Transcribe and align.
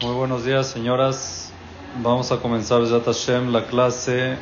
Muy 0.00 0.14
buenos 0.14 0.44
días, 0.44 0.68
señoras. 0.68 1.50
Vamos 2.04 2.30
a 2.30 2.36
comenzar 2.36 2.82
Hashem, 2.86 3.50
la 3.50 3.66
clase 3.66 4.36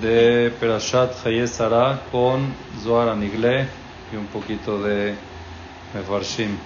de 0.00 0.50
Perashat 0.58 1.26
Hayesara 1.26 2.00
con 2.10 2.54
Zohar 2.82 3.10
Anigle 3.10 3.68
y 4.10 4.16
un 4.16 4.24
poquito 4.28 4.82
de 4.82 5.14
Mefarshim. 5.92 6.56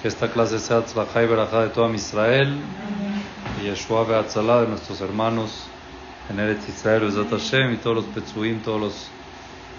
Que 0.00 0.08
esta 0.08 0.32
clase 0.32 0.58
sea 0.58 0.80
de 0.80 1.68
toda 1.68 1.94
Israel 1.94 2.56
y 3.60 3.66
Yeshua 3.66 4.04
Beatzalá 4.04 4.62
de 4.62 4.68
nuestros 4.68 5.02
hermanos 5.02 5.66
en 6.30 6.40
Eretz 6.40 6.66
Israel, 6.66 7.12
Hashem 7.28 7.74
y 7.74 7.76
todos 7.76 7.96
los 7.96 8.04
Petzuim, 8.06 8.60
todos 8.62 8.80
los 8.80 9.08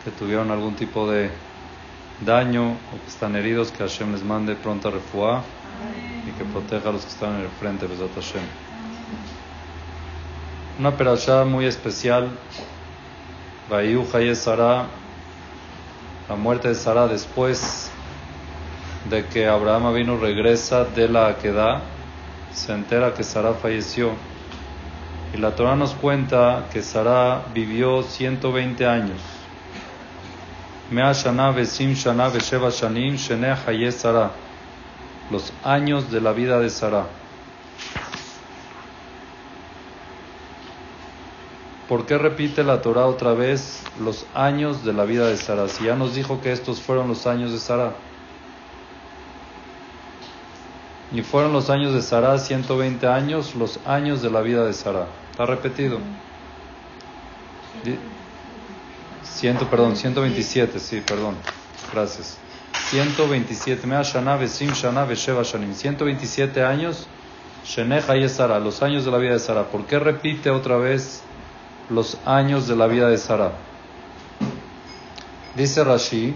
que 0.06 0.12
tuvieron 0.12 0.52
algún 0.52 0.76
tipo 0.76 1.10
de 1.10 1.32
daño 2.24 2.74
o 2.74 3.04
que 3.04 3.08
están 3.08 3.36
heridos, 3.36 3.72
que 3.72 3.80
Hashem 3.80 4.12
les 4.12 4.24
mande 4.24 4.54
pronta 4.54 4.92
refuá 4.92 5.44
y 6.26 6.32
que 6.32 6.46
proteja 6.46 6.90
a 6.90 6.92
los 6.92 7.04
que 7.04 7.10
están 7.10 7.36
en 7.36 7.42
el 7.42 7.50
frente, 7.50 7.88
Besat 7.88 8.14
Hashem. 8.16 8.44
Una 10.80 10.96
perashá 10.96 11.44
muy 11.46 11.66
especial, 11.66 12.30
Bayu 13.70 14.06
Sara, 14.34 14.88
la 16.28 16.36
muerte 16.36 16.70
de 16.70 16.76
Sara 16.76 17.08
después 17.08 17.92
de 19.10 19.26
que 19.26 19.48
Abraham 19.48 19.94
vino 19.94 20.18
regresa 20.18 20.86
de 20.86 21.08
la 21.08 21.28
Akedah, 21.28 21.82
se 22.54 22.74
entera 22.74 23.14
que 23.14 23.24
Sara 23.24 23.54
falleció. 23.54 24.12
Y 25.34 25.38
la 25.38 25.56
Torah 25.56 25.76
nos 25.76 25.94
cuenta 25.94 26.66
que 26.72 26.82
Sara 26.82 27.44
vivió 27.54 28.02
120 28.02 28.86
años. 28.88 29.20
Mea 30.90 31.12
Shana 31.14 31.52
Vesim 31.52 31.94
Shana 31.94 32.30
Vesheva 32.30 32.72
Shanim 32.72 33.16
Shene 33.16 33.56
Haye 33.68 33.92
Sara 33.92 34.32
los 35.30 35.54
años 35.64 36.12
de 36.12 36.22
la 36.22 36.34
vida 36.34 36.60
de 36.60 36.70
Sara. 36.70 37.08
¿Por 41.88 42.06
qué 42.06 42.20
repite 42.20 42.64
la 42.64 42.82
Torah 42.82 43.08
otra 43.08 43.34
vez 43.34 43.82
los 44.00 44.28
años 44.36 44.86
de 44.86 44.94
la 44.94 45.06
vida 45.06 45.28
de 45.28 45.38
Sara? 45.38 45.68
Si 45.68 45.86
ya 45.86 45.96
nos 45.96 46.14
dijo 46.14 46.40
que 46.40 46.52
estos 46.52 46.80
fueron 46.82 47.08
los 47.08 47.26
años 47.26 47.52
de 47.52 47.58
Sara. 47.58 47.94
Y 51.12 51.24
fueron 51.24 51.52
los 51.52 51.72
años 51.72 51.94
de 51.96 52.04
Sara, 52.04 52.38
120 52.38 53.08
años, 53.08 53.56
los 53.56 53.80
años 53.88 54.22
de 54.22 54.30
la 54.30 54.42
vida 54.42 54.64
de 54.66 54.74
Sara. 54.74 55.08
Está 55.32 55.48
repetido. 55.48 55.98
Ciento, 59.24 59.68
perdón, 59.68 59.96
127, 59.96 60.80
sí, 60.80 61.02
perdón. 61.02 61.36
Gracias. 61.92 62.38
127, 62.74 63.86
Mea 63.86 64.02
Shana 64.02 64.36
Vesim 64.38 64.72
Shana 64.72 65.06
Vesheva 65.06 65.44
Shanim. 65.44 65.74
127 65.74 66.64
años, 66.64 67.08
Sheneja 67.64 68.18
y 68.18 68.28
Sara, 68.28 68.60
los 68.60 68.82
años 68.82 69.06
de 69.06 69.12
la 69.12 69.18
vida 69.18 69.34
de 69.34 69.40
Sara. 69.40 69.66
¿Por 69.66 69.86
qué 69.86 70.00
repite 70.00 70.50
otra 70.50 70.78
vez 70.78 71.22
los 71.90 72.18
años 72.26 72.68
de 72.68 72.76
la 72.76 72.88
vida 72.88 73.08
de 73.10 73.18
Sara? 73.18 73.52
Dice 75.56 75.84
Rashi, 75.84 76.36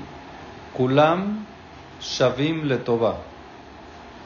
Kulam 0.75 1.45
Shavim 2.01 2.65
Letova, 2.65 3.17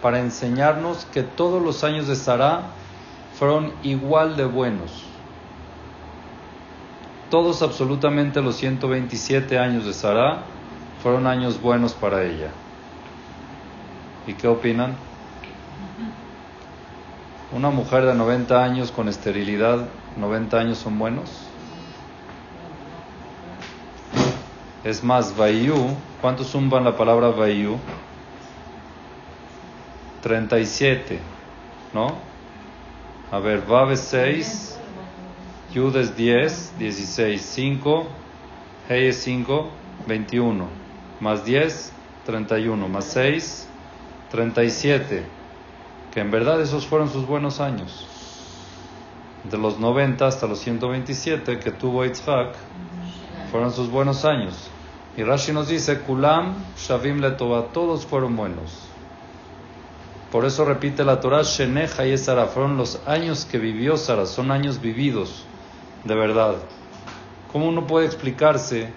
para 0.01 0.19
enseñarnos 0.19 1.05
que 1.05 1.23
todos 1.23 1.61
los 1.61 1.83
años 1.83 2.07
de 2.07 2.15
Sara 2.15 2.63
fueron 3.37 3.71
igual 3.83 4.35
de 4.35 4.45
buenos. 4.45 5.03
Todos 7.29 7.61
absolutamente 7.61 8.41
los 8.41 8.55
127 8.57 9.59
años 9.59 9.85
de 9.85 9.93
Sara 9.93 10.43
fueron 11.07 11.25
años 11.25 11.61
buenos 11.61 11.93
para 11.93 12.25
ella. 12.25 12.49
¿Y 14.27 14.33
qué 14.33 14.45
opinan? 14.45 14.93
Una 17.53 17.69
mujer 17.69 18.05
de 18.05 18.13
90 18.13 18.61
años 18.61 18.91
con 18.91 19.07
esterilidad, 19.07 19.87
90 20.17 20.59
años 20.59 20.77
son 20.79 20.99
buenos. 20.99 21.31
Es 24.83 25.01
más, 25.01 25.37
Bayu, 25.37 25.95
¿cuánto 26.19 26.43
zumban 26.43 26.83
la 26.83 26.97
palabra 26.97 27.29
Bayu? 27.29 27.77
37, 30.23 31.19
¿no? 31.93 32.15
A 33.31 33.39
ver, 33.39 33.65
Vav 33.65 33.93
es 33.93 34.01
6, 34.01 34.77
Yud 35.73 35.95
es 35.95 36.17
10, 36.17 36.77
16, 36.77 37.41
5, 37.41 38.07
Hey 38.89 39.07
es 39.07 39.23
5, 39.23 39.69
21, 40.05 40.86
más 41.19 41.45
10, 41.45 41.91
31, 42.25 42.87
más 42.87 43.05
6, 43.05 43.67
37, 44.31 45.23
que 46.13 46.19
en 46.19 46.31
verdad 46.31 46.61
esos 46.61 46.85
fueron 46.85 47.09
sus 47.09 47.25
buenos 47.25 47.59
años. 47.59 48.05
De 49.49 49.57
los 49.57 49.79
90 49.79 50.27
hasta 50.27 50.47
los 50.47 50.59
127 50.59 51.59
que 51.59 51.71
tuvo 51.71 52.03
Yitzhak, 52.03 52.55
fueron 53.51 53.71
sus 53.71 53.89
buenos 53.89 54.25
años. 54.25 54.69
Y 55.15 55.23
Rashi 55.23 55.51
nos 55.51 55.67
dice, 55.67 55.99
Kulam 56.01 56.55
Shavim 56.77 57.19
Letova, 57.19 57.67
todos 57.73 58.05
fueron 58.05 58.35
buenos. 58.35 58.87
Por 60.31 60.45
eso 60.45 60.65
repite 60.65 61.05
la 61.05 61.21
Torah, 61.21 61.43
Sheneja 61.43 62.05
y 62.05 62.17
Sara, 62.17 62.47
fueron 62.47 62.77
los 62.77 62.99
años 63.07 63.45
que 63.45 63.57
vivió 63.57 63.95
Sara, 63.95 64.25
son 64.25 64.51
años 64.51 64.81
vividos, 64.81 65.45
de 66.03 66.15
verdad. 66.15 66.55
¿Cómo 67.51 67.69
uno 67.69 67.87
puede 67.87 68.05
explicarse 68.05 68.91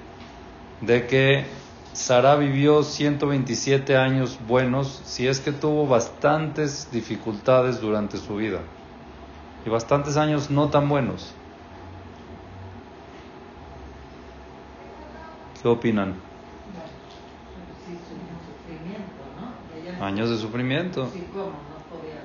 de 0.80 1.06
que 1.06 1.59
Sara 1.92 2.36
vivió 2.36 2.82
127 2.82 3.96
años 3.96 4.38
buenos 4.46 5.02
si 5.04 5.26
es 5.26 5.40
que 5.40 5.52
tuvo 5.52 5.86
bastantes 5.86 6.90
dificultades 6.92 7.80
durante 7.80 8.16
su 8.18 8.36
vida 8.36 8.60
y 9.66 9.70
bastantes 9.70 10.16
años 10.16 10.50
no 10.50 10.70
tan 10.70 10.88
buenos. 10.88 11.34
¿Qué 15.60 15.68
opinan? 15.68 16.14
Años 20.00 20.30
de 20.30 20.38
sufrimiento. 20.38 21.10
Sí, 21.12 21.26
¿cómo? 21.32 21.46
No 21.46 21.76
podía. 21.90 22.22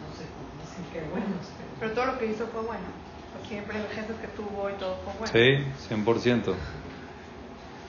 No 0.00 0.16
sé 0.16 0.24
cómo 0.32 0.48
decir 0.62 0.84
que 0.92 1.10
buenos. 1.10 1.46
Pero 1.78 1.92
todo 1.92 2.06
lo 2.06 2.18
que 2.18 2.26
hizo 2.26 2.46
fue 2.46 2.62
bueno. 2.62 3.07
Las 3.50 3.94
gentes 3.94 4.16
que 4.20 4.28
tuvo 4.28 4.68
y 4.68 4.74
todo 4.74 4.96
fue 5.04 5.12
bueno. 5.18 5.64
Sí, 5.88 5.94
100%. 5.94 6.54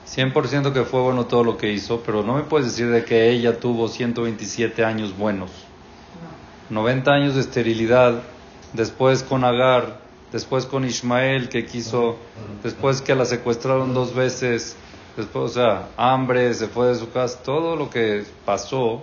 100% 0.08 0.72
que 0.72 0.84
fue 0.84 1.02
bueno 1.02 1.26
todo 1.26 1.44
lo 1.44 1.56
que 1.56 1.70
hizo, 1.70 2.02
pero 2.04 2.22
no 2.22 2.34
me 2.34 2.42
puedes 2.42 2.66
decir 2.66 2.90
de 2.90 3.04
que 3.04 3.30
ella 3.30 3.60
tuvo 3.60 3.86
127 3.88 4.84
años 4.84 5.16
buenos. 5.16 5.50
90 6.70 7.10
años 7.12 7.34
de 7.34 7.42
esterilidad, 7.42 8.22
después 8.72 9.22
con 9.22 9.44
Agar, 9.44 10.00
después 10.32 10.66
con 10.66 10.84
Ismael 10.84 11.48
que 11.48 11.66
quiso, 11.66 12.16
después 12.62 13.02
que 13.02 13.14
la 13.14 13.24
secuestraron 13.24 13.92
dos 13.92 14.14
veces, 14.14 14.76
después, 15.16 15.50
o 15.50 15.54
sea, 15.54 15.88
hambre, 15.96 16.54
se 16.54 16.68
fue 16.68 16.88
de 16.88 16.94
su 16.94 17.10
casa, 17.10 17.42
todo 17.42 17.76
lo 17.76 17.90
que 17.90 18.24
pasó. 18.44 19.02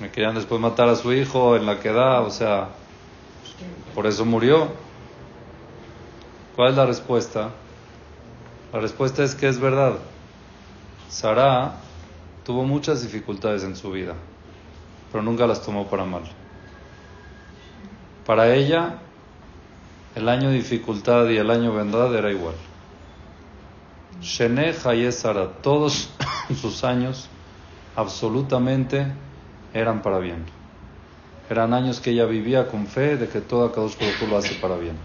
Me 0.00 0.10
querían 0.10 0.34
después 0.34 0.60
matar 0.60 0.88
a 0.88 0.96
su 0.96 1.12
hijo 1.12 1.56
en 1.56 1.66
la 1.66 1.78
queda, 1.78 2.20
o 2.20 2.30
sea, 2.30 2.68
por 3.94 4.06
eso 4.06 4.24
murió. 4.24 4.68
¿Cuál 6.56 6.70
es 6.70 6.76
la 6.76 6.86
respuesta? 6.86 7.50
La 8.72 8.80
respuesta 8.80 9.24
es 9.24 9.34
que 9.34 9.48
es 9.48 9.58
verdad. 9.58 9.98
Sara 11.08 11.74
tuvo 12.44 12.64
muchas 12.64 13.02
dificultades 13.02 13.64
en 13.64 13.76
su 13.76 13.90
vida, 13.90 14.14
pero 15.10 15.22
nunca 15.22 15.46
las 15.46 15.62
tomó 15.62 15.88
para 15.88 16.04
mal. 16.04 16.22
Para 18.26 18.54
ella, 18.54 18.98
el 20.14 20.28
año 20.28 20.50
de 20.50 20.56
dificultad 20.56 21.28
y 21.28 21.36
el 21.36 21.50
año 21.50 21.72
verdad 21.72 22.14
era 22.14 22.30
igual. 22.30 22.54
Shene 24.20 24.74
Haye 24.84 25.10
Sara, 25.12 25.48
todos 25.62 26.10
sus 26.60 26.84
años 26.84 27.28
absolutamente 27.96 29.06
eran 29.72 30.02
para 30.02 30.18
bien. 30.18 30.59
Eran 31.50 31.74
años 31.74 31.98
que 31.98 32.12
ella 32.12 32.26
vivía 32.26 32.68
con 32.68 32.86
fe 32.86 33.16
de 33.16 33.28
que 33.28 33.40
todo 33.40 33.72
Kadosh 33.72 33.98
Baruj 33.98 34.30
lo 34.30 34.36
hace 34.36 34.54
para 34.54 34.76
bien. 34.76 34.96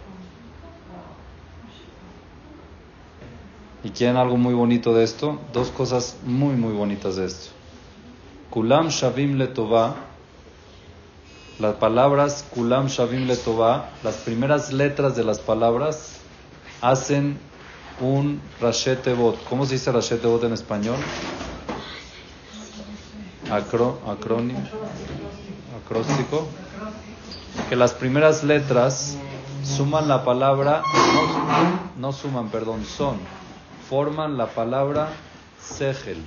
¿Y 3.84 3.90
quieren 3.90 4.16
algo 4.16 4.38
muy 4.38 4.54
bonito 4.54 4.94
de 4.94 5.04
esto? 5.04 5.40
Dos 5.54 5.70
cosas 5.70 6.18
muy, 6.24 6.56
muy 6.56 6.74
bonitas 6.74 7.16
de 7.16 7.26
esto. 7.26 7.50
Kulam 8.52 8.90
Shavim 8.90 9.38
Letová, 9.38 9.96
las 11.58 11.76
palabras 11.78 12.46
Kulam 12.54 12.88
Shavim 12.88 13.26
Letová, 13.26 13.90
las 14.04 14.18
primeras 14.18 14.72
letras 14.72 15.16
de 15.16 15.24
las 15.24 15.40
palabras 15.40 16.20
hacen 16.80 17.40
un 18.00 18.40
Rashete 18.62 19.14
Bot. 19.14 19.44
¿Cómo 19.46 19.66
se 19.66 19.74
dice 19.74 19.92
Rashete 19.92 20.28
Bot 20.28 20.44
en 20.44 20.54
español? 20.54 20.98
Acro, 23.50 24.00
acrónimo, 24.08 24.60
acróstico. 25.86 26.48
Que 27.70 27.76
las 27.76 27.94
primeras 27.94 28.44
letras 28.44 29.18
suman 29.64 30.08
la 30.08 30.26
palabra, 30.26 30.82
no, 31.96 32.10
no 32.10 32.12
suman, 32.12 32.50
perdón, 32.50 32.86
son 32.86 33.18
forman 33.90 34.38
la 34.38 34.48
palabra 34.48 35.10
Segel. 35.62 36.18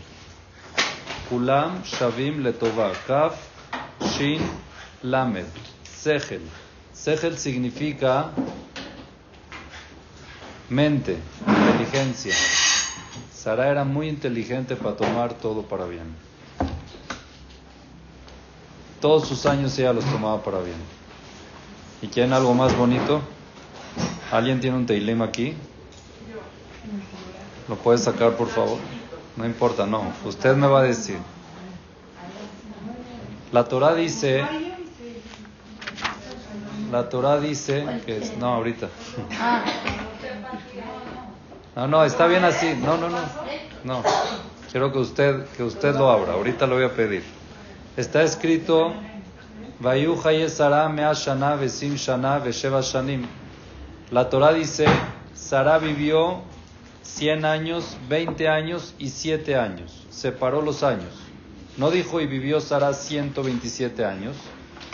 Kulam 1.28 1.82
Shavim 1.84 2.42
Letova. 2.42 2.92
Kaf 3.06 3.34
Shin 4.00 4.40
Lamed. 5.02 5.46
Sechel. 5.84 6.42
Sechel 6.92 7.36
significa 7.36 8.30
mente, 10.68 11.18
inteligencia. 11.46 12.34
Sara 13.32 13.68
era 13.68 13.84
muy 13.84 14.08
inteligente 14.08 14.76
para 14.76 14.96
tomar 14.96 15.34
todo 15.34 15.62
para 15.62 15.86
bien. 15.86 16.27
Todos 19.00 19.28
sus 19.28 19.46
años 19.46 19.78
ella 19.78 19.92
los 19.92 20.04
tomaba 20.04 20.42
para 20.42 20.58
bien. 20.58 20.76
¿Y 22.02 22.08
quieren 22.08 22.32
algo 22.32 22.54
más 22.54 22.76
bonito? 22.76 23.20
¿Alguien 24.30 24.60
tiene 24.60 24.76
un 24.76 24.86
teilim 24.86 25.22
aquí? 25.22 25.54
¿Lo 27.68 27.76
puede 27.76 27.98
sacar, 27.98 28.36
por 28.36 28.48
favor? 28.48 28.78
No 29.36 29.46
importa, 29.46 29.86
no. 29.86 30.12
Usted 30.24 30.56
me 30.56 30.66
va 30.66 30.80
a 30.80 30.82
decir. 30.82 31.18
La 33.52 33.64
Torah 33.64 33.94
dice... 33.94 34.44
La 36.90 37.08
Torah 37.08 37.38
dice 37.38 37.86
que 38.04 38.16
es... 38.18 38.36
No, 38.36 38.54
ahorita. 38.54 38.88
No, 41.76 41.86
no, 41.86 42.04
está 42.04 42.26
bien 42.26 42.44
así. 42.44 42.74
No, 42.74 42.96
no, 42.96 43.08
no. 43.08 43.18
No. 43.84 44.02
Quiero 44.72 44.92
que 44.92 44.98
usted, 44.98 45.46
que 45.56 45.62
usted 45.62 45.94
lo 45.94 46.10
abra. 46.10 46.32
Ahorita 46.32 46.66
lo 46.66 46.76
voy 46.76 46.84
a 46.84 46.92
pedir. 46.92 47.37
Está 47.98 48.22
escrito... 48.22 48.94
La 54.12 54.30
Torah 54.30 54.52
dice, 54.52 54.86
Sara 55.34 55.78
vivió 55.78 56.42
100 57.02 57.44
años, 57.44 57.96
20 58.08 58.48
años 58.48 58.94
y 59.00 59.08
7 59.08 59.56
años. 59.56 60.06
Separó 60.10 60.62
los 60.62 60.84
años. 60.84 61.12
No 61.76 61.90
dijo 61.90 62.20
y 62.20 62.28
vivió 62.28 62.60
Sara 62.60 62.92
127 62.92 64.04
años. 64.04 64.36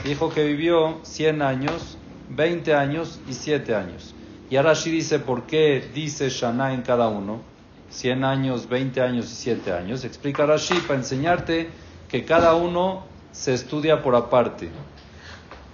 Dijo 0.03 0.31
que 0.31 0.43
vivió 0.43 1.01
100 1.03 1.43
años, 1.43 1.99
20 2.31 2.75
años 2.75 3.21
y 3.29 3.35
7 3.35 3.75
años. 3.75 4.15
Y 4.49 4.57
Arashi 4.57 4.91
dice 4.91 5.19
por 5.19 5.43
qué 5.43 5.91
dice 5.95 6.31
Shana 6.31 6.73
en 6.73 6.81
cada 6.81 7.09
uno. 7.09 7.43
100 7.91 8.25
años, 8.25 8.67
20 8.67 9.03
años 9.03 9.31
y 9.31 9.35
7 9.35 9.73
años. 9.75 10.05
Explica 10.05 10.47
Rashi 10.47 10.77
para 10.87 11.01
enseñarte 11.01 11.84
que 12.09 12.25
cada 12.25 12.55
uno 12.55 13.05
se 13.33 13.55
estudia 13.55 14.03
por 14.03 14.15
aparte. 14.15 14.71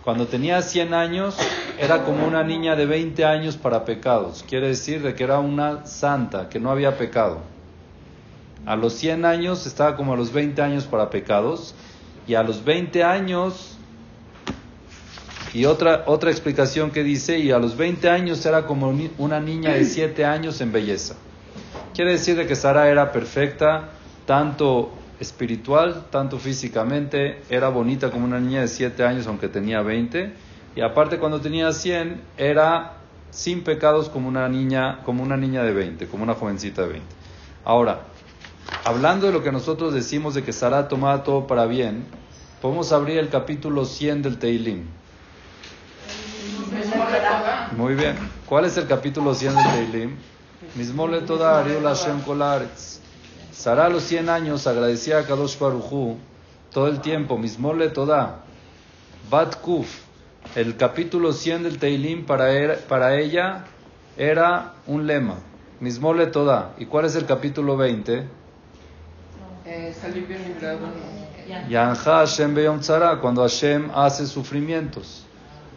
Cuando 0.04 0.26
tenía 0.26 0.62
100 0.62 0.94
años 0.94 1.36
era 1.78 2.04
como 2.04 2.26
una 2.26 2.42
niña 2.42 2.74
de 2.74 2.86
20 2.86 3.24
años 3.24 3.56
para 3.56 3.84
pecados. 3.84 4.44
Quiere 4.48 4.68
decir 4.68 5.02
de 5.02 5.14
que 5.14 5.24
era 5.24 5.38
una 5.40 5.84
santa, 5.86 6.48
que 6.48 6.58
no 6.58 6.70
había 6.70 6.96
pecado. 6.96 7.40
A 8.66 8.76
los 8.76 8.94
100 8.94 9.24
años 9.24 9.66
estaba 9.66 9.96
como 9.96 10.14
a 10.14 10.16
los 10.16 10.32
20 10.32 10.60
años 10.62 10.84
para 10.84 11.10
pecados. 11.10 11.74
Y 12.26 12.34
a 12.34 12.42
los 12.42 12.64
20 12.64 13.02
años, 13.02 13.76
y 15.52 15.64
otra, 15.64 16.04
otra 16.06 16.30
explicación 16.30 16.90
que 16.90 17.02
dice, 17.02 17.38
y 17.38 17.50
a 17.50 17.58
los 17.58 17.76
20 17.76 18.08
años 18.08 18.44
era 18.46 18.66
como 18.66 18.94
una 19.18 19.40
niña 19.40 19.72
de 19.72 19.84
7 19.84 20.24
años 20.24 20.60
en 20.60 20.70
belleza. 20.70 21.16
Quiere 21.94 22.12
decir 22.12 22.36
de 22.36 22.46
que 22.46 22.54
Sara 22.54 22.88
era 22.88 23.10
perfecta, 23.10 23.90
tanto 24.26 24.92
espiritual, 25.20 26.06
tanto 26.10 26.38
físicamente, 26.38 27.42
era 27.50 27.68
bonita 27.68 28.10
como 28.10 28.24
una 28.24 28.40
niña 28.40 28.62
de 28.62 28.68
7 28.68 29.04
años 29.04 29.26
aunque 29.26 29.48
tenía 29.48 29.82
20, 29.82 30.32
y 30.74 30.80
aparte 30.80 31.18
cuando 31.18 31.40
tenía 31.40 31.72
100 31.72 32.20
era 32.38 32.94
sin 33.30 33.62
pecados 33.62 34.08
como 34.08 34.28
una 34.28 34.48
niña, 34.48 35.02
como 35.04 35.22
una 35.22 35.36
niña 35.36 35.62
de 35.62 35.72
20, 35.72 36.08
como 36.08 36.24
una 36.24 36.34
jovencita 36.34 36.82
de 36.82 36.88
20. 36.88 37.06
Ahora, 37.64 38.00
hablando 38.84 39.26
de 39.26 39.32
lo 39.32 39.42
que 39.42 39.52
nosotros 39.52 39.94
decimos 39.94 40.34
de 40.34 40.42
que 40.42 40.52
Sara 40.52 40.88
tomaba 40.88 41.22
todo 41.22 41.46
para 41.46 41.66
bien, 41.66 42.04
podemos 42.60 42.92
abrir 42.92 43.18
el 43.18 43.28
capítulo 43.28 43.84
100 43.84 44.22
del 44.22 44.38
Teilim. 44.38 44.86
Muy 47.76 47.94
bien. 47.94 48.16
¿Cuál 48.46 48.64
es 48.64 48.76
el 48.76 48.86
capítulo 48.86 49.34
100 49.34 49.54
del 49.54 49.72
Teilim? 49.72 50.16
Mismole 50.74 51.20
toda 51.22 51.60
Ariel 51.60 51.84
Hashem 51.84 52.22
Kolaretz. 52.22 53.00
Sara 53.60 53.84
a 53.84 53.88
los 53.90 54.04
100 54.04 54.30
años 54.30 54.66
agradecía 54.66 55.18
a 55.18 55.26
Kadosh 55.26 55.58
Barujú 55.58 56.16
todo 56.72 56.88
el 56.88 57.02
tiempo, 57.02 57.36
mismole 57.36 57.90
toda. 57.90 58.40
Bat 59.28 59.60
Kuf, 59.60 59.98
el 60.54 60.78
capítulo 60.78 61.34
100 61.34 61.64
del 61.64 61.78
Teilim 61.78 62.24
para, 62.24 62.52
er, 62.52 62.78
para 62.88 63.20
ella 63.20 63.66
era 64.16 64.72
un 64.86 65.06
lema, 65.06 65.40
mismole 65.78 66.28
toda. 66.28 66.72
¿Y 66.78 66.86
cuál 66.86 67.04
es 67.04 67.16
el 67.16 67.26
capítulo 67.26 67.76
20? 67.76 68.26
Eh. 69.66 69.94
Yanja 71.68 72.16
Hashem 72.20 72.54
Beyom 72.54 72.80
Tzara, 72.80 73.20
cuando 73.20 73.42
Hashem 73.42 73.90
hace 73.94 74.26
sufrimientos. 74.26 75.26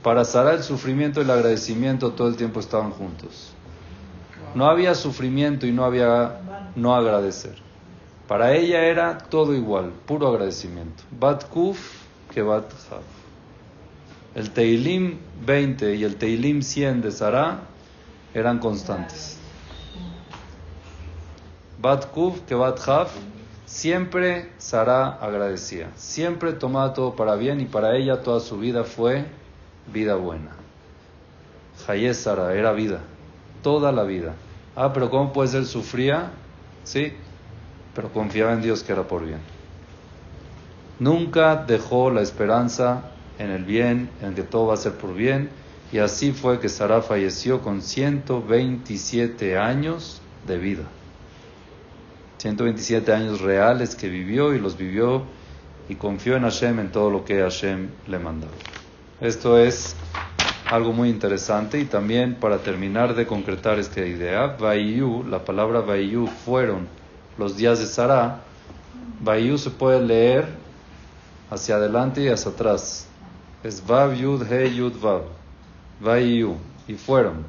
Para 0.01 0.23
Sara 0.23 0.53
el 0.53 0.63
sufrimiento 0.63 1.19
y 1.19 1.25
el 1.25 1.31
agradecimiento 1.31 2.13
todo 2.13 2.29
el 2.29 2.37
tiempo 2.37 2.61
estaban 2.61 2.91
juntos. 2.91 3.51
No 4.55 4.67
había 4.67 4.95
sufrimiento 4.95 5.67
y 5.67 5.73
no 5.73 5.83
había 5.83 6.39
no 6.77 6.95
agradecer. 6.95 7.72
Para 8.33 8.55
ella 8.55 8.81
era 8.85 9.19
todo 9.19 9.53
igual, 9.53 9.91
puro 10.07 10.27
agradecimiento. 10.27 11.03
Bat 11.11 11.47
Kuf 11.49 11.77
que 12.33 12.41
Bat 12.41 12.65
Hav. 12.89 13.03
El 14.33 14.49
Teilim 14.49 15.19
20 15.45 15.93
y 15.93 16.03
el 16.03 16.15
Teilim 16.15 16.63
100 16.63 17.03
de 17.03 17.11
Sara 17.11 17.59
eran 18.33 18.57
constantes. 18.57 19.37
Bat 21.79 22.07
Kuf 22.07 22.39
que 22.47 22.55
Bat 22.55 22.79
siempre 23.67 24.49
Sara 24.57 25.09
agradecía. 25.09 25.91
Siempre 25.95 26.53
tomaba 26.53 26.95
todo 26.95 27.15
para 27.15 27.35
bien 27.35 27.61
y 27.61 27.65
para 27.65 27.95
ella 27.95 28.23
toda 28.23 28.39
su 28.39 28.57
vida 28.57 28.83
fue 28.83 29.25
vida 29.93 30.15
buena. 30.15 30.55
Hayes 31.87 32.17
Sara 32.17 32.55
era 32.55 32.71
vida, 32.71 33.01
toda 33.61 33.91
la 33.91 34.01
vida. 34.01 34.33
Ah, 34.75 34.91
pero 34.91 35.11
¿cómo 35.11 35.31
puede 35.31 35.49
ser 35.49 35.65
sufría? 35.67 36.31
Sí, 36.83 37.13
pero 37.95 38.11
confiaba 38.11 38.53
en 38.53 38.61
Dios 38.61 38.83
que 38.83 38.91
era 38.91 39.03
por 39.03 39.25
bien. 39.25 39.39
Nunca 40.99 41.55
dejó 41.55 42.11
la 42.11 42.21
esperanza 42.21 43.11
en 43.39 43.49
el 43.49 43.65
bien, 43.65 44.09
en 44.21 44.35
que 44.35 44.43
todo 44.43 44.67
va 44.67 44.75
a 44.75 44.77
ser 44.77 44.93
por 44.93 45.13
bien, 45.13 45.49
y 45.91 45.99
así 45.99 46.31
fue 46.31 46.59
que 46.59 46.69
Sara 46.69 47.01
falleció 47.01 47.61
con 47.61 47.81
127 47.81 49.57
años 49.57 50.21
de 50.47 50.57
vida. 50.57 50.83
127 52.37 53.13
años 53.13 53.41
reales 53.41 53.95
que 53.95 54.09
vivió 54.09 54.53
y 54.53 54.59
los 54.59 54.77
vivió 54.77 55.23
y 55.87 55.95
confió 55.95 56.35
en 56.35 56.43
Hashem 56.43 56.79
en 56.79 56.91
todo 56.91 57.09
lo 57.09 57.23
que 57.23 57.41
Hashem 57.41 57.89
le 58.07 58.19
mandó. 58.19 58.47
Esto 59.21 59.57
es 59.57 59.95
algo 60.69 60.91
muy 60.91 61.09
interesante 61.09 61.79
y 61.79 61.85
también 61.85 62.35
para 62.35 62.57
terminar 62.57 63.15
de 63.15 63.27
concretar 63.27 63.79
esta 63.79 64.01
idea, 64.01 64.47
Bayu, 64.59 65.23
la 65.23 65.45
palabra 65.45 65.81
Bayu 65.81 66.27
fueron 66.27 66.87
los 67.37 67.57
días 67.57 67.79
de 67.79 67.85
Sara, 67.85 68.41
Bayu 69.21 69.57
se 69.57 69.69
puede 69.69 70.01
leer 70.01 70.47
hacia 71.49 71.75
adelante 71.75 72.21
y 72.21 72.29
hacia 72.29 72.51
atrás. 72.51 73.07
Es 73.63 73.85
Vav, 73.85 74.13
Yud, 74.13 74.43
He, 74.51 74.75
Yud, 74.75 74.99
Vav. 75.01 75.21
Bayu. 76.01 76.55
Y 76.87 76.95
fueron. 76.95 77.45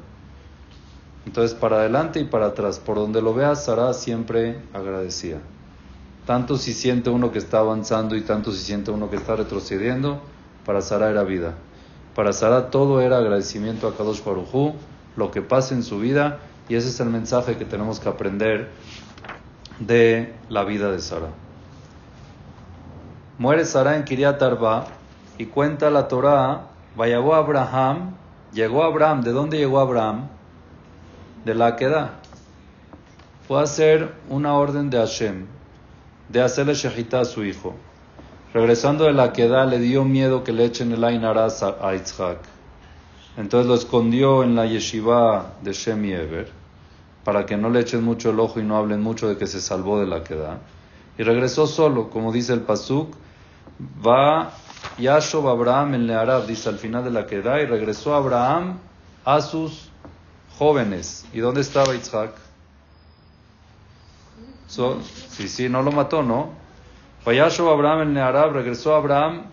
Entonces, 1.25 1.57
para 1.57 1.77
adelante 1.77 2.19
y 2.19 2.25
para 2.25 2.47
atrás. 2.47 2.79
Por 2.79 2.95
donde 2.95 3.21
lo 3.21 3.33
veas, 3.33 3.65
Sara 3.65 3.93
siempre 3.93 4.59
agradecía. 4.73 5.39
Tanto 6.25 6.57
si 6.57 6.73
siente 6.73 7.09
uno 7.09 7.31
que 7.31 7.39
está 7.39 7.59
avanzando 7.59 8.15
y 8.15 8.21
tanto 8.21 8.51
si 8.51 8.59
siente 8.59 8.91
uno 8.91 9.09
que 9.09 9.17
está 9.17 9.35
retrocediendo, 9.35 10.21
para 10.65 10.81
Sara 10.81 11.09
era 11.09 11.23
vida. 11.23 11.55
Para 12.15 12.31
Sara 12.33 12.71
todo 12.71 13.01
era 13.01 13.17
agradecimiento 13.17 13.87
a 13.87 13.95
Kadosh 13.95 14.23
Baruj 14.23 14.73
lo 15.15 15.31
que 15.31 15.41
pasa 15.41 15.73
en 15.75 15.83
su 15.83 15.99
vida, 15.99 16.39
y 16.67 16.75
ese 16.75 16.89
es 16.89 16.99
el 16.99 17.09
mensaje 17.09 17.57
que 17.57 17.65
tenemos 17.65 17.99
que 17.99 18.09
aprender 18.09 18.69
de 19.79 20.33
la 20.49 20.63
vida 20.63 20.91
de 20.91 20.99
Sara. 20.99 21.29
Muere 23.37 23.65
Sara 23.65 23.95
en 23.95 24.03
Kiryat 24.03 24.41
Arba 24.41 24.87
y 25.37 25.45
cuenta 25.47 25.89
la 25.89 26.07
Torah, 26.07 26.67
vayabó 26.95 27.35
Abraham, 27.35 28.15
llegó 28.53 28.83
Abraham, 28.83 29.21
¿de 29.21 29.31
dónde 29.31 29.57
llegó 29.57 29.79
Abraham? 29.79 30.27
De 31.43 31.53
la 31.53 31.75
queda. 31.75 32.19
Fue 33.47 33.59
a 33.59 33.63
hacer 33.63 34.13
una 34.29 34.55
orden 34.55 34.89
de 34.89 34.97
Hashem, 34.97 35.45
de 36.29 36.41
hacerle 36.41 36.73
shejitá 36.73 37.21
a 37.21 37.25
su 37.25 37.43
hijo. 37.43 37.75
Regresando 38.53 39.03
de 39.03 39.13
la 39.13 39.33
queda 39.33 39.65
le 39.65 39.79
dio 39.79 40.05
miedo 40.05 40.43
que 40.43 40.53
le 40.53 40.63
echen 40.65 40.93
el 40.93 41.03
Ainaraz 41.03 41.61
a 41.61 41.93
Yitzhak. 41.93 42.37
Entonces 43.35 43.67
lo 43.67 43.75
escondió 43.75 44.43
en 44.43 44.55
la 44.55 44.65
yeshiva 44.65 45.55
de 45.61 45.73
Shem 45.73 46.05
Eber 46.05 46.64
para 47.25 47.45
que 47.45 47.57
no 47.57 47.69
le 47.69 47.81
echen 47.81 48.03
mucho 48.03 48.29
el 48.29 48.39
ojo 48.39 48.61
y 48.61 48.63
no 48.63 48.77
hablen 48.77 49.01
mucho 49.01 49.27
de 49.27 49.35
que 49.35 49.47
se 49.47 49.59
salvó 49.59 49.99
de 49.99 50.05
la 50.05 50.23
queda. 50.23 50.59
Y 51.17 51.23
regresó 51.23 51.67
solo, 51.67 52.09
como 52.09 52.31
dice 52.31 52.53
el 52.53 52.61
Pasuk, 52.61 53.13
va 54.05 54.53
Yashov 54.97 55.49
Abraham 55.49 55.95
en 55.95 56.07
Learab, 56.07 56.45
dice 56.45 56.69
al 56.69 56.77
final 56.77 57.03
de 57.03 57.11
la 57.11 57.25
queda, 57.25 57.59
y 57.61 57.65
regresó 57.65 58.15
Abraham 58.15 58.77
a 59.25 59.41
sus 59.41 59.89
jóvenes. 60.57 61.25
¿Y 61.33 61.39
dónde 61.39 61.61
estaba 61.61 61.93
Isaac? 61.95 62.31
sí, 64.67 65.47
sí, 65.47 65.69
no 65.69 65.81
lo 65.81 65.91
mató, 65.91 66.21
¿no? 66.21 66.49
Vayasho 67.25 67.71
Abraham 67.71 68.01
el 68.01 68.13
Nearab, 68.13 68.53
regresó 68.53 68.93
Abraham 68.93 69.43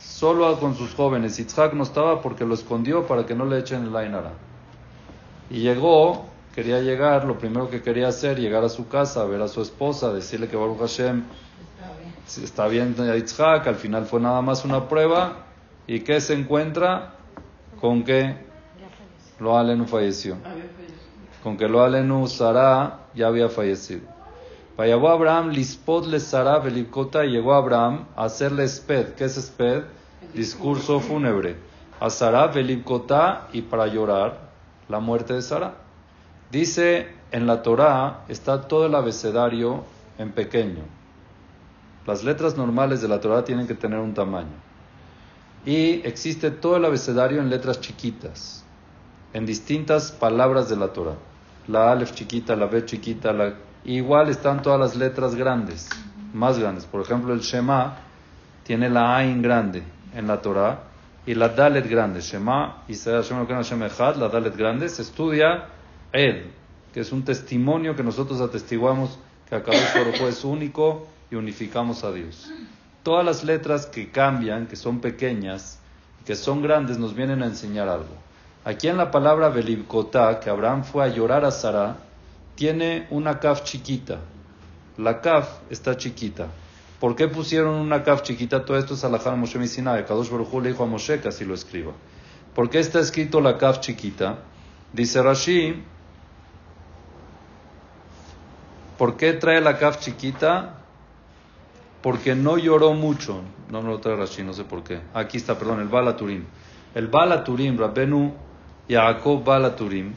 solo 0.00 0.58
con 0.58 0.74
sus 0.76 0.94
jóvenes. 0.94 1.36
Yitzhak 1.36 1.72
no 1.74 1.84
estaba 1.84 2.20
porque 2.20 2.44
lo 2.44 2.54
escondió 2.54 3.06
para 3.06 3.26
que 3.26 3.34
no 3.34 3.44
le 3.44 3.58
echen 3.58 3.84
el 3.84 3.96
Ainara. 3.96 4.32
Y 5.50 5.60
llegó, 5.60 6.29
quería 6.54 6.80
llegar, 6.80 7.24
lo 7.24 7.38
primero 7.38 7.70
que 7.70 7.82
quería 7.82 8.08
hacer, 8.08 8.38
llegar 8.38 8.64
a 8.64 8.68
su 8.68 8.88
casa, 8.88 9.24
ver 9.24 9.42
a 9.42 9.48
su 9.48 9.62
esposa, 9.62 10.12
decirle 10.12 10.48
que 10.48 10.56
Baruch 10.56 10.78
Hashem 10.78 11.24
Está 12.26 12.68
bien. 12.68 12.94
está 12.94 13.02
bien 13.06 13.16
Yitzhak, 13.16 13.66
al 13.66 13.76
final 13.76 14.06
fue 14.06 14.20
nada 14.20 14.42
más 14.42 14.64
una 14.64 14.88
prueba. 14.88 15.44
¿Y 15.86 16.00
qué 16.00 16.20
se 16.20 16.34
encuentra? 16.34 17.14
Con 17.80 18.04
que 18.04 18.36
lo 19.38 19.56
Alenu 19.56 19.86
falleció. 19.86 20.36
Con 21.42 21.56
que 21.56 21.68
lo 21.68 21.82
Alenu 21.82 22.26
Sara 22.28 23.06
ya 23.14 23.26
había 23.26 23.48
fallecido. 23.48 24.02
Vayabó 24.76 25.08
Abraham, 25.08 25.50
lispot 25.50 26.06
le 26.06 26.20
Sara 26.20 26.58
belibkota, 26.58 27.24
y 27.24 27.30
llegó 27.30 27.54
Abraham 27.54 28.06
a 28.16 28.24
hacerle 28.24 28.68
sped. 28.68 29.14
¿Qué 29.14 29.24
es 29.24 29.36
sped? 29.36 29.84
Discurso 30.34 31.00
fúnebre. 31.00 31.56
A 31.98 32.08
Sara 32.08 32.46
belibkota 32.46 33.48
y 33.52 33.62
para 33.62 33.86
llorar 33.86 34.50
la 34.88 35.00
muerte 35.00 35.34
de 35.34 35.42
Sara. 35.42 35.74
Dice 36.50 37.08
en 37.30 37.46
la 37.46 37.62
Torá 37.62 38.24
está 38.28 38.62
todo 38.62 38.86
el 38.86 38.94
abecedario 38.94 39.84
en 40.18 40.32
pequeño. 40.32 40.82
Las 42.06 42.24
letras 42.24 42.56
normales 42.56 43.00
de 43.00 43.08
la 43.08 43.20
Torah 43.20 43.44
tienen 43.44 43.66
que 43.66 43.74
tener 43.74 44.00
un 44.00 44.14
tamaño. 44.14 44.70
Y 45.64 46.00
existe 46.06 46.50
todo 46.50 46.76
el 46.76 46.84
abecedario 46.84 47.40
en 47.40 47.50
letras 47.50 47.80
chiquitas, 47.80 48.64
en 49.32 49.46
distintas 49.46 50.10
palabras 50.10 50.68
de 50.68 50.76
la 50.76 50.88
Torah. 50.88 51.16
La 51.68 51.92
Aleph 51.92 52.14
chiquita, 52.14 52.56
la 52.56 52.66
B 52.66 52.84
chiquita, 52.84 53.32
la... 53.32 53.54
igual 53.84 54.30
están 54.30 54.62
todas 54.62 54.80
las 54.80 54.96
letras 54.96 55.34
grandes, 55.34 55.88
más 56.32 56.58
grandes. 56.58 56.84
Por 56.86 57.02
ejemplo, 57.02 57.32
el 57.32 57.40
Shema 57.40 57.98
tiene 58.64 58.88
la 58.88 59.16
Ain 59.16 59.42
grande 59.42 59.82
en 60.14 60.26
la 60.26 60.40
Torah 60.40 60.80
y 61.26 61.34
la 61.34 61.50
Dalet 61.50 61.88
grande. 61.88 62.20
Shema, 62.20 62.84
Israel 62.88 63.22
Hashem 63.22 63.82
Echad, 63.82 64.16
la 64.16 64.28
Dalet 64.28 64.56
grande, 64.56 64.88
se 64.88 65.02
estudia 65.02 65.66
Ed, 66.12 66.42
que 66.92 67.00
es 67.00 67.12
un 67.12 67.24
testimonio 67.24 67.94
que 67.94 68.02
nosotros 68.02 68.40
atestiguamos 68.40 69.18
que 69.48 69.54
Akadosh 69.54 69.94
Baruj 69.94 70.28
es 70.28 70.44
único 70.44 71.06
y 71.30 71.36
unificamos 71.36 72.02
a 72.04 72.12
Dios. 72.12 72.50
Todas 73.02 73.24
las 73.24 73.44
letras 73.44 73.86
que 73.86 74.10
cambian, 74.10 74.66
que 74.66 74.76
son 74.76 75.00
pequeñas, 75.00 75.78
que 76.24 76.34
son 76.34 76.62
grandes, 76.62 76.98
nos 76.98 77.14
vienen 77.14 77.42
a 77.42 77.46
enseñar 77.46 77.88
algo. 77.88 78.14
Aquí 78.64 78.88
en 78.88 78.96
la 78.96 79.10
palabra 79.10 79.48
Belibkotá, 79.48 80.38
que 80.40 80.50
Abraham 80.50 80.84
fue 80.84 81.04
a 81.04 81.08
llorar 81.08 81.44
a 81.44 81.50
Sara, 81.50 81.96
tiene 82.56 83.06
una 83.10 83.38
kaf 83.38 83.64
chiquita. 83.64 84.18
La 84.98 85.20
kaf 85.20 85.60
está 85.70 85.96
chiquita. 85.96 86.48
¿Por 86.98 87.16
qué 87.16 87.28
pusieron 87.28 87.76
una 87.76 88.02
kaf 88.02 88.22
chiquita? 88.22 88.64
Todo 88.64 88.76
esto 88.76 88.94
es 88.94 89.04
alajá 89.04 89.34
Moshe 89.34 89.58
Misinae. 89.58 90.04
Kadosh 90.04 90.28
Baruj 90.28 90.60
le 90.60 90.68
dijo 90.70 90.82
a 90.82 90.86
Moshe 90.86 91.20
que 91.20 91.28
así 91.28 91.46
lo 91.46 91.54
escriba. 91.54 91.92
¿Por 92.54 92.68
qué 92.68 92.80
está 92.80 93.00
escrito 93.00 93.40
la 93.40 93.56
kaf 93.56 93.80
chiquita? 93.80 94.40
Dice 94.92 95.22
Rashi, 95.22 95.82
¿por 99.00 99.16
qué 99.16 99.32
trae 99.32 99.62
la 99.62 99.78
kaf 99.78 99.98
chiquita? 99.98 100.74
Porque 102.02 102.34
no 102.34 102.58
lloró 102.58 102.92
mucho. 102.92 103.40
No 103.70 103.80
me 103.80 103.88
lo 103.88 103.98
trae 103.98 104.14
Rashi, 104.14 104.42
no 104.42 104.52
sé 104.52 104.64
por 104.64 104.84
qué. 104.84 105.00
Aquí 105.14 105.38
está, 105.38 105.58
perdón, 105.58 105.80
el 105.80 105.88
Balaturim. 105.88 106.44
El 106.94 107.06
Balaturim, 107.06 107.78
Rabbenu 107.78 108.34
Yaakov 108.90 109.42
Balaturim, 109.42 110.12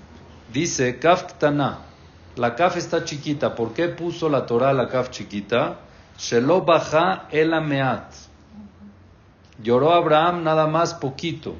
dice 0.51 0.99
kaf 0.99 1.31
ktana. 1.31 1.79
La 2.35 2.55
kaf 2.55 2.75
está 2.75 3.05
chiquita. 3.05 3.55
¿Por 3.55 3.71
qué 3.71 3.87
puso 3.87 4.27
la 4.27 4.45
Torah 4.45 4.73
la 4.73 4.89
kaf 4.89 5.11
chiquita? 5.11 5.79
Shelo 6.17 6.63
baja 6.63 7.29
el. 7.31 7.53
Lloró 9.63 9.93
Abraham 9.93 10.43
nada 10.43 10.67
más 10.67 10.93
poquito. 10.93 11.55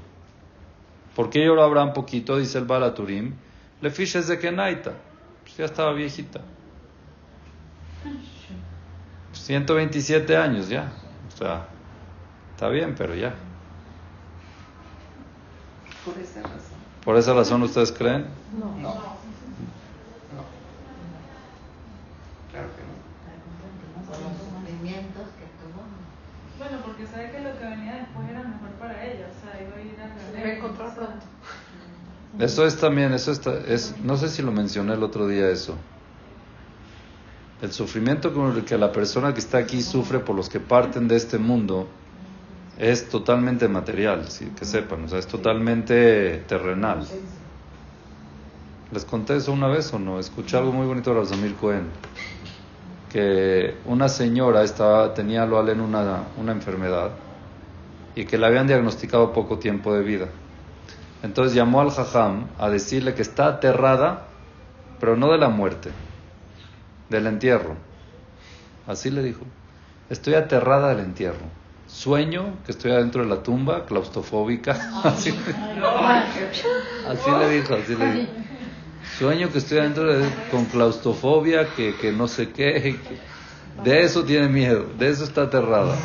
¿Por 1.16 1.30
qué 1.30 1.46
lloró 1.46 1.64
Abraham 1.64 1.94
poquito? 1.94 2.38
Dice 2.38 2.58
el 2.58 2.66
Balaturim. 2.66 3.34
Le 3.80 3.90
fiches 3.92 4.28
de 4.28 4.38
Kenaita. 4.38 4.92
Pues 5.44 5.56
ya 5.56 5.64
estaba 5.64 5.94
viejita. 5.94 6.42
127 9.34 10.38
años 10.38 10.70
ya. 10.70 10.92
O 11.34 11.38
sea, 11.38 11.68
está 12.52 12.70
bien, 12.70 12.96
pero 12.98 13.16
ya. 13.16 13.34
Por 16.06 16.18
esa 16.18 16.42
razón. 16.42 16.78
¿Por 17.04 17.18
esa 17.18 17.34
razón 17.34 17.64
ustedes 17.64 17.92
creen? 17.92 18.26
No, 18.60 18.66
No. 18.82 18.94
No. 18.94 18.94
Claro 22.52 22.68
que 22.76 22.84
no. 22.84 24.06
Por 24.06 24.18
los 24.22 24.32
sufrimientos 24.38 25.28
que 25.40 25.46
tuvo. 25.60 25.84
Bueno, 26.60 26.78
porque 26.86 27.08
sabe 27.08 27.32
que 27.32 27.40
lo 27.42 27.58
que 27.58 27.66
venía 27.66 27.96
después 27.96 28.30
era 28.30 28.44
mejor 28.44 28.70
para 28.80 29.04
ella, 29.04 29.28
o 29.28 29.42
sea, 29.42 29.62
iba 29.62 29.76
a 29.76 29.82
ir 29.82 29.96
a 30.00 30.44
la 30.46 30.54
encontrar 30.54 30.96
pronto. 30.96 31.26
Eso 32.40 32.66
es 32.66 32.78
también, 32.78 33.14
eso 33.14 33.32
está, 33.32 33.54
es, 33.68 33.96
no 34.04 34.18
sé 34.18 34.28
si 34.28 34.42
lo 34.42 34.52
mencioné 34.52 34.94
el 34.94 35.04
otro 35.04 35.28
día 35.28 35.50
eso. 35.50 35.76
El 37.64 37.72
sufrimiento 37.72 38.34
con 38.34 38.58
el 38.58 38.66
que 38.66 38.78
la 38.78 38.92
persona 38.92 39.34
que 39.34 39.40
está 39.40 39.58
aquí 39.58 39.82
sufre 39.82 40.20
por 40.20 40.36
los 40.36 40.50
que 40.50 40.60
parten 40.60 41.08
de 41.08 41.16
este 41.16 41.38
mundo 41.38 41.88
es 42.78 43.08
totalmente 43.08 43.70
material, 43.70 44.28
sí, 44.28 44.52
que 44.60 44.66
sepan, 44.66 45.06
o 45.06 45.08
sea, 45.08 45.20
es 45.20 45.28
totalmente 45.28 46.44
terrenal. 46.46 47.08
¿Les 48.92 49.06
conté 49.06 49.38
eso 49.38 49.54
una 49.54 49.70
vez 49.70 49.94
o 49.94 49.98
no? 49.98 50.20
Escuché 50.20 50.58
algo 50.58 50.74
muy 50.74 50.86
bonito 50.86 51.14
de 51.14 51.22
Razamir 51.22 51.56
Cohen, 51.56 51.86
que 53.10 53.78
una 53.86 54.10
señora 54.10 54.64
estaba, 54.64 55.14
tenía 55.14 55.46
lo 55.46 55.66
en 55.66 55.80
una, 55.80 56.24
una 56.36 56.52
enfermedad 56.52 57.12
y 58.14 58.26
que 58.26 58.38
le 58.38 58.46
habían 58.46 58.68
diagnosticado 58.68 59.32
poco 59.32 59.58
tiempo 59.58 59.94
de 59.94 60.04
vida. 60.04 60.28
Entonces 61.22 61.54
llamó 61.54 61.80
al 61.80 61.92
Jajam 61.92 62.48
a 62.60 62.70
decirle 62.70 63.14
que 63.14 63.22
está 63.22 63.48
aterrada, 63.48 64.26
pero 65.00 65.16
no 65.16 65.32
de 65.32 65.38
la 65.38 65.48
muerte, 65.48 65.92
del 67.10 67.28
entierro. 67.28 67.76
Así 68.88 69.10
le 69.10 69.24
dijo. 69.24 69.42
Estoy 70.10 70.36
aterrada 70.36 70.90
del 70.90 71.06
entierro. 71.06 71.46
Sueño 71.88 72.58
que 72.66 72.72
estoy 72.72 72.92
adentro 72.92 73.24
de 73.24 73.30
la 73.30 73.44
tumba, 73.44 73.86
claustrofóbica. 73.86 74.72
Así, 75.04 75.32
le 75.32 75.38
dijo, 77.50 77.76
así 77.76 77.96
le 77.96 78.14
dijo. 78.14 78.32
Sueño 79.18 79.52
que 79.52 79.60
estoy 79.60 79.80
adentro 79.80 80.12
de, 80.12 80.28
con 80.50 80.66
claustrofobia, 80.66 81.68
que, 81.76 81.96
que 81.96 82.12
no 82.12 82.28
sé 82.28 82.50
qué. 82.50 82.98
de 83.84 84.04
eso 84.04 84.24
tiene 84.24 84.48
miedo, 84.48 84.86
de 84.98 85.10
eso 85.10 85.24
está 85.24 85.44
aterrada. 85.44 85.96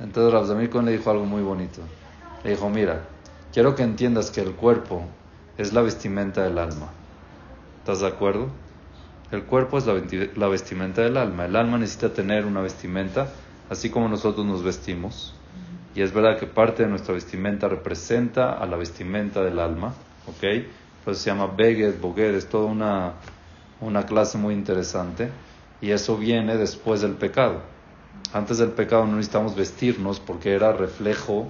Entonces 0.00 0.32
Rabzamir 0.32 0.70
Cohen 0.70 0.86
le 0.86 0.92
dijo 0.92 1.10
algo 1.10 1.24
muy 1.24 1.42
bonito. 1.42 1.80
Le 2.42 2.50
dijo, 2.50 2.68
mira, 2.68 3.04
quiero 3.52 3.74
que 3.74 3.82
entiendas 3.82 4.30
que 4.30 4.40
el 4.40 4.52
cuerpo 4.52 5.02
es 5.56 5.72
la 5.72 5.82
vestimenta 5.82 6.42
del 6.42 6.58
alma. 6.58 6.88
¿Estás 7.78 8.00
de 8.00 8.08
acuerdo? 8.08 8.48
El 9.30 9.44
cuerpo 9.44 9.78
es 9.78 9.86
la, 9.86 9.94
vesti- 9.94 10.34
la 10.36 10.48
vestimenta 10.48 11.02
del 11.02 11.16
alma. 11.16 11.46
El 11.46 11.56
alma 11.56 11.78
necesita 11.78 12.12
tener 12.12 12.46
una 12.46 12.60
vestimenta, 12.60 13.28
así 13.68 13.90
como 13.90 14.08
nosotros 14.08 14.44
nos 14.44 14.62
vestimos. 14.64 15.34
Y 15.94 16.02
es 16.02 16.12
verdad 16.12 16.38
que 16.38 16.46
parte 16.46 16.82
de 16.82 16.88
nuestra 16.88 17.14
vestimenta 17.14 17.68
representa 17.68 18.52
a 18.52 18.66
la 18.66 18.76
vestimenta 18.76 19.42
del 19.42 19.58
alma. 19.58 19.94
¿Ok? 20.26 20.42
Eso 20.42 21.14
se 21.14 21.30
llama 21.30 21.46
Beged, 21.46 22.00
Boged, 22.00 22.34
es 22.34 22.48
toda 22.48 22.66
una, 22.66 23.14
una 23.80 24.04
clase 24.04 24.36
muy 24.36 24.54
interesante. 24.54 25.30
Y 25.80 25.90
eso 25.90 26.16
viene 26.16 26.56
después 26.56 27.00
del 27.00 27.12
pecado. 27.12 27.62
Antes 28.32 28.58
del 28.58 28.70
pecado 28.70 29.06
no 29.06 29.16
necesitamos 29.16 29.56
vestirnos 29.56 30.20
porque 30.20 30.52
era 30.52 30.72
reflejo, 30.72 31.48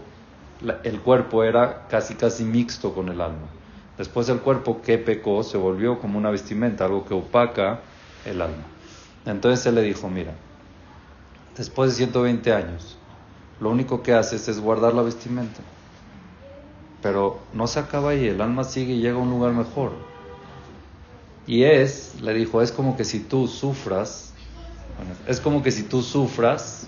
el 0.84 1.00
cuerpo 1.00 1.42
era 1.44 1.87
casi 1.88 2.14
casi 2.14 2.44
mixto 2.44 2.94
con 2.94 3.08
el 3.08 3.20
alma. 3.20 3.49
Después 4.00 4.30
el 4.30 4.40
cuerpo 4.40 4.80
que 4.80 4.97
pecó 4.97 5.42
se 5.42 5.59
volvió 5.59 5.99
como 5.99 6.16
una 6.16 6.30
vestimenta, 6.30 6.87
algo 6.87 7.04
que 7.04 7.12
opaca 7.12 7.80
el 8.25 8.40
alma. 8.40 8.64
Entonces 9.26 9.66
él 9.66 9.75
le 9.75 9.83
dijo, 9.83 10.09
mira, 10.09 10.33
después 11.54 11.90
de 11.90 11.97
120 11.97 12.50
años, 12.50 12.97
lo 13.61 13.69
único 13.69 14.02
que 14.02 14.14
haces 14.14 14.49
es 14.49 14.59
guardar 14.59 14.95
la 14.95 15.02
vestimenta. 15.02 15.61
Pero 17.02 17.40
no 17.52 17.66
se 17.66 17.78
acaba 17.78 18.12
ahí, 18.12 18.26
el 18.26 18.40
alma 18.40 18.64
sigue 18.64 18.95
y 18.95 19.00
llega 19.02 19.19
a 19.19 19.21
un 19.21 19.28
lugar 19.28 19.52
mejor. 19.52 19.92
Y 21.47 21.64
es, 21.64 22.23
le 22.23 22.33
dijo, 22.33 22.62
es 22.62 22.73
como 22.73 22.97
que 22.97 23.04
si 23.04 23.21
tú 23.21 23.49
sufras, 23.49 24.33
es 25.26 25.40
como 25.40 25.62
que 25.62 25.73
si 25.73 25.83
tú 25.83 26.00
sufras 26.00 26.87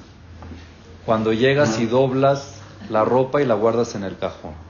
cuando 1.04 1.34
llegas 1.34 1.78
y 1.78 1.84
doblas 1.84 2.54
la 2.88 3.04
ropa 3.04 3.42
y 3.42 3.44
la 3.44 3.52
guardas 3.52 3.94
en 3.96 4.04
el 4.04 4.16
cajón. 4.16 4.61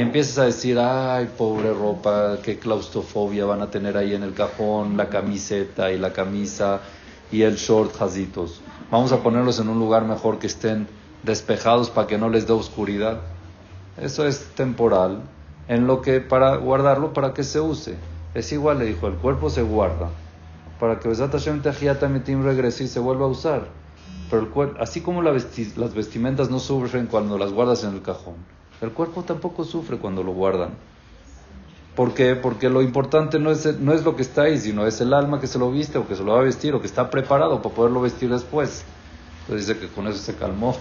Y 0.00 0.02
empiezas 0.02 0.38
a 0.38 0.44
decir, 0.46 0.78
ay, 0.78 1.28
pobre 1.36 1.74
ropa, 1.74 2.38
qué 2.42 2.58
claustrofobia 2.58 3.44
van 3.44 3.60
a 3.60 3.70
tener 3.70 3.98
ahí 3.98 4.14
en 4.14 4.22
el 4.22 4.32
cajón, 4.32 4.96
la 4.96 5.10
camiseta 5.10 5.92
y 5.92 5.98
la 5.98 6.14
camisa 6.14 6.80
y 7.30 7.42
el 7.42 7.56
short 7.56 7.94
jazitos. 7.94 8.62
Vamos 8.90 9.12
a 9.12 9.22
ponerlos 9.22 9.60
en 9.60 9.68
un 9.68 9.78
lugar 9.78 10.06
mejor 10.06 10.38
que 10.38 10.46
estén 10.46 10.88
despejados 11.22 11.90
para 11.90 12.06
que 12.06 12.16
no 12.16 12.30
les 12.30 12.46
dé 12.46 12.54
oscuridad. 12.54 13.20
Eso 14.00 14.26
es 14.26 14.46
temporal, 14.54 15.20
en 15.68 15.86
lo 15.86 16.00
que 16.00 16.22
para 16.22 16.56
guardarlo 16.56 17.12
para 17.12 17.34
que 17.34 17.44
se 17.44 17.60
use. 17.60 17.96
Es 18.32 18.50
igual, 18.52 18.78
le 18.78 18.86
dijo, 18.86 19.06
el 19.06 19.16
cuerpo 19.16 19.50
se 19.50 19.60
guarda 19.60 20.08
para 20.78 20.98
que 20.98 21.10
Besat 21.10 21.32
Hashem 21.32 21.60
Amitim 22.00 22.42
regrese 22.42 22.84
y 22.84 22.88
se 22.88 23.00
vuelva 23.00 23.26
a 23.26 23.28
usar. 23.28 23.66
Pero 24.30 24.44
el 24.44 24.48
cuerpo, 24.48 24.78
así 24.80 25.02
como 25.02 25.20
las 25.20 25.94
vestimentas 25.94 26.48
no 26.48 26.58
sufren 26.58 27.06
cuando 27.06 27.36
las 27.36 27.52
guardas 27.52 27.84
en 27.84 27.92
el 27.92 28.00
cajón, 28.00 28.59
el 28.80 28.92
cuerpo 28.92 29.22
tampoco 29.22 29.64
sufre 29.64 29.98
cuando 29.98 30.22
lo 30.22 30.32
guardan. 30.32 30.70
¿Por 31.94 32.14
qué? 32.14 32.34
Porque 32.36 32.70
lo 32.70 32.82
importante 32.82 33.38
no 33.38 33.50
es, 33.50 33.78
no 33.78 33.92
es 33.92 34.04
lo 34.04 34.16
que 34.16 34.22
está 34.22 34.42
ahí, 34.42 34.58
sino 34.58 34.86
es 34.86 35.00
el 35.00 35.12
alma 35.12 35.40
que 35.40 35.46
se 35.46 35.58
lo 35.58 35.70
viste 35.70 35.98
o 35.98 36.06
que 36.06 36.14
se 36.14 36.22
lo 36.22 36.32
va 36.32 36.40
a 36.40 36.44
vestir 36.44 36.74
o 36.74 36.80
que 36.80 36.86
está 36.86 37.10
preparado 37.10 37.60
para 37.60 37.74
poderlo 37.74 38.00
vestir 38.00 38.30
después. 38.30 38.84
Entonces 39.42 39.66
dice 39.66 39.80
que 39.80 39.92
con 39.92 40.06
eso 40.06 40.18
se 40.18 40.34
calmó, 40.36 40.76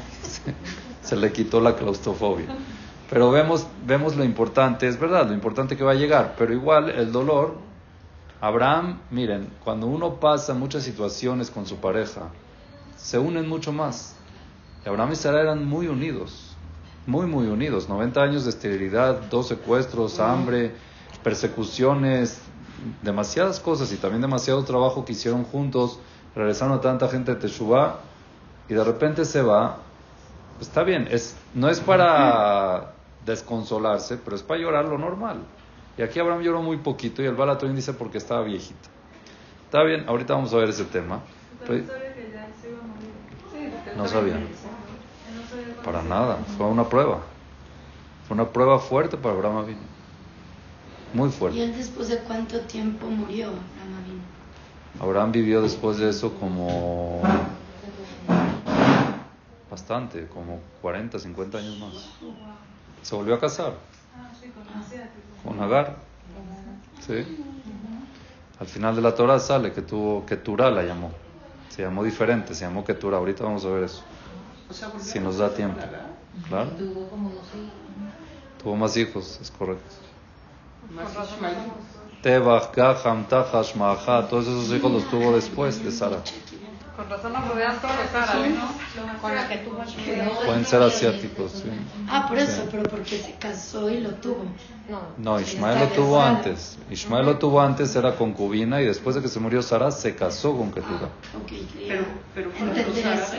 se, 1.02 1.16
le 1.16 1.32
quitó 1.32 1.60
la 1.60 1.76
claustrofobia. 1.76 2.46
Pero 3.10 3.32
vemos, 3.32 3.66
vemos 3.86 4.16
lo 4.16 4.24
importante, 4.24 4.88
es 4.88 5.00
verdad, 5.00 5.28
lo 5.28 5.34
importante 5.34 5.76
que 5.76 5.84
va 5.84 5.92
a 5.92 5.96
llegar, 5.96 6.36
pero 6.38 6.54
igual 6.54 6.90
el 6.90 7.12
dolor, 7.12 7.58
Abraham, 8.40 9.00
miren, 9.10 9.50
cuando 9.64 9.88
uno 9.88 10.20
pasa 10.20 10.54
muchas 10.54 10.84
situaciones 10.84 11.50
con 11.50 11.66
su 11.66 11.78
pareja, 11.78 12.30
se 12.96 13.18
unen 13.18 13.50
mucho 13.50 13.74
más. 13.74 14.16
Abraham 14.86 15.14
y 15.14 15.16
Sara 15.16 15.42
eran 15.42 15.66
muy 15.66 15.88
unidos, 15.88 16.49
muy, 17.06 17.26
muy 17.26 17.48
unidos. 17.48 17.90
90 17.90 18.22
años 18.22 18.44
de 18.44 18.52
esterilidad, 18.52 19.22
dos 19.30 19.48
secuestros, 19.48 20.20
hambre, 20.20 20.72
persecuciones, 21.24 22.42
demasiadas 23.02 23.60
cosas 23.60 23.92
y 23.92 23.98
también 23.98 24.22
demasiado 24.22 24.64
trabajo 24.64 25.06
que 25.06 25.14
hicieron 25.14 25.44
juntos. 25.44 26.00
Regresaron 26.36 26.78
a 26.78 26.82
tanta 26.82 27.08
gente 27.08 27.34
de 27.34 27.42
Teshuvah 27.42 28.00
y 28.68 28.74
de 28.74 28.84
repente 28.84 29.26
se 29.26 29.42
va. 29.42 29.78
Está 30.62 30.84
bien, 30.84 31.08
es, 31.10 31.36
no 31.54 31.70
es 31.70 31.80
para 31.80 32.94
desconsolarse, 33.26 34.18
pero 34.18 34.36
es 34.36 34.44
para 34.44 34.60
llorar 34.60 34.86
lo 34.86 34.98
normal. 34.98 35.40
Y 35.98 36.02
aquí 36.02 36.20
Abraham 36.20 36.42
lloró 36.42 36.62
muy 36.62 36.78
poquito 36.78 37.22
y 37.22 37.26
el 37.26 37.36
Balatorín 37.36 37.76
dice 37.76 37.94
porque 37.94 38.18
estaba 38.18 38.44
viejito. 38.44 38.90
Está 39.66 39.84
bien, 39.84 40.06
ahorita 40.08 40.34
vamos 40.34 40.54
a 40.54 40.58
ver 40.58 40.70
ese 40.70 40.86
tema. 40.86 41.22
No 43.98 44.08
sabía. 44.08 44.40
Para 45.84 46.04
nada, 46.04 46.38
fue 46.58 46.68
una 46.68 46.88
prueba. 46.88 47.20
Fue 48.28 48.36
una 48.36 48.50
prueba 48.50 48.80
fuerte 48.80 49.18
para 49.18 49.36
Abraham 49.36 49.58
Avinu. 49.58 49.80
Muy 51.14 51.30
fuerte. 51.30 51.58
¿Y 51.58 51.62
él 51.62 51.76
después 51.76 52.10
de 52.10 52.20
cuánto 52.20 52.60
tiempo 52.62 53.08
murió 53.08 53.48
Abraham 53.48 54.04
Avinu? 54.04 54.22
Abraham 55.02 55.32
vivió 55.32 55.62
después 55.62 55.98
de 55.98 56.10
eso 56.10 56.34
como 56.36 57.22
bastante, 59.70 60.28
como 60.28 60.60
40, 60.82 61.20
50 61.20 61.58
años 61.58 61.78
más. 61.80 62.10
Se 63.02 63.16
volvió 63.16 63.36
a 63.36 63.40
casar. 63.40 63.74
Con 65.44 65.62
Agar. 65.62 65.96
Sí. 67.06 67.44
Al 68.60 68.68
final 68.68 68.96
de 68.96 69.02
la 69.02 69.16
Torah 69.16 69.40
sale 69.40 69.72
que 69.72 69.82
tuvo, 69.82 70.26
que 70.26 70.36
Turah 70.36 70.70
la 70.70 70.84
llamó. 70.84 71.12
Se 71.70 71.82
llamó 71.82 72.04
diferente, 72.04 72.54
se 72.54 72.66
llamó 72.66 72.84
Ketura. 72.84 73.18
Ahorita 73.18 73.44
vamos 73.44 73.64
a 73.64 73.70
ver 73.70 73.84
eso. 73.84 74.04
Si 75.00 75.20
nos 75.20 75.38
da 75.38 75.54
tiempo. 75.54 75.80
Claro. 76.48 76.72
Tuvo 78.62 78.76
más 78.76 78.96
hijos, 78.98 79.40
es 79.42 79.52
correcto. 79.52 79.96
Tebach, 82.22 82.76
Gaham, 82.76 83.26
Tahash, 83.28 83.76
Maha, 83.76 84.28
todos 84.28 84.48
esos 84.48 84.72
hijos 84.76 84.92
los 84.92 85.10
tuvo 85.10 85.34
después 85.34 85.84
de 85.84 85.92
Sara. 85.92 86.18
Con 86.96 87.10
razón 87.10 87.32
nos 87.32 87.48
rodean 87.48 87.80
todos 87.80 87.96
los 87.96 88.14
árabes, 88.14 88.56
¿no? 88.56 89.22
Con 89.22 89.34
la 89.34 89.48
que 89.48 89.58
tuvo 89.60 89.78
Pueden 90.46 90.66
ser 90.66 90.82
asiáticos, 90.82 91.52
sí. 91.54 91.70
Ah, 92.10 92.28
por 92.28 92.38
eso, 92.38 92.68
pero 92.70 92.84
porque 92.84 93.18
se 93.18 93.36
casó 93.36 93.90
y 93.90 94.02
lo 94.02 94.10
tuvo. 94.16 94.44
No, 95.18 95.40
Ismael 95.40 95.80
lo 95.80 95.88
tuvo 95.88 96.22
antes. 96.22 96.78
Ismael 96.92 97.26
lo 97.26 97.38
tuvo 97.38 97.62
antes, 97.62 97.96
era 97.96 98.18
concubina 98.18 98.82
y 98.82 98.86
después 98.86 99.16
de 99.16 99.22
que 99.22 99.30
se 99.30 99.40
murió 99.40 99.62
Sara, 99.62 99.92
se 99.92 100.14
casó 100.14 100.58
con 100.58 100.74
Ketura. 100.74 101.08
Ah, 101.34 101.40
pero, 101.88 102.04
pero 102.36 102.52
los 102.52 103.06
árabes 103.06 103.30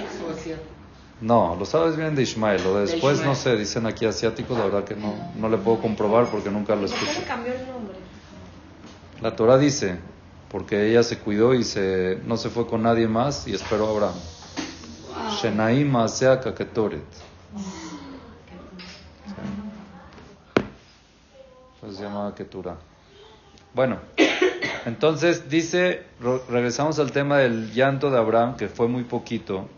No, 1.21 1.55
los 1.59 1.75
árabes 1.75 1.97
vienen 1.97 2.15
de 2.15 2.23
Ismael. 2.23 2.63
Lo 2.65 2.77
de 2.77 2.87
después, 2.87 3.23
no 3.23 3.35
sé, 3.35 3.57
dicen 3.57 3.87
aquí 3.87 4.07
asiáticos, 4.07 4.57
la 4.57 4.65
verdad 4.65 4.85
que 4.85 4.97
no, 4.97 5.15
no 5.37 5.49
le 5.49 5.59
puedo 5.59 5.81
comprobar 5.81 6.27
porque 6.31 6.51
nunca 6.51 6.75
lo 6.75 6.87
escuché. 6.87 7.25
cambió 7.25 7.53
el 7.53 7.67
nombre? 7.67 7.97
La 9.21 9.37
Torah 9.37 9.59
dice, 9.59 9.99
porque 10.51 10.91
ella 10.91 11.03
se 11.03 11.19
cuidó 11.19 11.55
y 11.55 11.63
se, 11.63 12.19
no 12.25 12.39
se 12.39 12.49
fue 12.49 12.67
con 12.67 12.83
nadie 12.83 13.07
más 13.07 13.47
y 13.47 13.55
esperó 13.55 13.87
a 13.87 13.91
Abraham. 13.91 14.15
Shenaim 15.43 16.09
sea 16.09 16.41
Kaketoret. 16.41 17.05
Pues 21.81 21.97
se 21.97 22.03
llama 22.03 22.35
Ketura. 22.35 22.77
Bueno, 23.75 23.99
entonces 24.87 25.49
dice, 25.49 26.05
regresamos 26.49 26.99
al 26.99 27.13
tema 27.13 27.39
del 27.39 27.73
llanto 27.73 28.11
de 28.11 28.19
Abraham, 28.19 28.57
que 28.57 28.69
fue 28.69 28.89
muy 28.89 29.05
poquito. 29.05 29.69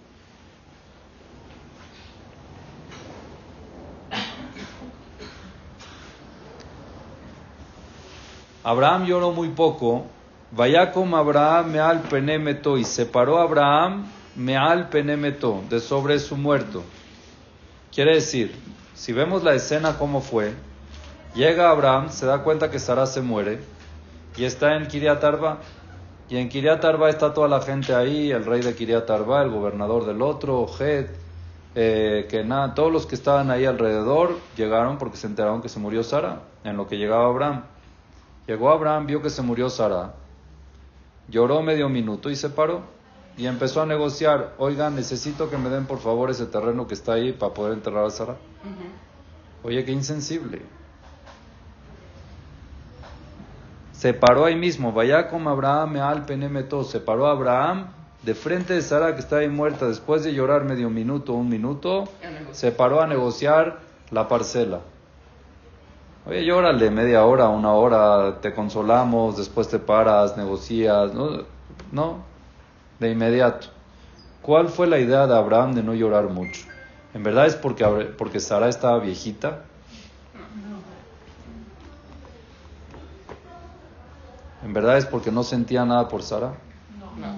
Abraham 8.65 9.07
lloró 9.07 9.33
muy 9.33 9.49
poco 9.49 10.07
Vaya 10.55 10.93
como 10.93 11.17
Abraham 11.17 11.73
meal 11.73 12.01
penemeto 12.11 12.77
y 12.77 12.85
separó 12.85 13.39
Abraham 13.39 14.05
meal 14.37 14.91
penemeto 14.91 15.63
de 15.71 15.81
sobre 15.81 16.19
su 16.19 16.37
muerto. 16.37 16.83
Quiere 17.91 18.17
decir, 18.17 18.55
si 18.95 19.15
vemos 19.15 19.43
la 19.43 19.55
escena 19.55 19.97
como 19.97 20.21
fue, 20.21 20.53
llega 21.35 21.71
Abraham, 21.71 22.11
se 22.11 22.27
da 22.27 22.43
cuenta 22.43 22.71
que 22.71 22.79
Sara 22.79 23.07
se 23.07 23.23
muere 23.23 23.61
y 24.37 24.45
está 24.45 24.77
en 24.77 24.89
Kiriat 24.89 25.25
Arba. 25.25 25.61
Y 26.29 26.37
en 26.37 26.51
Kiriat 26.51 26.85
Arba 26.85 27.09
está 27.09 27.33
toda 27.33 27.49
la 27.49 27.63
gente 27.63 27.95
ahí, 27.95 28.31
el 28.31 28.45
rey 28.45 28.61
de 28.61 28.75
Kiriat 28.75 29.09
Arba, 29.09 29.43
el 29.43 29.49
gobernador 29.49 30.05
del 30.05 30.21
otro, 30.21 30.61
Ojed, 30.61 31.07
eh, 31.75 32.27
que 32.29 32.45
nada, 32.45 32.75
todos 32.75 32.93
los 32.93 33.07
que 33.07 33.15
estaban 33.15 33.51
ahí 33.51 33.65
alrededor 33.65 34.39
llegaron 34.55 34.99
porque 34.99 35.17
se 35.17 35.29
enteraron 35.29 35.63
que 35.63 35.71
se 35.71 35.79
murió 35.79 36.05
Sara, 36.05 36.43
en 36.63 36.77
lo 36.77 36.87
que 36.87 36.99
llegaba 36.99 37.25
Abraham. 37.25 37.63
Llegó 38.47 38.71
Abraham, 38.71 39.07
vio 39.07 39.23
que 39.23 39.31
se 39.31 39.43
murió 39.43 39.71
Sara 39.71 40.15
Lloró 41.29 41.63
medio 41.63 41.89
minuto 41.89 42.31
y 42.31 42.37
se 42.37 42.51
paró 42.51 42.83
y 43.37 43.47
empezó 43.47 43.81
a 43.81 43.87
negociar. 43.87 44.55
Oigan, 44.59 44.95
necesito 44.95 45.49
que 45.49 45.57
me 45.57 45.71
den 45.71 45.87
por 45.87 45.99
favor 45.99 46.31
ese 46.31 46.47
terreno 46.47 46.87
que 46.87 46.95
está 46.95 47.15
ahí 47.15 47.33
para 47.33 47.55
poder 47.55 47.75
enterrar 47.75 48.05
a 48.05 48.11
Sara. 48.11 48.37
Oye, 49.63 49.85
qué 49.85 49.93
insensible. 49.93 50.63
Se 53.93 54.13
paró 54.13 54.45
ahí 54.45 54.57
mismo. 54.57 54.93
Vaya 54.93 55.29
como 55.29 55.49
Abraham, 55.49 55.97
al 55.97 56.27
penemeto. 56.27 56.85
Se 56.85 57.01
paró 57.01 57.27
Abraham 57.27 57.87
de 58.23 58.35
frente 58.35 58.75
de 58.75 58.83
Sara 58.83 59.15
que 59.15 59.21
está 59.21 59.37
ahí 59.37 59.49
muerta. 59.49 59.87
Después 59.87 60.25
de 60.25 60.35
llorar 60.35 60.65
medio 60.65 60.91
minuto, 60.91 61.33
un 61.33 61.49
minuto, 61.49 62.05
se 62.51 62.73
paró 62.73 63.01
a 63.01 63.07
negociar 63.07 63.79
la 64.11 64.29
parcela. 64.29 64.81
Oye, 66.25 66.45
llórale 66.45 66.89
media 66.91 67.25
hora, 67.25 67.49
una 67.49 67.73
hora, 67.73 68.41
te 68.41 68.55
consolamos, 68.55 69.37
después 69.37 69.67
te 69.69 69.81
paras, 69.81 70.37
negocias, 70.37 71.13
¿no? 71.13 71.43
No, 71.91 72.19
de 73.01 73.11
inmediato. 73.11 73.67
¿Cuál 74.41 74.69
fue 74.69 74.87
la 74.87 75.01
idea 75.01 75.27
de 75.27 75.35
Abraham 75.35 75.75
de 75.75 75.83
no 75.83 75.95
llorar 75.95 76.29
mucho? 76.29 76.65
¿En 77.13 77.25
verdad 77.25 77.47
es 77.47 77.57
porque, 77.57 77.85
porque 78.17 78.39
Sara 78.39 78.69
estaba 78.69 79.01
viejita? 79.01 79.65
¿En 84.63 84.73
verdad 84.73 84.97
es 84.97 85.07
porque 85.07 85.33
no 85.33 85.43
sentía 85.43 85.85
nada 85.85 86.09
por 86.09 86.23
Sara? 86.23 86.53
No. 87.01 87.07
no. 87.21 87.35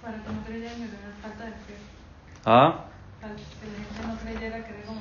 Para 0.00 0.16
que 0.22 0.32
no 0.32 0.44
creyera 0.46 0.72
en 0.74 0.90
falta 1.20 1.44
de 1.44 1.50
fe. 1.50 1.76
¿Ah? 2.44 2.84
Para 3.20 3.34
que 3.34 3.40
la 3.40 3.78
gente 3.84 4.06
no 4.06 4.16
creyera 4.18 4.64
que 4.64 4.70
era 4.72 4.86
como 4.86 5.00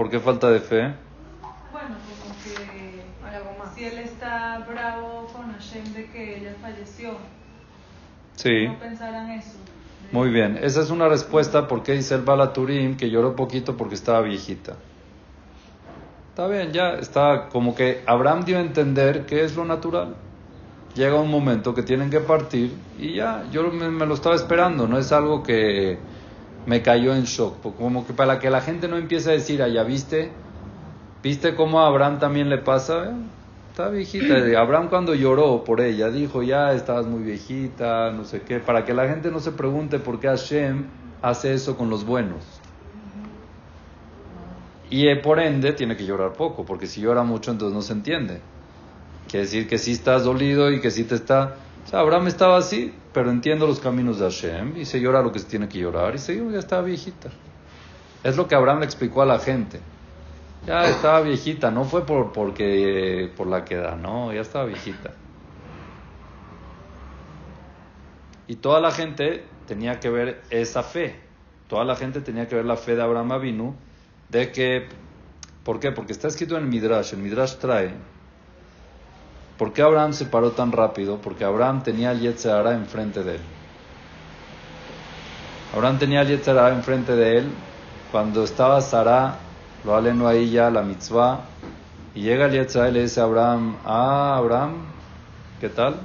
¿Por 0.00 0.08
qué 0.08 0.18
falta 0.18 0.50
de 0.50 0.60
fe? 0.60 0.94
Bueno, 1.72 1.94
como 2.22 2.34
que 2.42 3.74
si 3.74 3.84
él 3.84 3.98
está 3.98 4.64
bravo 4.66 5.26
con 5.26 5.52
Hashem 5.52 5.92
de 5.92 6.06
que 6.06 6.38
ella 6.38 6.54
falleció, 6.62 7.18
sí. 8.34 8.66
no 8.66 8.78
pensaran 8.78 9.28
eso. 9.32 9.58
Muy 10.10 10.30
bien, 10.30 10.58
esa 10.62 10.80
es 10.80 10.88
una 10.88 11.06
respuesta 11.06 11.68
porque 11.68 11.92
dice 11.92 12.14
el 12.14 12.22
Balaturim 12.22 12.96
que 12.96 13.10
lloró 13.10 13.36
poquito 13.36 13.76
porque 13.76 13.94
estaba 13.94 14.22
viejita. 14.22 14.76
Está 16.30 16.46
bien, 16.46 16.72
ya 16.72 16.94
está 16.94 17.50
como 17.50 17.74
que 17.74 18.02
Abraham 18.06 18.46
dio 18.46 18.56
a 18.56 18.62
entender 18.62 19.26
que 19.26 19.44
es 19.44 19.54
lo 19.54 19.66
natural. 19.66 20.16
Llega 20.94 21.20
un 21.20 21.30
momento 21.30 21.74
que 21.74 21.82
tienen 21.82 22.08
que 22.08 22.20
partir 22.20 22.72
y 22.98 23.16
ya, 23.16 23.44
yo 23.52 23.64
me 23.70 24.06
lo 24.06 24.14
estaba 24.14 24.34
esperando, 24.34 24.88
no 24.88 24.96
es 24.96 25.12
algo 25.12 25.42
que 25.42 25.98
me 26.66 26.82
cayó 26.82 27.14
en 27.14 27.24
shock. 27.24 27.60
Como 27.76 28.06
que 28.06 28.12
para 28.12 28.38
que 28.38 28.50
la 28.50 28.60
gente 28.60 28.88
no 28.88 28.96
empiece 28.96 29.30
a 29.30 29.32
decir, 29.32 29.62
allá 29.62 29.82
viste, 29.82 30.30
viste 31.22 31.54
cómo 31.54 31.80
a 31.80 31.86
Abraham 31.86 32.18
también 32.18 32.48
le 32.48 32.58
pasa. 32.58 33.06
Eh, 33.06 33.14
está 33.70 33.88
viejita. 33.88 34.34
Abraham 34.60 34.88
cuando 34.88 35.14
lloró 35.14 35.64
por 35.64 35.80
ella 35.80 36.10
dijo, 36.10 36.42
ya 36.42 36.72
estabas 36.72 37.06
muy 37.06 37.22
viejita, 37.22 38.10
no 38.10 38.24
sé 38.24 38.42
qué. 38.42 38.58
Para 38.58 38.84
que 38.84 38.94
la 38.94 39.08
gente 39.08 39.30
no 39.30 39.40
se 39.40 39.52
pregunte 39.52 39.98
por 39.98 40.20
qué 40.20 40.28
Hashem 40.28 40.84
hace 41.22 41.54
eso 41.54 41.76
con 41.76 41.90
los 41.90 42.04
buenos. 42.04 42.42
Y 44.90 45.06
eh, 45.06 45.16
por 45.16 45.38
ende 45.38 45.72
tiene 45.72 45.96
que 45.96 46.04
llorar 46.04 46.32
poco, 46.32 46.64
porque 46.64 46.86
si 46.86 47.00
llora 47.00 47.22
mucho 47.22 47.52
entonces 47.52 47.74
no 47.74 47.82
se 47.82 47.92
entiende. 47.92 48.40
Quiere 49.28 49.46
decir 49.46 49.68
que 49.68 49.78
sí 49.78 49.92
estás 49.92 50.24
dolido 50.24 50.72
y 50.72 50.80
que 50.80 50.90
sí 50.90 51.04
te 51.04 51.14
está... 51.14 51.56
O 51.84 51.88
sea, 51.88 52.00
Abraham 52.00 52.28
estaba 52.28 52.58
así, 52.58 52.94
pero 53.12 53.30
entiendo 53.30 53.66
los 53.66 53.80
caminos 53.80 54.18
de 54.18 54.24
Hashem 54.24 54.76
y 54.76 54.84
se 54.84 55.00
llora 55.00 55.22
lo 55.22 55.32
que 55.32 55.38
se 55.38 55.46
tiene 55.46 55.68
que 55.68 55.78
llorar 55.78 56.14
y 56.14 56.18
seguimos, 56.18 56.52
ya 56.52 56.58
estaba 56.58 56.82
viejita. 56.82 57.30
Es 58.22 58.36
lo 58.36 58.46
que 58.46 58.54
Abraham 58.54 58.80
le 58.80 58.84
explicó 58.84 59.22
a 59.22 59.26
la 59.26 59.38
gente. 59.38 59.80
Ya 60.66 60.84
estaba 60.84 61.22
viejita, 61.22 61.70
no 61.70 61.84
fue 61.84 62.04
por, 62.04 62.32
porque, 62.32 63.32
por 63.36 63.46
la 63.46 63.64
queda, 63.64 63.96
no, 63.96 64.32
ya 64.32 64.42
estaba 64.42 64.66
viejita. 64.66 65.12
Y 68.46 68.56
toda 68.56 68.80
la 68.80 68.90
gente 68.90 69.44
tenía 69.66 70.00
que 70.00 70.10
ver 70.10 70.42
esa 70.50 70.82
fe. 70.82 71.18
Toda 71.68 71.84
la 71.84 71.96
gente 71.96 72.20
tenía 72.20 72.46
que 72.48 72.56
ver 72.56 72.64
la 72.64 72.76
fe 72.76 72.96
de 72.96 73.02
Abraham 73.02 73.32
Avinu, 73.32 73.74
de 74.28 74.50
que, 74.50 74.88
¿por 75.64 75.80
qué? 75.80 75.92
Porque 75.92 76.12
está 76.12 76.28
escrito 76.28 76.56
en 76.56 76.64
el 76.64 76.68
Midrash, 76.68 77.14
el 77.14 77.20
Midrash 77.20 77.56
trae, 77.56 77.94
¿por 79.60 79.74
qué 79.74 79.82
Abraham 79.82 80.14
se 80.14 80.24
paró 80.24 80.52
tan 80.52 80.72
rápido? 80.72 81.18
Porque 81.18 81.44
Abraham 81.44 81.82
tenía 81.82 82.12
el 82.12 82.20
Yetzirah 82.20 82.72
enfrente 82.72 83.22
de 83.22 83.34
él. 83.34 83.40
Abraham 85.74 85.98
tenía 85.98 86.22
el 86.22 86.28
Yetzirah 86.28 86.72
enfrente 86.72 87.14
de 87.14 87.36
él 87.36 87.50
cuando 88.10 88.42
estaba 88.42 88.80
Sara, 88.80 89.36
lo 89.84 89.94
aleno 89.94 90.26
ahí 90.26 90.50
ya 90.50 90.70
la 90.70 90.80
mitzvah, 90.80 91.40
y 92.14 92.22
llega 92.22 92.46
el 92.46 92.54
y 92.54 92.90
le 92.90 93.02
dice 93.02 93.20
a 93.20 93.24
Abraham, 93.24 93.76
ah, 93.84 94.34
Abraham, 94.38 94.76
¿qué 95.60 95.68
tal? 95.68 95.96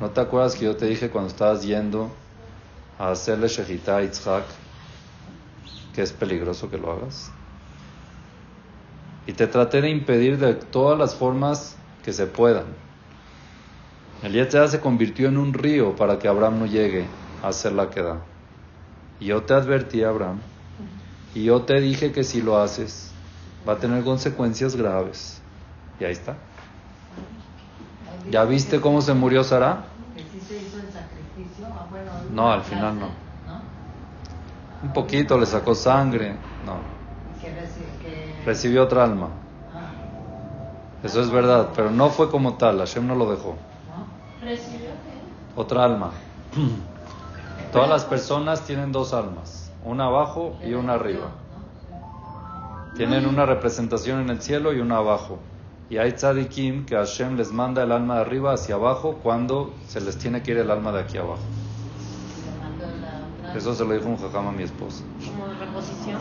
¿No 0.00 0.10
te 0.10 0.20
acuerdas 0.20 0.56
que 0.56 0.64
yo 0.64 0.74
te 0.74 0.86
dije 0.86 1.10
cuando 1.10 1.30
estabas 1.30 1.62
yendo 1.62 2.10
a 2.98 3.12
hacerle 3.12 3.46
Shehita 3.46 3.98
a 3.98 4.02
Yitzhak 4.02 4.46
que 5.94 6.02
es 6.02 6.12
peligroso 6.12 6.68
que 6.68 6.76
lo 6.76 6.90
hagas? 6.90 7.30
Y 9.28 9.32
te 9.32 9.46
traté 9.46 9.80
de 9.80 9.90
impedir 9.90 10.38
de 10.38 10.54
todas 10.54 10.98
las 10.98 11.14
formas 11.14 11.75
que 12.06 12.12
se 12.12 12.28
puedan. 12.28 12.66
El 14.22 14.32
Yetzirah 14.32 14.68
se 14.68 14.78
convirtió 14.78 15.28
en 15.28 15.36
un 15.36 15.52
río 15.52 15.96
para 15.96 16.20
que 16.20 16.28
Abraham 16.28 16.60
no 16.60 16.66
llegue 16.66 17.04
a 17.42 17.48
hacer 17.48 17.72
la 17.72 17.90
queda. 17.90 18.18
Y 19.18 19.26
yo 19.26 19.42
te 19.42 19.54
advertí, 19.54 20.04
Abraham, 20.04 20.38
y 21.34 21.42
yo 21.42 21.62
te 21.62 21.80
dije 21.80 22.12
que 22.12 22.22
si 22.22 22.40
lo 22.40 22.58
haces 22.58 23.10
va 23.68 23.72
a 23.72 23.78
tener 23.78 24.04
consecuencias 24.04 24.76
graves. 24.76 25.42
Y 25.98 26.04
ahí 26.04 26.12
está. 26.12 26.36
¿Ya 28.30 28.44
viste 28.44 28.80
cómo 28.80 29.02
se 29.02 29.12
murió 29.12 29.42
Sara? 29.42 29.86
No, 32.32 32.52
al 32.52 32.62
final 32.62 33.00
no. 33.00 33.08
Un 34.84 34.92
poquito 34.92 35.36
le 35.36 35.46
sacó 35.46 35.74
sangre. 35.74 36.36
No. 36.64 36.78
Recibió 38.44 38.84
otra 38.84 39.02
alma. 39.02 39.45
Eso 41.02 41.20
es 41.20 41.30
verdad, 41.30 41.70
pero 41.74 41.90
no 41.90 42.08
fue 42.10 42.30
como 42.30 42.54
tal. 42.54 42.78
Hashem 42.78 43.06
no 43.06 43.14
lo 43.14 43.30
dejó. 43.30 43.56
¿Recibió 44.42 44.90
Otra 45.54 45.84
alma. 45.84 46.10
Todas 47.72 47.88
las 47.88 48.04
personas 48.04 48.62
tienen 48.62 48.92
dos 48.92 49.12
almas, 49.12 49.70
una 49.84 50.06
abajo 50.06 50.56
y 50.64 50.72
una 50.72 50.94
arriba. 50.94 51.30
Tienen 52.96 53.26
una 53.26 53.44
representación 53.44 54.20
en 54.20 54.30
el 54.30 54.40
cielo 54.40 54.72
y 54.72 54.80
una 54.80 54.96
abajo. 54.96 55.38
Y 55.90 55.98
hay 55.98 56.12
tzadikim 56.12 56.86
que 56.86 56.96
Hashem 56.96 57.36
les 57.36 57.52
manda 57.52 57.82
el 57.82 57.92
alma 57.92 58.16
de 58.16 58.20
arriba 58.22 58.54
hacia 58.54 58.76
abajo 58.76 59.18
cuando 59.22 59.74
se 59.86 60.00
les 60.00 60.16
tiene 60.16 60.42
que 60.42 60.52
ir 60.52 60.58
el 60.58 60.70
alma 60.70 60.92
de 60.92 61.00
aquí 61.00 61.18
abajo. 61.18 61.42
Eso 63.54 63.74
se 63.74 63.84
lo 63.84 63.94
dijo 63.94 64.08
un 64.08 64.16
jajama 64.16 64.50
a 64.50 64.52
mi 64.52 64.62
esposa. 64.62 65.04
Como 65.24 65.46
reposición. 65.46 66.20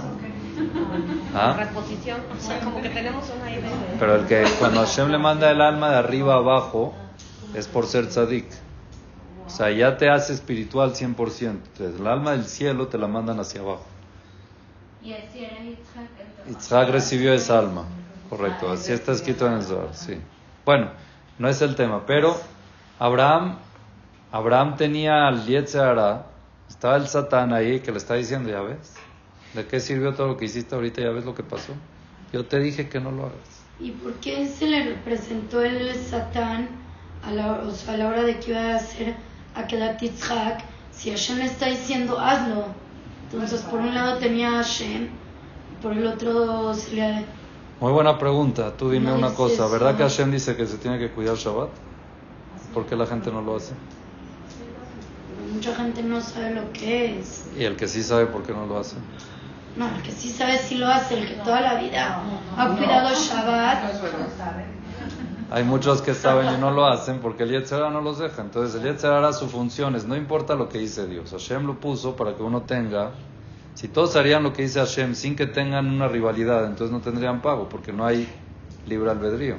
¿Ah? 1.33 1.55
Reposición. 1.57 2.21
O 2.37 2.41
sea, 2.41 2.59
como 2.59 2.81
que 2.81 2.89
tenemos 2.89 3.29
una 3.35 3.51
idea. 3.51 3.69
Pero 3.99 4.15
el 4.15 4.25
que 4.25 4.43
cuando 4.59 4.81
Hashem 4.81 5.09
le 5.09 5.17
manda 5.17 5.51
el 5.51 5.61
alma 5.61 5.89
de 5.89 5.97
arriba 5.97 6.35
abajo 6.35 6.93
es 7.53 7.67
por 7.67 7.87
ser 7.87 8.07
tzadik. 8.07 8.45
O 9.45 9.49
sea, 9.49 9.71
ya 9.71 9.97
te 9.97 10.09
hace 10.09 10.33
espiritual 10.33 10.93
100%. 10.93 11.49
Entonces, 11.49 11.99
el 11.99 12.07
alma 12.07 12.31
del 12.31 12.45
cielo 12.45 12.87
te 12.87 12.97
la 12.97 13.07
mandan 13.07 13.39
hacia 13.39 13.61
abajo. 13.61 13.85
Y 15.03 15.13
así 15.13 15.45
era 15.45 15.57
Yitzhak 16.47 16.89
recibió 16.89 17.33
esa 17.33 17.59
alma. 17.59 17.85
Correcto, 18.29 18.71
así 18.71 18.91
está 18.91 19.11
escrito 19.11 19.45
en 19.45 19.53
el 19.53 19.63
Zohar, 19.63 19.93
sí. 19.93 20.19
Bueno, 20.65 20.89
no 21.37 21.47
es 21.47 21.61
el 21.61 21.75
tema, 21.75 22.05
pero 22.07 22.35
Abraham, 22.97 23.57
Abraham 24.31 24.77
tenía 24.77 25.27
al 25.27 25.45
Yetzirah, 25.45 26.25
estaba 26.67 26.95
el 26.95 27.07
Satán 27.07 27.53
ahí 27.53 27.81
que 27.81 27.91
le 27.91 27.97
está 27.97 28.15
diciendo, 28.15 28.49
ya 28.49 28.61
ves, 28.61 28.95
¿de 29.55 29.65
qué 29.65 29.79
sirvió 29.79 30.13
todo 30.13 30.27
lo 30.27 30.37
que 30.37 30.45
hiciste 30.45 30.75
ahorita? 30.75 31.01
Ya 31.01 31.09
ves 31.09 31.25
lo 31.25 31.33
que 31.33 31.43
pasó. 31.43 31.73
Yo 32.33 32.45
te 32.45 32.59
dije 32.59 32.89
que 32.89 32.99
no 32.99 33.11
lo 33.11 33.23
hagas. 33.23 33.63
¿Y 33.79 33.91
por 33.91 34.13
qué 34.15 34.47
se 34.47 34.67
le 34.67 34.83
representó 34.83 35.61
el 35.61 35.95
Satán 35.95 36.67
a 37.23 37.31
la, 37.31 37.61
a 37.87 37.97
la 37.97 38.07
hora 38.07 38.23
de 38.23 38.39
que 38.39 38.51
iba 38.51 38.73
a 38.73 38.75
hacer 38.75 39.15
aquel 39.55 39.97
Yitzhak? 39.97 40.63
Si 40.91 41.09
Hashem 41.09 41.37
le 41.37 41.45
está 41.45 41.67
diciendo, 41.67 42.19
hazlo. 42.19 42.65
Entonces, 43.31 43.61
por 43.61 43.79
un 43.79 43.93
lado 43.93 44.17
tenía 44.17 44.59
a 44.59 44.63
Hashem, 44.63 45.09
por 45.81 45.93
el 45.93 46.05
otro 46.05 46.73
se 46.73 46.95
le 46.95 47.25
muy 47.79 47.91
buena 47.91 48.17
pregunta. 48.17 48.75
Tú 48.77 48.89
dime 48.89 49.11
una 49.11 49.33
cosa. 49.33 49.67
¿Verdad 49.67 49.97
que 49.97 50.03
Hashem 50.03 50.31
dice 50.31 50.55
que 50.55 50.65
se 50.65 50.77
tiene 50.77 50.97
que 50.97 51.11
cuidar 51.11 51.35
Shabbat? 51.35 51.69
¿Por 52.73 52.85
qué 52.85 52.95
la 52.95 53.05
gente 53.05 53.31
no 53.31 53.41
lo 53.41 53.57
hace? 53.57 53.73
Mucha 55.53 55.75
gente 55.75 56.01
no 56.01 56.21
sabe 56.21 56.55
lo 56.55 56.71
que 56.71 57.19
es. 57.19 57.45
¿Y 57.57 57.63
el 57.63 57.75
que 57.75 57.87
sí 57.87 58.01
sabe 58.01 58.27
por 58.27 58.43
qué 58.43 58.53
no 58.53 58.65
lo 58.65 58.79
hace? 58.79 58.95
No, 59.75 59.93
el 59.93 60.01
que 60.01 60.11
sí 60.11 60.29
sabe 60.29 60.57
sí 60.57 60.75
lo 60.75 60.87
hace, 60.87 61.19
el 61.19 61.27
que 61.27 61.35
toda 61.35 61.61
la 61.61 61.75
vida 61.75 62.21
ha 62.57 62.67
cuidado 62.69 63.09
Shabbat. 63.13 63.93
Hay 65.51 65.63
muchos 65.63 66.01
que 66.01 66.13
saben 66.13 66.53
y 66.53 66.57
no 66.57 66.71
lo 66.71 66.87
hacen 66.87 67.19
porque 67.19 67.43
el 67.43 67.51
Yetzirah 67.51 67.89
no 67.89 68.01
los 68.01 68.19
deja. 68.19 68.41
Entonces 68.41 68.81
el 68.81 68.89
Yetzirah 68.89 69.17
hará 69.17 69.33
sus 69.33 69.51
funciones, 69.51 70.05
no 70.05 70.15
importa 70.15 70.55
lo 70.55 70.69
que 70.69 70.79
dice 70.79 71.07
Dios. 71.07 71.31
Hashem 71.31 71.65
lo 71.65 71.79
puso 71.79 72.15
para 72.15 72.35
que 72.35 72.43
uno 72.43 72.61
tenga 72.61 73.11
si 73.75 73.89
todos 73.89 74.15
harían 74.15 74.41
lo 74.41 74.53
que 74.53 74.61
dice 74.61 74.79
Hashem 74.79 75.15
sin 75.15 75.35
que 75.35 75.47
tengan 75.47 75.87
una 75.87 76.07
rivalidad, 76.07 76.63
entonces 76.63 76.91
no 76.91 77.01
tendrían 77.01 77.41
pago, 77.41 77.67
porque 77.67 77.91
no 77.91 78.05
hay 78.05 78.25
libre 78.87 79.11
albedrío. 79.11 79.57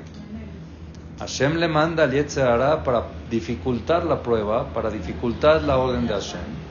Hashem 1.18 1.56
le 1.56 1.68
manda 1.68 2.04
al 2.04 2.12
Yetzirah 2.12 2.82
para 2.82 3.04
dificultar 3.30 4.04
la 4.06 4.22
prueba, 4.22 4.72
para 4.72 4.90
dificultar 4.90 5.62
la 5.62 5.76
orden 5.76 6.06
de 6.06 6.14
Hashem. 6.14 6.65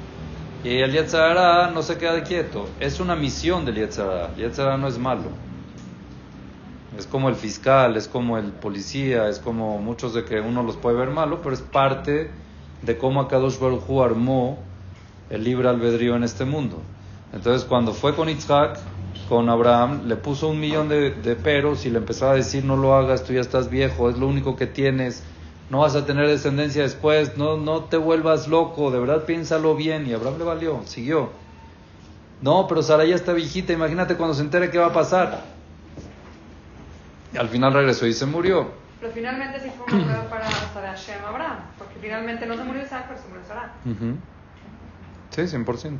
Y 0.66 0.80
el 0.80 0.94
Yetzirah 0.94 1.70
no 1.70 1.84
se 1.84 2.00
queda 2.00 2.14
de 2.14 2.24
quieto. 2.24 2.68
Es 2.80 3.00
una 3.00 3.16
misión 3.16 3.66
del 3.66 3.76
Yetzirah. 3.76 4.32
El 4.36 4.82
no 4.82 4.88
es 4.88 4.98
malo. 4.98 5.30
Es 6.98 7.06
como 7.06 7.30
el 7.30 7.36
fiscal, 7.36 7.96
es 7.98 8.08
como 8.08 8.40
el 8.40 8.52
policía, 8.52 9.30
es 9.30 9.38
como 9.38 9.78
muchos 9.78 10.16
de 10.16 10.26
que 10.26 10.42
uno 10.42 10.64
los 10.64 10.76
puede 10.76 10.98
ver 10.98 11.12
malo, 11.12 11.44
pero 11.44 11.54
es 11.54 11.62
parte 11.62 12.32
de 12.82 12.98
cómo 12.98 13.22
Akadosh 13.22 13.60
Baruj 13.60 13.88
Hu 13.88 14.02
armó 14.02 14.58
el 15.30 15.44
libre 15.44 15.70
albedrío 15.70 16.16
en 16.16 16.24
este 16.24 16.46
mundo. 16.46 16.82
Entonces 17.32 17.64
cuando 17.64 17.94
fue 17.94 18.16
con 18.16 18.28
Isaac, 18.28 18.80
con 19.30 19.50
Abraham, 19.50 20.08
le 20.08 20.16
puso 20.16 20.48
un 20.48 20.60
millón 20.60 20.90
de, 20.90 21.12
peros 21.44 21.86
y 21.86 21.92
le 21.92 22.00
empezaba 22.00 22.32
a 22.32 22.36
decir, 22.36 22.66
no 22.66 22.76
lo 22.76 22.96
hagas, 22.96 23.24
tú 23.24 23.34
ya 23.34 23.42
estás 23.42 23.70
viejo, 23.70 24.10
es 24.10 24.18
lo 24.18 24.28
único 24.28 24.56
que 24.56 24.66
tienes, 24.66 25.24
no 25.70 25.80
vas 25.80 25.96
a 25.96 26.06
tener 26.06 26.28
descendencia 26.28 26.84
después, 26.84 27.38
no, 27.38 27.58
no 27.58 27.86
te 27.86 27.98
vuelvas 27.98 28.48
loco, 28.48 28.92
de 28.92 29.00
verdad 29.00 29.26
piénsalo 29.26 29.76
bien. 29.76 30.08
Y 30.08 30.14
Abraham 30.14 30.38
le 30.38 30.44
valió, 30.44 30.82
siguió. 30.86 31.32
No, 32.42 32.68
pero 32.68 32.84
Sara 32.84 33.06
ya 33.06 33.16
está 33.16 33.34
viejita, 33.34 33.74
imagínate 33.74 34.16
cuando 34.16 34.36
se 34.36 34.42
entere 34.42 34.70
qué 34.70 34.78
va 34.78 34.88
a 34.88 34.94
pasar. 34.94 35.44
Y 37.34 37.38
al 37.38 37.50
final 37.50 37.74
regresó 37.74 38.06
y 38.06 38.14
se 38.14 38.26
murió. 38.26 38.72
Pero 39.00 39.12
finalmente 39.12 39.60
sí 39.60 39.72
fue 39.76 39.94
una 39.94 40.06
prueba 40.06 40.30
para 40.30 40.50
Sara 40.50 40.96
Shem 40.96 41.24
Abraham, 41.26 41.58
porque 41.78 41.96
finalmente 42.00 42.46
no 42.46 42.56
se 42.56 42.64
murió 42.64 42.84
Isaac, 42.84 43.06
pero 43.08 43.22
se 43.22 43.28
murió 43.28 43.46
Sara. 43.46 43.74
Sí, 45.32 45.42
100%. 45.42 46.00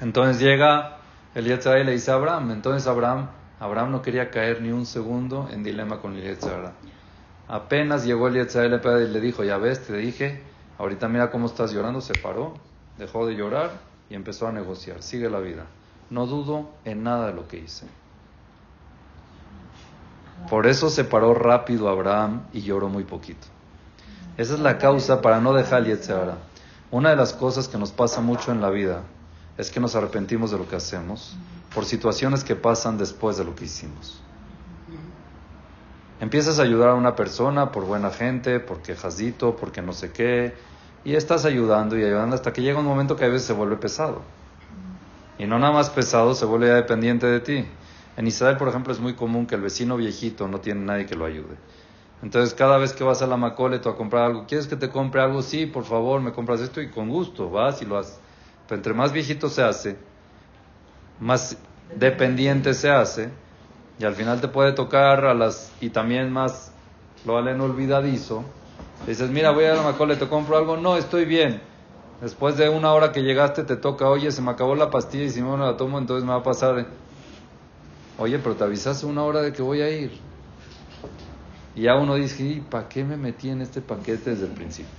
Entonces 0.00 0.42
llega 0.42 0.98
el 1.34 1.46
y 1.46 1.84
le 1.84 1.92
dice 1.92 2.10
a 2.10 2.14
Abraham. 2.14 2.50
Entonces 2.50 2.86
Abraham, 2.88 3.28
Abraham 3.60 3.92
no 3.92 4.02
quería 4.02 4.30
caer 4.30 4.60
ni 4.60 4.70
un 4.70 4.86
segundo 4.86 5.48
en 5.52 5.62
dilema 5.62 6.00
con 6.00 6.16
el 6.16 6.36
Apenas 7.48 8.04
llegó 8.04 8.28
el 8.28 8.36
y 8.36 9.08
le 9.08 9.20
dijo, 9.20 9.44
ya 9.44 9.58
ves, 9.58 9.86
te 9.86 9.96
dije, 9.96 10.42
ahorita 10.78 11.08
mira 11.08 11.30
cómo 11.30 11.46
estás 11.46 11.72
llorando, 11.72 12.00
se 12.00 12.14
paró, 12.14 12.54
dejó 12.98 13.26
de 13.26 13.34
llorar 13.34 13.72
y 14.08 14.14
empezó 14.14 14.46
a 14.46 14.52
negociar. 14.52 15.02
Sigue 15.02 15.28
la 15.28 15.40
vida. 15.40 15.66
No 16.10 16.26
dudo 16.26 16.70
en 16.84 17.02
nada 17.02 17.28
de 17.28 17.34
lo 17.34 17.48
que 17.48 17.58
hice. 17.58 17.86
Por 20.48 20.66
eso 20.66 20.90
se 20.90 21.04
paró 21.04 21.34
rápido 21.34 21.88
Abraham 21.88 22.42
y 22.52 22.62
lloró 22.62 22.88
muy 22.88 23.04
poquito. 23.04 23.46
Esa 24.36 24.54
es 24.54 24.60
la 24.60 24.78
causa 24.78 25.20
para 25.20 25.40
no 25.40 25.52
dejar 25.52 25.86
el 25.86 25.98
Una 26.90 27.10
de 27.10 27.16
las 27.16 27.32
cosas 27.32 27.68
que 27.68 27.78
nos 27.78 27.92
pasa 27.92 28.20
mucho 28.20 28.50
en 28.50 28.60
la 28.60 28.70
vida 28.70 29.02
es 29.56 29.70
que 29.70 29.80
nos 29.80 29.94
arrepentimos 29.94 30.50
de 30.50 30.58
lo 30.58 30.68
que 30.68 30.76
hacemos 30.76 31.36
por 31.74 31.84
situaciones 31.84 32.44
que 32.44 32.56
pasan 32.56 32.98
después 32.98 33.36
de 33.36 33.44
lo 33.44 33.54
que 33.54 33.64
hicimos. 33.64 34.20
Empiezas 36.22 36.60
a 36.60 36.62
ayudar 36.62 36.90
a 36.90 36.94
una 36.94 37.16
persona 37.16 37.72
por 37.72 37.84
buena 37.84 38.12
gente, 38.12 38.60
por 38.60 38.80
quejasito, 38.80 39.56
porque 39.56 39.82
no 39.82 39.92
sé 39.92 40.12
qué, 40.12 40.54
y 41.04 41.16
estás 41.16 41.44
ayudando 41.44 41.98
y 41.98 42.04
ayudando 42.04 42.36
hasta 42.36 42.52
que 42.52 42.62
llega 42.62 42.78
un 42.78 42.86
momento 42.86 43.16
que 43.16 43.24
a 43.24 43.28
veces 43.28 43.42
se 43.42 43.52
vuelve 43.52 43.74
pesado. 43.74 44.22
Y 45.36 45.46
no 45.46 45.58
nada 45.58 45.72
más 45.72 45.90
pesado, 45.90 46.36
se 46.36 46.44
vuelve 46.44 46.68
dependiente 46.68 47.26
de 47.26 47.40
ti. 47.40 47.64
En 48.16 48.28
Israel, 48.28 48.56
por 48.56 48.68
ejemplo, 48.68 48.92
es 48.92 49.00
muy 49.00 49.14
común 49.14 49.48
que 49.48 49.56
el 49.56 49.62
vecino 49.62 49.96
viejito 49.96 50.46
no 50.46 50.60
tiene 50.60 50.82
nadie 50.82 51.06
que 51.06 51.16
lo 51.16 51.24
ayude. 51.24 51.56
Entonces, 52.22 52.54
cada 52.54 52.78
vez 52.78 52.92
que 52.92 53.02
vas 53.02 53.20
a 53.20 53.26
la 53.26 53.36
Macolet 53.36 53.84
o 53.84 53.90
a 53.90 53.96
comprar 53.96 54.26
algo, 54.26 54.46
¿quieres 54.46 54.68
que 54.68 54.76
te 54.76 54.90
compre 54.90 55.22
algo? 55.22 55.42
Sí, 55.42 55.66
por 55.66 55.82
favor, 55.82 56.20
me 56.20 56.30
compras 56.30 56.60
esto 56.60 56.80
y 56.80 56.88
con 56.88 57.08
gusto, 57.08 57.50
vas 57.50 57.82
y 57.82 57.84
lo 57.84 57.98
haces. 57.98 58.20
Pero 58.68 58.76
entre 58.76 58.94
más 58.94 59.12
viejito 59.12 59.48
se 59.48 59.64
hace, 59.64 59.96
más 61.18 61.56
dependiente 61.96 62.74
se 62.74 62.90
hace, 62.92 63.28
y 64.02 64.04
al 64.04 64.16
final 64.16 64.40
te 64.40 64.48
puede 64.48 64.72
tocar 64.72 65.24
a 65.26 65.32
las, 65.32 65.70
y 65.80 65.90
también 65.90 66.32
más, 66.32 66.72
lo 67.24 67.34
valen 67.34 67.60
olvidadizo. 67.60 68.42
Dices, 69.06 69.30
mira, 69.30 69.52
voy 69.52 69.64
a 69.66 69.74
la 69.74 69.82
Macolet, 69.82 70.18
te 70.18 70.26
compro 70.26 70.58
algo, 70.58 70.76
no, 70.76 70.96
estoy 70.96 71.24
bien. 71.24 71.62
Después 72.20 72.56
de 72.56 72.68
una 72.68 72.92
hora 72.94 73.12
que 73.12 73.22
llegaste, 73.22 73.62
te 73.62 73.76
toca, 73.76 74.08
oye, 74.08 74.32
se 74.32 74.42
me 74.42 74.50
acabó 74.50 74.74
la 74.74 74.90
pastilla 74.90 75.22
y 75.22 75.30
si 75.30 75.40
no 75.40 75.56
la 75.56 75.76
tomo, 75.76 76.00
entonces 76.00 76.24
me 76.24 76.32
va 76.32 76.38
a 76.38 76.42
pasar. 76.42 76.84
Oye, 78.18 78.40
pero 78.40 78.56
te 78.56 78.64
avisaste 78.64 79.06
una 79.06 79.22
hora 79.22 79.40
de 79.40 79.52
que 79.52 79.62
voy 79.62 79.82
a 79.82 79.88
ir. 79.88 80.18
Y 81.76 81.82
ya 81.82 81.94
uno 81.94 82.16
dice, 82.16 82.42
¿y 82.42 82.60
para 82.60 82.88
qué 82.88 83.04
me 83.04 83.16
metí 83.16 83.50
en 83.50 83.60
este 83.60 83.80
paquete 83.82 84.30
desde 84.30 84.46
el 84.46 84.52
principio? 84.52 84.90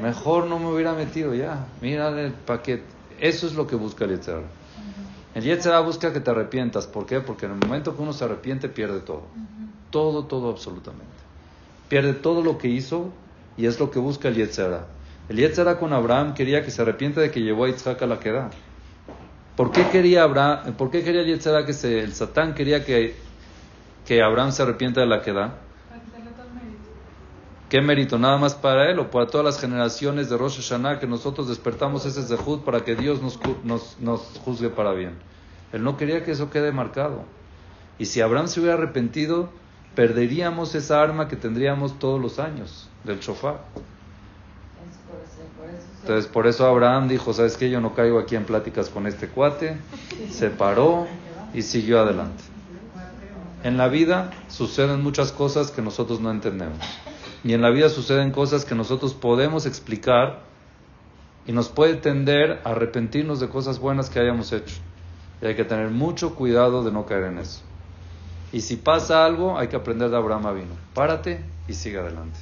Mejor 0.00 0.46
no 0.46 0.60
me 0.60 0.66
hubiera 0.66 0.92
metido 0.92 1.34
ya. 1.34 1.66
Mira 1.80 2.08
el 2.10 2.30
paquete. 2.30 2.84
Eso 3.18 3.48
es 3.48 3.54
lo 3.54 3.66
que 3.66 3.74
busca 3.74 4.04
el 4.04 4.12
Yetzirah. 4.12 4.42
El 5.36 5.42
Yetzirah 5.42 5.80
busca 5.80 6.14
que 6.14 6.20
te 6.20 6.30
arrepientas. 6.30 6.86
¿Por 6.86 7.04
qué? 7.04 7.20
Porque 7.20 7.44
en 7.44 7.52
el 7.52 7.58
momento 7.58 7.94
que 7.94 8.00
uno 8.00 8.14
se 8.14 8.24
arrepiente, 8.24 8.70
pierde 8.70 9.00
todo. 9.00 9.24
Todo, 9.90 10.24
todo, 10.24 10.48
absolutamente. 10.48 11.04
Pierde 11.90 12.14
todo 12.14 12.42
lo 12.42 12.56
que 12.56 12.68
hizo 12.68 13.10
y 13.58 13.66
es 13.66 13.78
lo 13.78 13.90
que 13.90 13.98
busca 13.98 14.28
el 14.28 14.36
Yetzirah. 14.36 14.86
El 15.28 15.36
Yetzirah 15.36 15.78
con 15.78 15.92
Abraham 15.92 16.32
quería 16.32 16.64
que 16.64 16.70
se 16.70 16.80
arrepiente 16.80 17.20
de 17.20 17.30
que 17.30 17.42
llevó 17.42 17.66
a 17.66 17.68
Isaac 17.68 18.00
a 18.00 18.06
la 18.06 18.18
queda. 18.18 18.48
¿Por 19.56 19.72
qué 19.72 19.86
quería, 19.92 20.22
Abraham, 20.22 20.72
¿por 20.72 20.90
qué 20.90 21.04
quería 21.04 21.20
el 21.20 21.26
Yetzirah 21.26 21.66
que 21.66 21.74
se, 21.74 22.00
el 22.00 22.14
Satán 22.14 22.54
quería 22.54 22.82
que, 22.82 23.14
que 24.06 24.22
Abraham 24.22 24.52
se 24.52 24.62
arrepienta 24.62 25.02
de 25.02 25.06
la 25.06 25.20
queda? 25.20 25.65
¿Qué 27.68 27.80
mérito? 27.80 28.16
¿Nada 28.16 28.38
más 28.38 28.54
para 28.54 28.88
él 28.90 29.00
o 29.00 29.10
para 29.10 29.26
todas 29.26 29.44
las 29.44 29.60
generaciones 29.60 30.30
de 30.30 30.36
Rosh 30.36 30.58
Hashanah 30.58 31.00
que 31.00 31.08
nosotros 31.08 31.48
despertamos 31.48 32.06
ese 32.06 32.22
Zehut 32.22 32.62
para 32.62 32.84
que 32.84 32.94
Dios 32.94 33.20
nos, 33.20 33.40
nos, 33.64 33.96
nos, 33.98 34.20
juzgue 34.44 34.68
para 34.68 34.92
bien? 34.92 35.14
Él 35.72 35.82
no 35.82 35.96
quería 35.96 36.22
que 36.22 36.30
eso 36.30 36.48
quede 36.48 36.70
marcado. 36.70 37.24
Y 37.98 38.06
si 38.06 38.20
Abraham 38.20 38.46
se 38.46 38.60
hubiera 38.60 38.76
arrepentido, 38.76 39.48
perderíamos 39.96 40.76
esa 40.76 41.02
arma 41.02 41.26
que 41.26 41.34
tendríamos 41.34 41.98
todos 41.98 42.20
los 42.20 42.38
años 42.38 42.88
del 43.02 43.18
shofar. 43.18 43.58
Entonces, 46.02 46.30
por 46.30 46.46
eso 46.46 46.66
Abraham 46.66 47.08
dijo, 47.08 47.32
¿sabes 47.32 47.56
qué? 47.56 47.68
Yo 47.68 47.80
no 47.80 47.94
caigo 47.94 48.20
aquí 48.20 48.36
en 48.36 48.44
pláticas 48.44 48.90
con 48.90 49.08
este 49.08 49.26
cuate. 49.26 49.76
Se 50.30 50.50
paró 50.50 51.08
y 51.52 51.62
siguió 51.62 51.98
adelante. 51.98 52.44
En 53.64 53.76
la 53.76 53.88
vida 53.88 54.30
suceden 54.46 55.02
muchas 55.02 55.32
cosas 55.32 55.72
que 55.72 55.82
nosotros 55.82 56.20
no 56.20 56.30
entendemos. 56.30 56.78
Y 57.44 57.52
en 57.52 57.62
la 57.62 57.70
vida 57.70 57.88
suceden 57.88 58.30
cosas 58.30 58.64
que 58.64 58.74
nosotros 58.74 59.14
podemos 59.14 59.66
explicar 59.66 60.40
y 61.46 61.52
nos 61.52 61.68
puede 61.68 61.94
tender 61.94 62.60
a 62.64 62.70
arrepentirnos 62.70 63.40
de 63.40 63.48
cosas 63.48 63.78
buenas 63.78 64.10
que 64.10 64.18
hayamos 64.18 64.52
hecho. 64.52 64.76
Y 65.40 65.46
hay 65.46 65.54
que 65.54 65.64
tener 65.64 65.90
mucho 65.90 66.34
cuidado 66.34 66.82
de 66.82 66.90
no 66.90 67.06
caer 67.06 67.24
en 67.24 67.38
eso. 67.38 67.60
Y 68.52 68.62
si 68.62 68.76
pasa 68.76 69.24
algo, 69.24 69.58
hay 69.58 69.68
que 69.68 69.76
aprender 69.76 70.10
de 70.10 70.16
Abraham 70.16 70.54
vino. 70.54 70.74
Párate 70.94 71.44
y 71.68 71.74
sigue 71.74 71.98
adelante. 71.98 72.38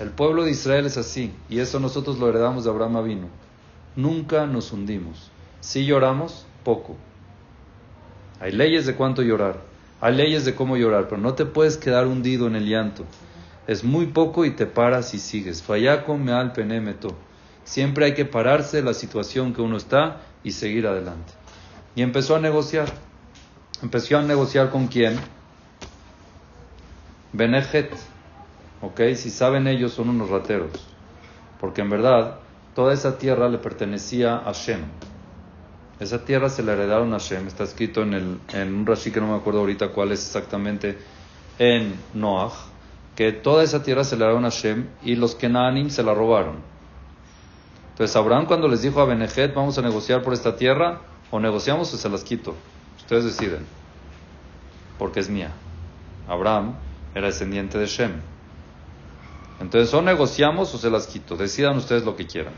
El 0.00 0.10
pueblo 0.10 0.44
de 0.44 0.52
Israel 0.52 0.86
es 0.86 0.96
así, 0.96 1.32
y 1.48 1.60
eso 1.60 1.78
nosotros 1.78 2.18
lo 2.18 2.28
heredamos 2.28 2.64
de 2.64 2.70
Abraham 2.70 3.04
vino. 3.04 3.26
Nunca 3.96 4.46
nos 4.46 4.72
hundimos. 4.72 5.30
Si 5.60 5.84
lloramos, 5.84 6.46
poco. 6.64 6.96
Hay 8.40 8.52
leyes 8.52 8.86
de 8.86 8.94
cuánto 8.94 9.22
llorar, 9.22 9.60
hay 10.00 10.14
leyes 10.14 10.44
de 10.44 10.54
cómo 10.54 10.76
llorar, 10.76 11.08
pero 11.08 11.20
no 11.20 11.34
te 11.34 11.46
puedes 11.46 11.76
quedar 11.76 12.06
hundido 12.06 12.46
en 12.46 12.56
el 12.56 12.66
llanto 12.66 13.04
es 13.66 13.84
muy 13.84 14.06
poco 14.06 14.44
y 14.44 14.50
te 14.50 14.66
paras 14.66 15.14
y 15.14 15.18
sigues. 15.18 15.62
Fallaco 15.62 16.16
me 16.18 16.32
al 16.32 16.52
penemeto. 16.52 17.16
Siempre 17.64 18.04
hay 18.04 18.14
que 18.14 18.26
pararse 18.26 18.82
la 18.82 18.92
situación 18.92 19.54
que 19.54 19.62
uno 19.62 19.76
está 19.76 20.20
y 20.42 20.52
seguir 20.52 20.86
adelante. 20.86 21.32
Y 21.96 22.02
empezó 22.02 22.36
a 22.36 22.40
negociar. 22.40 22.88
Empezó 23.82 24.18
a 24.18 24.22
negociar 24.22 24.70
con 24.70 24.88
quién? 24.88 25.18
Benejet. 27.32 27.90
¿Ok? 28.82 29.00
Si 29.14 29.30
saben 29.30 29.66
ellos 29.66 29.92
son 29.92 30.10
unos 30.10 30.28
rateros. 30.28 30.86
Porque 31.58 31.80
en 31.80 31.88
verdad 31.88 32.36
toda 32.74 32.92
esa 32.92 33.16
tierra 33.16 33.48
le 33.48 33.58
pertenecía 33.58 34.36
a 34.36 34.52
Shem. 34.52 34.80
Esa 36.00 36.24
tierra 36.24 36.50
se 36.50 36.62
la 36.62 36.74
heredaron 36.74 37.14
a 37.14 37.18
Shem. 37.18 37.46
Está 37.46 37.64
escrito 37.64 38.02
en, 38.02 38.12
el, 38.12 38.40
en 38.52 38.74
un 38.74 38.84
Rashi 38.84 39.10
que 39.10 39.20
no 39.20 39.28
me 39.28 39.36
acuerdo 39.36 39.60
ahorita 39.60 39.88
cuál 39.88 40.12
es 40.12 40.20
exactamente 40.26 40.98
en 41.58 41.94
Noach 42.12 42.73
que 43.16 43.32
toda 43.32 43.62
esa 43.62 43.82
tierra 43.82 44.04
se 44.04 44.16
le 44.16 44.24
dieron 44.24 44.44
a 44.44 44.50
Hashem 44.50 44.88
y 45.02 45.14
los 45.14 45.34
Kenanim 45.34 45.90
se 45.90 46.02
la 46.02 46.14
robaron. 46.14 46.56
Entonces 47.92 48.16
Abraham 48.16 48.46
cuando 48.46 48.66
les 48.66 48.82
dijo 48.82 49.00
a 49.00 49.04
Benejet, 49.04 49.54
vamos 49.54 49.78
a 49.78 49.82
negociar 49.82 50.22
por 50.22 50.32
esta 50.32 50.56
tierra, 50.56 51.00
o 51.30 51.38
negociamos 51.40 51.92
o 51.94 51.96
se 51.96 52.08
las 52.08 52.24
quito. 52.24 52.54
Ustedes 52.96 53.24
deciden, 53.24 53.66
porque 54.98 55.20
es 55.20 55.28
mía. 55.28 55.52
Abraham 56.28 56.74
era 57.14 57.26
descendiente 57.28 57.78
de 57.78 57.86
Shem. 57.86 58.12
Entonces 59.60 59.94
o 59.94 60.02
negociamos 60.02 60.74
o 60.74 60.78
se 60.78 60.90
las 60.90 61.06
quito, 61.06 61.36
decidan 61.36 61.76
ustedes 61.76 62.04
lo 62.04 62.16
que 62.16 62.26
quieran. 62.26 62.54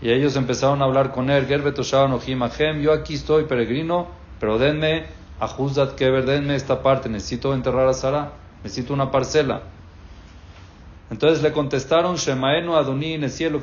Y 0.00 0.10
ellos 0.10 0.36
empezaron 0.36 0.80
a 0.80 0.84
hablar 0.84 1.10
con 1.10 1.28
él, 1.30 1.48
yo 1.48 2.92
aquí 2.92 3.14
estoy 3.14 3.44
peregrino, 3.44 4.06
pero 4.38 4.58
denme 4.58 5.06
a 5.40 5.48
Juzat 5.48 5.96
Keber, 5.96 6.24
denme 6.24 6.54
esta 6.54 6.82
parte, 6.82 7.08
necesito 7.08 7.52
enterrar 7.52 7.88
a 7.88 7.94
Sara, 7.94 8.32
necesito 8.62 8.94
una 8.94 9.10
parcela. 9.10 9.62
Entonces 11.10 11.42
le 11.42 11.52
contestaron, 11.52 12.16
Shemaenu 12.16 12.74
Adoni 12.74 13.16
Nesielo 13.16 13.62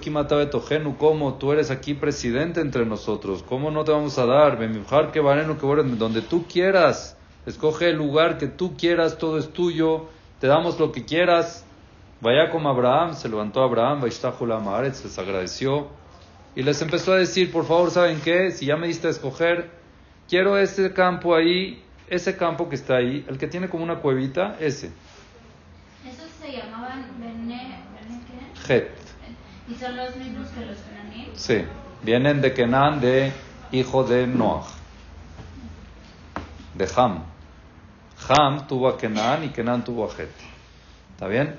Tojenu, 0.49 0.97
¿cómo 0.97 1.35
tú 1.35 1.51
eres 1.51 1.69
aquí 1.69 1.93
presidente 1.93 2.59
entre 2.59 2.87
nosotros? 2.87 3.43
¿Cómo 3.43 3.69
no 3.69 3.83
te 3.83 3.91
vamos 3.91 4.17
a 4.17 4.25
dar? 4.25 4.57
Bemijar 4.57 5.11
que 5.11 5.19
Barenu 5.19 5.55
que 5.55 5.67
donde 5.95 6.21
tú 6.23 6.45
quieras, 6.51 7.15
escoge 7.45 7.91
el 7.91 7.97
lugar 7.97 8.39
que 8.39 8.47
tú 8.47 8.75
quieras, 8.75 9.19
todo 9.19 9.37
es 9.37 9.53
tuyo, 9.53 10.07
te 10.39 10.47
damos 10.47 10.79
lo 10.79 10.91
que 10.91 11.05
quieras. 11.05 11.63
Vaya 12.19 12.49
como 12.49 12.67
Abraham, 12.69 13.13
se 13.13 13.29
levantó 13.29 13.61
Abraham, 13.61 14.01
Maaretz, 14.63 15.03
les 15.03 15.19
agradeció 15.19 15.87
y 16.55 16.63
les 16.63 16.81
empezó 16.81 17.13
a 17.13 17.17
decir, 17.17 17.51
por 17.51 17.65
favor, 17.65 17.91
¿saben 17.91 18.21
qué? 18.21 18.49
Si 18.49 18.65
ya 18.65 18.75
me 18.75 18.87
diste 18.87 19.05
a 19.05 19.11
escoger, 19.11 19.69
quiero 20.27 20.57
ese 20.57 20.93
campo 20.93 21.35
ahí, 21.35 21.83
ese 22.07 22.37
campo 22.37 22.69
que 22.69 22.75
está 22.75 22.95
ahí, 22.95 23.23
el 23.27 23.37
que 23.37 23.45
tiene 23.45 23.69
como 23.69 23.83
una 23.83 23.97
cuevita, 23.97 24.55
ese 24.59 24.89
¿Y 28.67 29.75
son 29.75 29.95
los 29.95 30.15
mismos 30.15 30.47
que 30.49 30.65
los 30.65 30.77
Kenanim? 30.77 31.35
Sí, 31.35 31.65
vienen 32.01 32.41
de 32.41 32.53
Kenan, 32.53 32.99
de 32.99 33.31
hijo 33.71 34.03
de 34.03 34.27
Noach, 34.27 34.65
de 36.73 36.89
Ham. 36.95 37.23
Ham 38.27 38.67
tuvo 38.67 38.87
a 38.89 38.97
Kenan 38.97 39.43
y 39.43 39.49
Kenan 39.49 39.83
tuvo 39.83 40.05
a 40.05 40.13
Het. 40.13 40.29
¿Está 41.13 41.27
bien? 41.27 41.55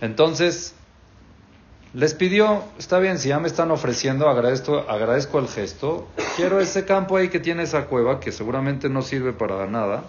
Entonces, 0.00 0.74
les 1.94 2.14
pidió, 2.14 2.64
está 2.78 2.98
bien, 2.98 3.18
si 3.18 3.28
ya 3.28 3.38
me 3.38 3.48
están 3.48 3.70
ofreciendo, 3.70 4.28
agradezco, 4.28 4.84
agradezco 4.88 5.38
el 5.38 5.48
gesto, 5.48 6.08
quiero 6.36 6.60
ese 6.60 6.84
campo 6.84 7.16
ahí 7.16 7.28
que 7.28 7.40
tiene 7.40 7.64
esa 7.64 7.86
cueva, 7.86 8.20
que 8.20 8.32
seguramente 8.32 8.88
no 8.88 9.02
sirve 9.02 9.32
para 9.32 9.66
nada, 9.66 10.04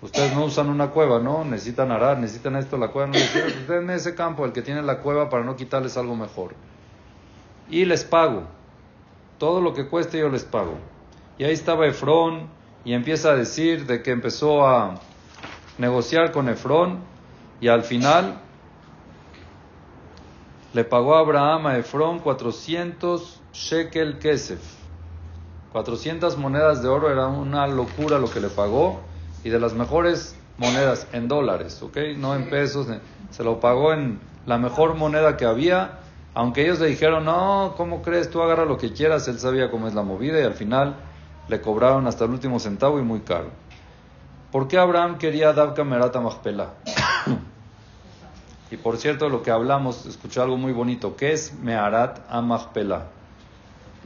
Ustedes 0.00 0.32
no 0.32 0.44
usan 0.44 0.68
una 0.68 0.90
cueva, 0.90 1.18
¿no? 1.18 1.44
Necesitan 1.44 1.90
arar, 1.90 2.18
necesitan 2.18 2.54
esto, 2.54 2.76
la 2.76 2.88
cueva 2.88 3.08
no 3.08 3.14
les 3.14 3.90
ese 3.90 4.14
campo, 4.14 4.44
el 4.44 4.52
que 4.52 4.62
tiene 4.62 4.82
la 4.82 5.00
cueva, 5.00 5.28
para 5.28 5.42
no 5.42 5.56
quitarles 5.56 5.96
algo 5.96 6.14
mejor. 6.14 6.54
Y 7.68 7.84
les 7.84 8.04
pago. 8.04 8.44
Todo 9.38 9.60
lo 9.60 9.74
que 9.74 9.88
cueste 9.88 10.18
yo 10.18 10.28
les 10.28 10.44
pago. 10.44 10.74
Y 11.36 11.44
ahí 11.44 11.52
estaba 11.52 11.86
Efrón 11.86 12.48
y 12.84 12.92
empieza 12.92 13.30
a 13.30 13.34
decir 13.34 13.86
de 13.86 14.02
que 14.02 14.12
empezó 14.12 14.66
a 14.66 14.94
negociar 15.78 16.30
con 16.30 16.48
Efrón 16.48 17.00
y 17.60 17.68
al 17.68 17.82
final 17.82 18.40
le 20.74 20.84
pagó 20.84 21.16
a 21.16 21.20
Abraham 21.20 21.66
a 21.66 21.76
Efrón 21.76 22.20
400 22.20 23.40
shekel 23.52 24.18
kesef. 24.18 24.60
400 25.72 26.36
monedas 26.38 26.82
de 26.82 26.88
oro 26.88 27.10
era 27.10 27.26
una 27.26 27.66
locura 27.66 28.18
lo 28.18 28.30
que 28.30 28.40
le 28.40 28.48
pagó 28.48 29.07
y 29.44 29.50
de 29.50 29.60
las 29.60 29.74
mejores 29.74 30.36
monedas 30.58 31.06
en 31.12 31.28
dólares, 31.28 31.80
¿ok? 31.82 31.96
No 32.16 32.34
en 32.34 32.50
pesos, 32.50 32.88
se 33.30 33.44
lo 33.44 33.60
pagó 33.60 33.92
en 33.92 34.18
la 34.46 34.58
mejor 34.58 34.94
moneda 34.94 35.36
que 35.36 35.44
había, 35.44 36.00
aunque 36.34 36.62
ellos 36.62 36.80
le 36.80 36.86
dijeron, 36.86 37.24
no, 37.24 37.74
¿cómo 37.76 38.02
crees? 38.02 38.30
Tú 38.30 38.42
agarra 38.42 38.64
lo 38.64 38.78
que 38.78 38.92
quieras, 38.92 39.28
él 39.28 39.38
sabía 39.38 39.70
cómo 39.70 39.88
es 39.88 39.94
la 39.94 40.02
movida 40.02 40.40
y 40.40 40.44
al 40.44 40.54
final 40.54 40.96
le 41.48 41.60
cobraron 41.60 42.06
hasta 42.06 42.24
el 42.24 42.30
último 42.30 42.58
centavo 42.58 42.98
y 42.98 43.02
muy 43.02 43.20
caro. 43.20 43.50
¿Por 44.50 44.66
qué 44.66 44.78
Abraham 44.78 45.18
quería 45.18 45.52
Davka 45.52 45.84
Merata 45.84 46.20
Mahpela? 46.20 46.74
y 48.70 48.76
por 48.76 48.96
cierto, 48.96 49.28
lo 49.28 49.42
que 49.42 49.50
hablamos, 49.50 50.06
escuché 50.06 50.40
algo 50.40 50.56
muy 50.56 50.72
bonito, 50.72 51.16
¿qué 51.16 51.32
es 51.32 51.52
Meharat 51.54 52.20
a 52.28 52.42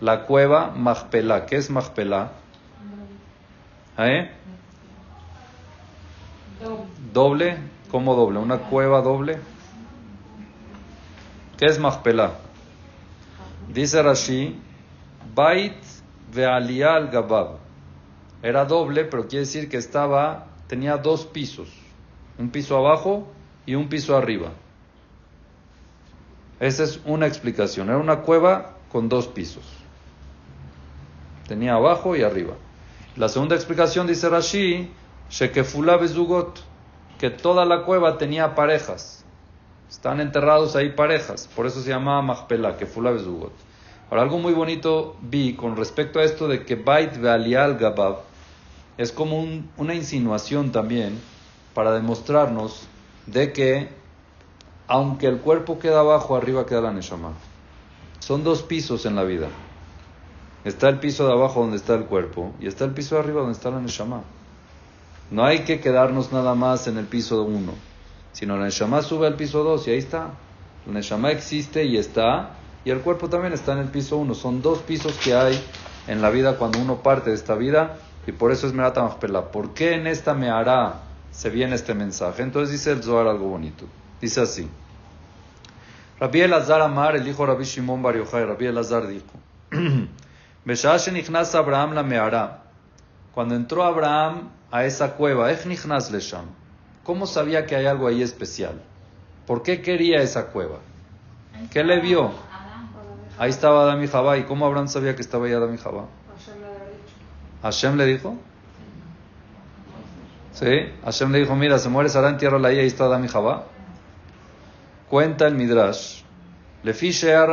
La 0.00 0.24
cueva 0.24 0.72
Mahpela, 0.74 1.46
¿qué 1.46 1.56
es 1.56 1.70
Mahpela? 1.70 2.32
¿Eh? 3.98 4.30
Doble 7.12 7.58
¿Cómo 7.92 8.14
doble? 8.14 8.38
¿Una 8.38 8.56
cueva 8.56 9.02
doble? 9.02 9.38
¿Qué 11.58 11.66
es 11.66 11.78
Machpelah? 11.78 12.32
Dice 13.68 14.02
Rashi, 14.02 14.58
Bait 15.34 15.76
ve'alial 16.32 17.10
gabab. 17.10 17.58
Era 18.42 18.64
doble, 18.64 19.04
pero 19.04 19.28
quiere 19.28 19.44
decir 19.44 19.68
que 19.68 19.76
estaba, 19.76 20.46
tenía 20.68 20.96
dos 20.96 21.26
pisos. 21.26 21.68
Un 22.38 22.48
piso 22.48 22.78
abajo 22.78 23.28
y 23.66 23.74
un 23.74 23.90
piso 23.90 24.16
arriba. 24.16 24.52
Esa 26.60 26.84
es 26.84 26.98
una 27.04 27.26
explicación. 27.26 27.90
Era 27.90 27.98
una 27.98 28.20
cueva 28.20 28.76
con 28.90 29.10
dos 29.10 29.28
pisos. 29.28 29.64
Tenía 31.46 31.74
abajo 31.74 32.16
y 32.16 32.22
arriba. 32.22 32.54
La 33.16 33.28
segunda 33.28 33.54
explicación 33.54 34.06
dice 34.06 34.30
Rashi, 34.30 34.90
Shekefula 35.32 35.96
bezugot, 35.96 36.60
que 37.18 37.30
toda 37.30 37.64
la 37.64 37.84
cueva 37.84 38.18
tenía 38.18 38.54
parejas. 38.54 39.24
Están 39.88 40.20
enterrados 40.20 40.76
ahí 40.76 40.90
parejas. 40.90 41.48
Por 41.56 41.66
eso 41.66 41.80
se 41.80 41.88
llamaba 41.88 42.20
Machpelah, 42.20 42.76
Kefula 42.76 43.12
bezugot. 43.12 43.52
Ahora, 44.10 44.24
algo 44.24 44.38
muy 44.38 44.52
bonito 44.52 45.16
vi 45.22 45.54
con 45.54 45.76
respecto 45.76 46.18
a 46.18 46.24
esto 46.24 46.48
de 46.48 46.66
que 46.66 46.74
Bait 46.74 47.16
Vealial 47.16 47.78
Gabab 47.78 48.18
es 48.98 49.10
como 49.10 49.42
una 49.78 49.94
insinuación 49.94 50.70
también 50.70 51.18
para 51.72 51.92
demostrarnos 51.92 52.86
de 53.26 53.54
que 53.54 53.88
aunque 54.86 55.28
el 55.28 55.38
cuerpo 55.38 55.78
queda 55.78 56.00
abajo, 56.00 56.36
arriba 56.36 56.66
queda 56.66 56.82
la 56.82 56.92
Neshama. 56.92 57.32
Son 58.18 58.44
dos 58.44 58.62
pisos 58.62 59.06
en 59.06 59.16
la 59.16 59.24
vida. 59.24 59.48
Está 60.66 60.90
el 60.90 60.98
piso 60.98 61.26
de 61.26 61.32
abajo 61.32 61.60
donde 61.60 61.78
está 61.78 61.94
el 61.94 62.04
cuerpo 62.04 62.52
y 62.60 62.66
está 62.66 62.84
el 62.84 62.90
piso 62.90 63.14
de 63.14 63.22
arriba 63.22 63.40
donde 63.40 63.54
está 63.54 63.70
la 63.70 63.80
Neshama. 63.80 64.24
No 65.30 65.44
hay 65.44 65.60
que 65.60 65.80
quedarnos 65.80 66.32
nada 66.32 66.54
más 66.54 66.86
en 66.86 66.98
el 66.98 67.06
piso 67.06 67.42
uno, 67.42 67.72
sino 68.32 68.56
la 68.56 68.64
Neshama 68.64 69.02
sube 69.02 69.26
al 69.26 69.36
piso 69.36 69.64
dos 69.64 69.86
y 69.88 69.92
ahí 69.92 69.98
está. 69.98 70.30
La 70.86 70.92
Neshama 70.92 71.30
existe 71.30 71.84
y 71.84 71.96
está, 71.96 72.50
y 72.84 72.90
el 72.90 73.00
cuerpo 73.00 73.28
también 73.28 73.52
está 73.52 73.72
en 73.72 73.78
el 73.78 73.88
piso 73.88 74.16
uno. 74.16 74.34
Son 74.34 74.60
dos 74.60 74.80
pisos 74.80 75.14
que 75.18 75.34
hay 75.34 75.58
en 76.06 76.20
la 76.20 76.30
vida 76.30 76.56
cuando 76.56 76.78
uno 76.78 77.02
parte 77.02 77.30
de 77.30 77.36
esta 77.36 77.54
vida 77.54 77.96
y 78.26 78.32
por 78.32 78.52
eso 78.52 78.66
es 78.66 78.72
Merata 78.72 79.02
Machpelah. 79.02 79.50
¿Por 79.50 79.74
qué 79.74 79.94
en 79.94 80.06
esta 80.06 80.34
me 80.34 80.50
hará 80.50 81.00
se 81.30 81.50
viene 81.50 81.74
este 81.74 81.94
mensaje? 81.94 82.42
Entonces 82.42 82.72
dice 82.72 82.92
el 82.92 83.02
Zohar 83.02 83.26
algo 83.26 83.48
bonito. 83.48 83.86
Dice 84.20 84.40
así. 84.40 84.68
Rabbi 86.20 86.40
Elazar 86.40 86.80
Amar, 86.82 87.16
el 87.16 87.26
hijo 87.26 87.42
de 87.42 87.52
Rabbi 87.52 87.64
Shimon 87.64 88.00
Bar 88.00 88.16
Yochai, 88.16 88.44
Rabbi 88.44 88.66
Elazar 88.66 89.08
dijo, 89.08 89.26
Abraham 91.54 91.94
la 91.94 92.02
mehará. 92.04 92.62
Cuando 93.34 93.56
entró 93.56 93.82
Abraham 93.82 94.50
a 94.72 94.84
esa 94.86 95.12
cueva, 95.12 95.52
¿cómo 97.04 97.26
sabía 97.26 97.66
que 97.66 97.76
hay 97.76 97.86
algo 97.86 98.08
ahí 98.08 98.22
especial? 98.22 98.80
¿Por 99.46 99.62
qué 99.62 99.82
quería 99.82 100.22
esa 100.22 100.46
cueva? 100.46 100.78
¿Qué 101.70 101.84
le 101.84 102.00
vio? 102.00 102.32
Ahí 103.38 103.50
estaba 103.50 103.82
Adam 103.82 104.02
y 104.02 104.08
Jabá. 104.08 104.38
¿Y 104.38 104.44
cómo 104.44 104.64
Abraham 104.66 104.88
sabía 104.88 105.14
que 105.14 105.20
estaba 105.20 105.46
ahí 105.46 105.52
Adam 105.52 105.74
y 105.74 105.78
Jabá? 105.78 106.06
Hashem 107.62 107.96
le 107.96 108.06
dijo. 108.06 108.34
¿Sí? 110.52 110.90
Hashem 111.04 111.32
le 111.32 111.40
dijo, 111.40 111.54
mira, 111.54 111.78
se 111.78 111.88
muere 111.88 112.08
Sarah, 112.08 112.36
la 112.58 112.68
ahí, 112.68 112.78
ahí 112.78 112.86
está 112.86 113.04
Adam 113.04 113.24
y 113.24 113.28
Jabá. 113.28 113.66
Cuenta 115.10 115.46
el 115.46 115.54
Midrash. 115.54 116.22
Le 116.82 116.94
fiche 116.94 117.34
a 117.34 117.46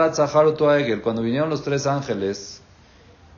cuando 1.02 1.22
vinieron 1.22 1.50
los 1.50 1.64
tres 1.64 1.86
ángeles, 1.86 2.62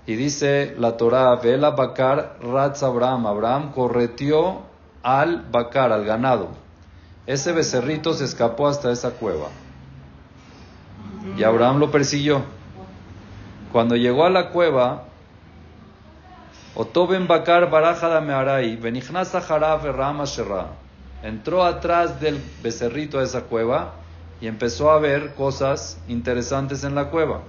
y 0.06 0.16
dice 0.16 0.76
la 0.78 0.98
Torah, 0.98 1.36
Vela 1.36 1.72
Bakar 1.72 2.38
Ratz 2.42 2.84
Abraham. 2.84 3.28
Abraham 3.28 3.72
correteó 3.72 4.62
al 5.04 5.44
Bakar, 5.52 5.92
al 5.92 6.06
ganado. 6.06 6.50
Ese 7.28 7.52
becerrito 7.52 8.14
se 8.14 8.26
escapó 8.26 8.68
hasta 8.68 8.92
esa 8.92 9.12
cueva. 9.12 9.50
Y 11.38 11.44
Abraham 11.44 11.80
lo 11.80 11.92
persiguió. 11.92 12.42
Cuando 13.72 13.96
llegó 13.96 14.26
a 14.26 14.30
la 14.30 14.50
cueva, 14.50 15.04
Otoben 16.74 17.28
Bakar 17.28 17.70
Barajada 17.70 18.22
Mearai, 18.22 18.76
Benignasa 18.76 19.38
Haraf 19.38 19.84
Rama 19.84 20.26
Entró 21.22 21.64
atrás 21.64 22.20
del 22.20 22.42
becerrito 22.64 23.20
a 23.20 23.24
esa 23.24 23.42
cueva 23.42 23.94
y 24.42 24.48
empezó 24.48 24.90
a 24.90 25.00
ver 25.00 25.36
cosas 25.36 26.00
interesantes 26.08 26.84
en 26.84 26.96
la 26.96 27.10
cueva. 27.10 27.42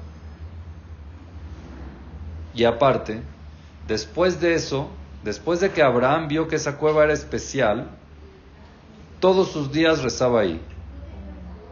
Y 2.55 2.65
aparte, 2.65 3.23
después 3.87 4.41
de 4.41 4.55
eso, 4.55 4.91
después 5.25 5.61
de 5.61 5.71
que 5.71 5.83
Abraham 5.83 6.29
vio 6.29 6.49
que 6.49 6.57
esa 6.57 6.77
cueva 6.77 7.05
era 7.05 7.13
especial, 7.13 7.89
todos 9.21 9.53
sus 9.53 9.73
días 9.73 10.03
rezaba 10.03 10.41
ahí. 10.41 10.61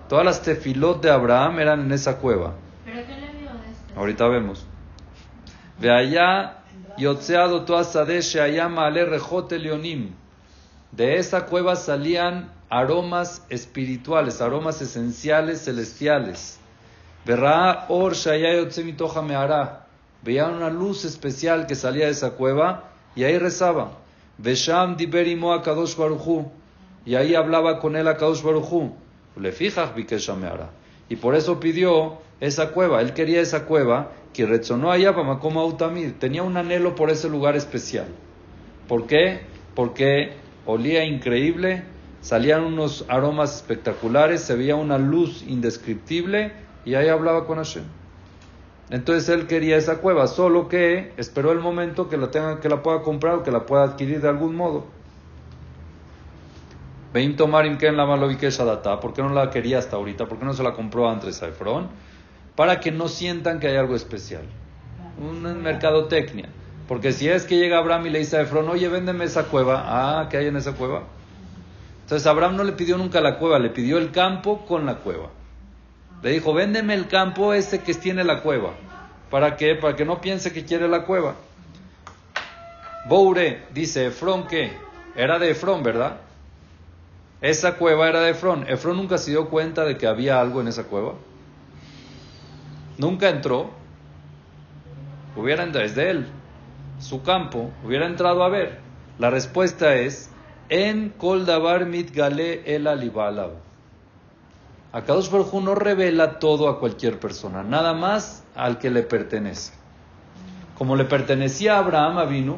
Todas 0.09 0.25
las 0.25 0.43
tefilot 0.43 1.03
de 1.03 1.11
Abraham 1.11 1.61
eran 1.61 1.81
en 1.81 1.93
esa 1.93 2.19
cueva. 2.19 2.55
¿Pero 2.85 3.07
qué 3.07 3.14
le 3.14 3.38
vio 3.38 3.51
de 3.51 3.71
esto? 3.71 3.95
Ahorita 3.97 4.29
vemos. 4.29 4.66
Ve 5.79 5.90
allá, 5.90 6.59
Yotzeado 6.97 7.64
Ale 7.66 9.05
Rejote 9.05 9.59
Leonim. 9.59 10.14
De 10.93 11.16
esa 11.19 11.47
cueva 11.47 11.77
salían 11.77 12.53
aromas 12.69 13.45
espirituales, 13.49 14.40
aromas 14.40 14.81
esenciales 14.83 15.64
celestiales. 15.64 16.59
Verá 17.25 17.87
or 17.88 18.12
mehará. 19.23 19.87
Veía 20.23 20.47
una 20.47 20.71
luz 20.71 21.05
especial 21.05 21.67
que 21.67 21.75
salía 21.75 22.07
de 22.07 22.13
esa 22.13 22.33
cueva 22.33 22.91
y 23.15 23.25
ahí 23.25 23.39
rezaba. 23.39 23.93
Vesham 24.39 24.97
diberimo 24.97 25.53
a 25.53 25.63
Kadosh 25.63 25.97
Baruchu. 25.97 26.51
Y 27.07 27.15
ahí 27.15 27.35
hablaba 27.35 27.79
con 27.79 27.97
él 27.97 28.07
a 28.09 28.17
Kadosh 28.17 28.43
Baruchu. 28.43 28.93
Le 29.37 29.53
fijas 29.53 29.93
mehará. 30.39 30.71
Y 31.09 31.17
por 31.17 31.35
eso 31.35 31.59
pidió 31.59 32.19
esa 32.41 32.71
cueva. 32.73 33.01
Él 33.01 33.15
quería 33.15 33.41
esa 33.41 33.65
cueva 33.65 34.13
que 34.33 34.47
resonó 34.47 34.91
allá 34.91 35.13
para 35.15 35.27
Makoma 35.27 35.65
Utamid. 35.65 36.13
Tenía 36.19 36.43
un 36.43 36.57
anhelo 36.57 36.95
por 36.95 37.11
ese 37.11 37.29
lugar 37.29 37.57
especial. 37.57 38.07
¿Por 38.89 39.07
qué? 39.07 39.41
Porque 39.75 40.35
olía 40.67 41.05
increíble, 41.05 41.85
salían 42.21 42.65
unos 42.65 43.05
aromas 43.09 43.57
espectaculares, 43.57 44.43
se 44.43 44.55
veía 44.55 44.77
una 44.77 44.99
luz 44.99 45.43
indescriptible 45.47 46.53
y 46.85 46.95
ahí 46.95 47.09
hablaba 47.09 47.47
con 47.47 47.59
Hashem. 47.59 48.00
Entonces 48.90 49.29
él 49.29 49.46
quería 49.46 49.76
esa 49.76 49.98
cueva, 49.98 50.26
solo 50.26 50.68
que 50.68 51.12
esperó 51.16 51.53
el 51.53 51.61
momento 51.61 52.09
que 52.09 52.16
la 52.16 52.31
tenga, 52.31 52.61
que 52.61 52.68
la 52.68 52.83
pueda 52.83 53.03
comprar 53.03 53.37
o 53.37 53.42
que 53.44 53.53
la 53.53 53.64
pueda 53.64 53.85
adquirir 53.85 54.20
de 54.20 54.29
algún 54.29 54.57
modo. 54.57 54.87
Veim 57.12 57.37
tomar 57.37 57.79
que 57.79 57.87
en 57.87 57.96
la 57.96 58.05
data, 58.07 59.00
¿por 59.00 59.12
qué 59.12 59.22
no 59.22 59.31
la 59.31 59.50
quería 59.50 59.79
hasta 59.79 59.96
ahorita? 59.96 60.26
¿Por 60.26 60.38
qué 60.38 60.44
no 60.44 60.55
se 60.55 60.62
la 60.62 60.72
compró 60.72 61.09
antes 61.09 61.42
a 61.42 61.48
Efron? 61.48 61.88
Para 62.57 62.81
que 62.81 62.90
no 62.90 63.09
sientan 63.09 63.59
que 63.59 63.68
hay 63.68 63.76
algo 63.76 63.94
especial. 63.94 64.42
Un 65.18 65.62
mercadotecnia. 65.62 66.48
Porque 66.87 67.12
si 67.12 67.29
es 67.29 67.44
que 67.44 67.59
llega 67.59 67.79
Abraham 67.79 68.07
y 68.07 68.11
le 68.11 68.18
dice 68.20 68.37
a 68.37 68.42
Efron, 68.42 68.68
oye, 68.68 68.88
véndeme 68.88 69.24
esa 69.24 69.44
cueva. 69.44 69.85
Ah, 69.87 70.29
¿qué 70.29 70.37
hay 70.37 70.46
en 70.46 70.57
esa 70.57 70.72
cueva? 70.72 71.05
Entonces 72.03 72.26
Abraham 72.26 72.57
no 72.57 72.64
le 72.64 72.72
pidió 72.72 72.98
nunca 72.98 73.20
la 73.20 73.38
cueva, 73.38 73.61
le 73.61 73.70
pidió 73.70 73.98
el 73.98 74.11
campo 74.11 74.66
con 74.66 74.87
la 74.87 74.96
cueva. 74.96 75.31
Le 76.23 76.31
dijo, 76.31 76.53
véndeme 76.53 76.95
el 76.95 77.09
campo 77.09 77.55
ese 77.55 77.83
que 77.83 77.95
tiene 77.95 78.25
la 78.25 78.43
cueva. 78.43 78.73
¿Para 79.31 79.57
qué? 79.57 79.75
Para 79.75 79.97
que 79.97 80.05
no 80.05 80.21
piense 80.21 80.53
que 80.53 80.65
quiere 80.65 80.89
la 80.89 81.05
cueva. 81.05 81.35
Boure 83.09 83.63
dice, 83.73 84.07
Efron, 84.07 84.47
¿qué? 84.47 84.73
Era 85.17 85.39
de 85.39 85.51
Efron, 85.51 85.83
¿verdad? 85.83 86.19
Esa 87.41 87.77
cueva 87.77 88.09
era 88.09 88.21
de 88.21 88.31
Efron. 88.31 88.69
Efron 88.69 88.97
nunca 88.97 89.19
se 89.19 89.31
dio 89.31 89.49
cuenta 89.49 89.85
de 89.85 89.97
que 89.97 90.07
había 90.07 90.41
algo 90.41 90.61
en 90.61 90.69
esa 90.69 90.85
cueva. 90.85 91.15
Nunca 92.99 93.31
entró. 93.31 93.71
Hubiera 95.37 95.63
entrado, 95.63 95.87
desde 95.87 96.11
él 96.11 96.27
su 97.01 97.23
campo, 97.23 97.71
hubiera 97.85 98.07
entrado 98.07 98.45
a 98.45 98.49
ver? 98.49 98.79
La 99.19 99.31
respuesta 99.31 99.97
es, 99.97 100.31
en 100.68 101.11
Koldabar 101.11 101.87
mitgale 101.87 102.75
el 102.75 102.87
alibalab. 102.87 103.53
Akadosh 104.93 105.30
Baruj 105.30 105.55
no 105.62 105.74
revela 105.74 106.38
todo 106.38 106.68
a 106.68 106.80
cualquier 106.80 107.20
persona, 107.20 107.62
nada 107.62 107.95
más 107.95 108.43
al 108.57 108.78
que 108.78 108.91
le 108.91 109.03
pertenece. 109.03 109.72
Como 110.76 110.97
le 110.97 111.05
pertenecía 111.05 111.76
a 111.76 111.78
Abraham 111.78 112.18
Avinu, 112.18 112.57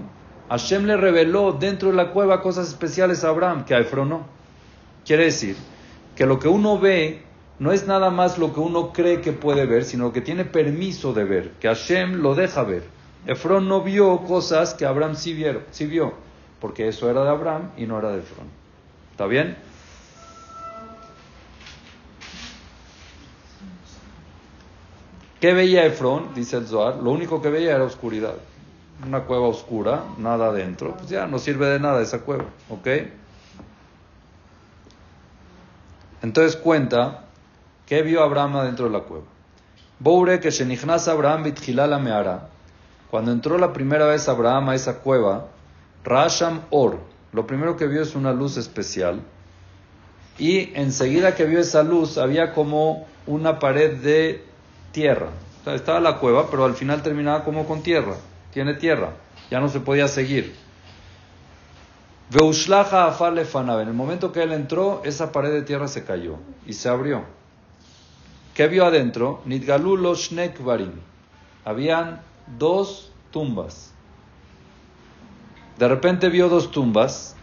Hashem 0.49 0.87
le 0.87 0.97
reveló 0.97 1.53
dentro 1.53 1.91
de 1.91 1.97
la 1.97 2.11
cueva 2.11 2.41
cosas 2.41 2.69
especiales 2.69 3.25
a 3.25 3.29
Abraham 3.29 3.65
que 3.65 3.75
a 3.75 3.81
Efron 3.81 4.09
no. 4.09 4.27
Quiere 5.05 5.25
decir 5.25 5.57
que 6.17 6.27
lo 6.27 6.39
que 6.39 6.49
uno 6.49 6.79
ve 6.79 7.23
no 7.59 7.71
es 7.73 7.87
nada 7.87 8.11
más 8.11 8.39
lo 8.39 8.53
que 8.53 8.61
uno 8.61 8.93
cree 8.93 9.21
que 9.21 9.33
puede 9.33 9.67
ver, 9.67 9.85
sino 9.85 10.13
que 10.13 10.21
tiene 10.21 10.45
permiso 10.45 11.13
de 11.13 11.25
ver, 11.25 11.51
que 11.61 11.69
Hashem 11.69 12.15
lo 12.15 12.35
deja 12.35 12.63
ver. 12.63 12.85
Efrón 13.27 13.69
no 13.69 13.83
vio 13.83 14.19
cosas 14.25 14.75
que 14.75 14.85
Abraham 14.85 15.15
sí, 15.15 15.33
vieron, 15.33 15.63
sí 15.71 15.87
vio, 15.87 16.13
porque 16.61 16.89
eso 16.89 17.09
era 17.09 17.23
de 17.23 17.31
Abraham 17.31 17.71
y 17.77 17.87
no 17.87 17.99
era 17.99 18.11
de 18.11 18.19
Efrón. 18.19 18.49
¿Está 19.13 19.27
bien? 19.27 19.57
¿Qué 25.43 25.53
veía 25.55 25.85
Efrón? 25.85 26.29
Dice 26.37 26.57
el 26.57 26.69
Zohar. 26.69 26.99
Lo 26.99 27.11
único 27.11 27.43
que 27.43 27.51
veía 27.51 27.75
era 27.75 27.83
oscuridad. 27.83 28.35
Una 29.05 29.25
cueva 29.25 29.49
oscura, 29.49 30.05
nada 30.17 30.47
adentro. 30.47 30.97
Pues 30.97 31.11
ya 31.11 31.27
no 31.27 31.41
sirve 31.41 31.67
de 31.67 31.81
nada 31.81 32.01
esa 32.01 32.21
cueva. 32.21 32.45
¿Ok? 32.71 32.87
Entonces 36.23 36.55
cuenta 36.55 37.25
que 37.87 38.03
vio 38.03 38.23
Abraham 38.23 38.59
adentro 38.59 38.85
de 38.85 38.93
la 38.93 39.01
cueva. 39.01 39.25
Boure 39.99 40.39
que 40.39 40.53
Shenichnas 40.53 41.09
Abraham 41.09 41.43
bitchilala 41.43 41.99
meara. 41.99 42.49
Cuando 43.11 43.33
entró 43.33 43.59
la 43.59 43.73
primera 43.73 44.07
vez 44.07 44.29
Abraham 44.29 44.69
a 44.69 44.75
esa 44.77 45.01
cueva, 45.01 45.49
Rasham 46.05 46.61
Or, 46.71 47.01
lo 47.33 47.49
primero 47.49 47.77
que 47.77 47.89
vio 47.89 48.03
es 48.03 48.15
una 48.15 48.33
luz 48.33 48.59
especial. 48.59 49.21
Y 50.39 50.71
enseguida 50.79 51.35
que 51.35 51.47
vio 51.47 51.59
esa 51.59 51.83
luz, 51.83 52.17
había 52.17 52.53
como 52.53 53.09
una 53.27 53.59
pared 53.59 53.97
de 53.97 54.52
tierra. 54.93 55.29
Estaba 55.67 56.01
la 56.01 56.19
cueva, 56.19 56.51
pero 56.51 56.65
al 56.65 56.75
final 56.75 57.03
terminaba 57.03 57.45
como 57.45 57.67
con 57.67 57.83
tierra. 57.83 58.17
Tiene 58.53 58.75
tierra. 58.75 59.15
Ya 59.51 59.61
no 59.61 59.69
se 59.69 59.81
podía 59.81 60.09
seguir. 60.09 60.55
Veushlaja 62.31 63.07
afar 63.07 63.37
En 63.37 63.89
el 63.89 63.95
momento 63.95 64.33
que 64.33 64.43
él 64.43 64.53
entró, 64.53 65.03
esa 65.05 65.33
pared 65.33 65.53
de 65.53 65.63
tierra 65.63 65.89
se 65.89 66.05
cayó 66.05 66.37
y 66.67 66.73
se 66.73 66.89
abrió. 66.89 67.25
¿Qué 68.55 68.69
vio 68.69 68.85
adentro? 68.87 69.43
Habían 71.65 72.21
dos 72.59 73.13
tumbas. 73.31 73.93
De 75.79 75.89
repente 75.89 76.29
vio 76.29 76.49
dos 76.49 76.71
tumbas 76.71 77.37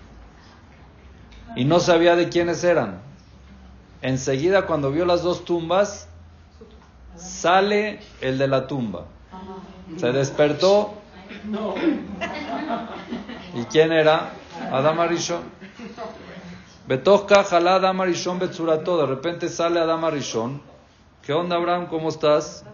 y 1.55 1.65
no 1.65 1.79
sabía 1.79 2.15
de 2.15 2.29
quiénes 2.29 2.63
eran. 2.63 3.01
Enseguida 4.01 4.65
cuando 4.65 4.91
vio 4.91 5.05
las 5.05 5.23
dos 5.23 5.45
tumbas, 5.45 6.08
sale 7.15 7.99
el 8.21 8.37
de 8.37 8.47
la 8.47 8.67
tumba. 8.67 9.05
Se 9.97 10.11
despertó. 10.11 10.93
¿Y 13.53 13.63
quién 13.65 13.91
era? 13.91 14.31
Adam 14.71 14.99
Arishon. 14.99 15.43
Betochka 16.87 17.43
jalá 17.43 17.75
Adam 17.75 18.01
Arishon 18.01 18.39
Betsurato. 18.39 18.97
De 18.97 19.05
repente 19.05 19.49
sale 19.49 19.79
Adam 19.79 20.03
Arishon. 20.05 20.61
¿Qué 21.21 21.33
onda, 21.33 21.55
Abraham? 21.55 21.87
¿Cómo 21.87 22.09
estás? 22.09 22.65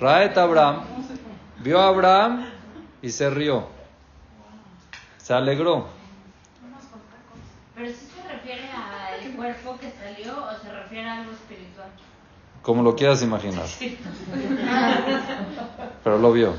Raet 0.00 0.36
Abraham. 0.38 0.84
Vio 1.58 1.80
a 1.80 1.88
Abraham 1.88 2.46
y 3.02 3.10
se 3.10 3.28
rió. 3.30 3.66
Se 5.18 5.34
alegró. 5.34 5.88
¿Pero 7.74 7.88
si 7.90 8.06
se 8.06 8.28
refiere 8.28 8.70
al 8.70 9.36
cuerpo 9.36 9.78
que 9.78 9.90
salió 9.92 10.32
o 10.32 10.62
se 10.62 10.72
refiere 10.72 11.08
a 11.08 11.20
algo 11.20 11.32
espiritual? 11.32 11.67
Como 12.68 12.82
lo 12.82 12.94
quieras 12.94 13.22
imaginar. 13.22 13.64
Pero 16.04 16.18
lo 16.18 16.32
vio. 16.32 16.52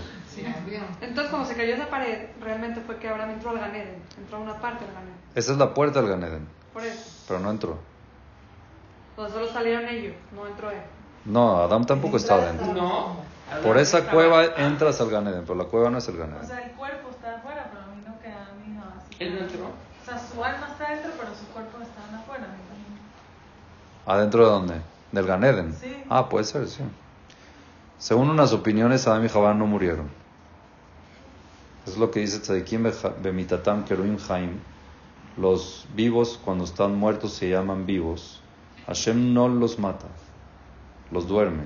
Entonces, 1.02 1.30
como 1.30 1.46
se 1.46 1.56
cayó 1.56 1.76
esa 1.76 1.88
pared, 1.88 2.30
realmente 2.42 2.82
fue 2.82 2.98
que 2.98 3.08
Abraham 3.08 3.30
entró 3.30 3.52
al 3.52 3.60
Ganeden, 3.60 4.02
entró 4.18 4.38
a 4.38 4.40
una 4.40 4.60
parte 4.60 4.86
del 4.86 4.94
Ganeden. 4.96 5.14
Esa 5.36 5.52
es 5.52 5.60
la 5.60 5.72
puerta 5.72 6.02
del 6.02 6.10
Ganeden. 6.10 6.48
Por 6.74 6.84
eso. 6.84 7.26
Pero 7.28 7.40
no 7.42 7.52
entró. 7.52 7.78
Pues 9.16 9.32
solo 9.32 9.48
salieron 9.54 9.88
ellos, 9.88 10.16
no 10.34 10.48
entró 10.48 10.72
él. 10.72 10.82
No, 11.26 11.58
Adam 11.62 11.86
tampoco 11.86 12.18
está 12.18 12.38
adentro. 12.38 12.74
No. 12.74 13.18
Por 13.62 13.78
esa 13.78 14.10
cueva 14.10 14.46
entras 14.58 15.00
al 15.02 15.12
Ganeden, 15.12 15.44
pero 15.44 15.54
la 15.60 15.66
cueva 15.66 15.92
no 15.92 16.00
es 16.00 16.08
el 16.08 16.16
O 16.16 16.18
Ganeden. 16.18 16.48
sea, 16.48 16.58
el 16.58 16.72
cuerpo 16.72 17.12
está 17.12 17.36
afuera, 17.36 17.70
pero 17.72 17.84
a 17.84 17.96
mí 17.96 18.02
no 18.04 18.20
queda 18.20 18.48
a 18.50 18.56
mí 18.56 18.74
no 18.74 18.82
así. 18.98 19.16
Él 19.24 19.36
no 19.36 19.42
entró. 19.42 19.66
O 19.66 20.06
sea, 20.06 20.18
su 20.18 20.44
alma 20.44 20.70
está 20.72 20.88
adentro, 20.88 21.12
pero 21.20 21.36
su 21.36 21.46
cuerpo 21.54 21.78
está 21.84 22.18
afuera. 22.18 22.48
¿Adentro 24.08 24.44
de 24.44 24.50
dónde? 24.50 24.82
¿Del 25.12 25.26
Ganeden? 25.26 25.74
Sí. 25.74 26.04
Ah, 26.10 26.30
puede 26.30 26.46
ser, 26.46 26.68
sí. 26.68 26.84
Según 27.98 28.30
unas 28.30 28.54
opiniones, 28.54 29.08
Adam 29.08 29.26
y 29.26 29.30
Javá 29.30 29.54
no 29.54 29.66
murieron. 29.66 30.10
Es 31.86 31.98
lo 31.98 32.12
que 32.12 32.20
dice 32.20 32.40
Tzadikim 32.40 32.90
Bemitatam 33.22 33.84
Keruim 33.84 34.18
Haim. 34.30 34.60
Los 35.38 35.88
vivos, 35.96 36.40
cuando 36.44 36.64
están 36.64 36.96
muertos, 36.96 37.34
se 37.34 37.50
llaman 37.50 37.86
vivos. 37.86 38.42
Hashem 38.86 39.34
no 39.34 39.48
los 39.48 39.80
mata, 39.80 40.08
los 41.12 41.28
duerme. 41.28 41.64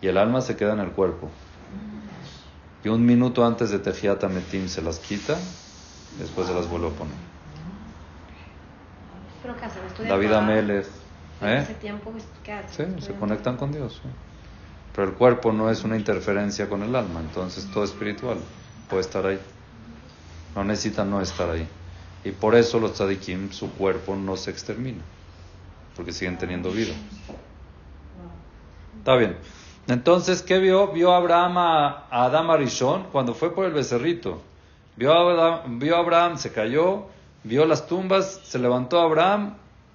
Y 0.00 0.08
el 0.08 0.16
alma 0.16 0.40
se 0.40 0.56
queda 0.56 0.72
en 0.72 0.80
el 0.80 0.92
cuerpo. 0.92 1.28
Y 2.82 2.88
un 2.88 3.04
minuto 3.04 3.44
antes 3.44 3.70
de 3.70 3.78
Tejiat 3.78 4.24
Ametim 4.24 4.68
se 4.68 4.80
las 4.80 4.98
quita, 4.98 5.36
después 6.18 6.46
se 6.46 6.54
las 6.54 6.68
vuelve 6.68 6.88
a 6.88 6.90
poner. 6.90 7.14
Pero 9.42 9.56
¿qué 9.56 9.64
hacen? 9.66 9.84
¿Estudian 9.84 10.08
David? 10.08 10.32
Amelech. 10.32 10.86
¿Eh? 11.42 11.60
ese 11.62 11.74
tiempo, 11.74 12.10
pues. 12.10 12.24
Sí, 12.24 12.76
se 12.76 12.82
¿Estudian 12.84 13.20
conectan 13.20 13.56
con 13.56 13.72
Dios. 13.72 14.00
Pero 14.94 15.08
el 15.08 15.14
cuerpo 15.14 15.52
no 15.52 15.70
es 15.70 15.84
una 15.84 15.96
interferencia 15.96 16.68
con 16.68 16.82
el 16.82 16.94
alma, 16.96 17.20
entonces 17.20 17.70
todo 17.72 17.84
espiritual 17.84 18.38
puede 18.88 19.02
estar 19.02 19.24
ahí. 19.24 19.38
No 20.54 20.64
necesita 20.64 21.04
no 21.04 21.20
estar 21.20 21.48
ahí. 21.50 21.66
Y 22.24 22.32
por 22.32 22.54
eso 22.54 22.80
los 22.80 22.94
tzadikim, 22.94 23.50
su 23.52 23.70
cuerpo 23.72 24.16
no 24.16 24.36
se 24.36 24.50
extermina, 24.50 25.02
porque 25.96 26.12
siguen 26.12 26.36
teniendo 26.38 26.70
vida. 26.70 26.92
Está 28.98 29.16
bien. 29.16 29.36
Entonces, 29.86 30.42
¿qué 30.42 30.58
vio? 30.58 30.88
Vio 30.88 31.14
Abraham 31.14 31.58
a, 31.58 31.88
a 32.10 32.24
Adam 32.24 32.50
Arishon 32.50 33.04
cuando 33.04 33.32
fue 33.32 33.54
por 33.54 33.64
el 33.64 33.72
becerrito. 33.72 34.42
Vio 34.96 35.12
a 35.14 35.20
Abraham, 35.20 35.78
vio 35.78 35.96
a 35.96 36.00
Abraham, 36.00 36.36
se 36.36 36.52
cayó, 36.52 37.06
vio 37.44 37.64
las 37.64 37.86
tumbas, 37.86 38.40
se 38.44 38.58
levantó 38.58 39.00
Abraham, 39.00 39.54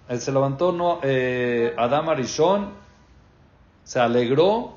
se 0.09 0.31
levantó 0.31 0.99
eh, 1.03 1.73
Adam 1.77 2.09
Arishon, 2.09 2.69
se 3.83 3.99
alegró 3.99 4.75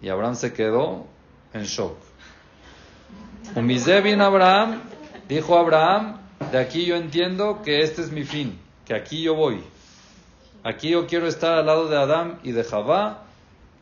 y 0.00 0.08
Abraham 0.08 0.34
se 0.34 0.52
quedó 0.52 1.06
en 1.52 1.64
shock. 1.64 1.96
Abraham, 4.20 4.80
dijo 5.28 5.58
Abraham, 5.58 6.18
de 6.52 6.58
aquí 6.58 6.86
yo 6.86 6.96
entiendo 6.96 7.62
que 7.62 7.82
este 7.82 8.02
es 8.02 8.10
mi 8.10 8.24
fin, 8.24 8.58
que 8.86 8.94
aquí 8.94 9.22
yo 9.22 9.34
voy. 9.34 9.62
Aquí 10.62 10.90
yo 10.90 11.06
quiero 11.06 11.26
estar 11.26 11.54
al 11.54 11.66
lado 11.66 11.88
de 11.88 11.96
Adam 11.96 12.38
y 12.42 12.52
de 12.52 12.64
Javá. 12.64 13.24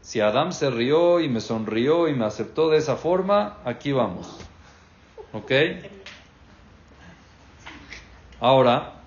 Si 0.00 0.20
Adam 0.20 0.52
se 0.52 0.70
rió 0.70 1.20
y 1.20 1.28
me 1.28 1.40
sonrió 1.40 2.08
y 2.08 2.14
me 2.14 2.24
aceptó 2.24 2.70
de 2.70 2.78
esa 2.78 2.96
forma, 2.96 3.58
aquí 3.64 3.92
vamos. 3.92 4.38
¿Ok? 5.32 5.52
Ahora, 8.40 8.97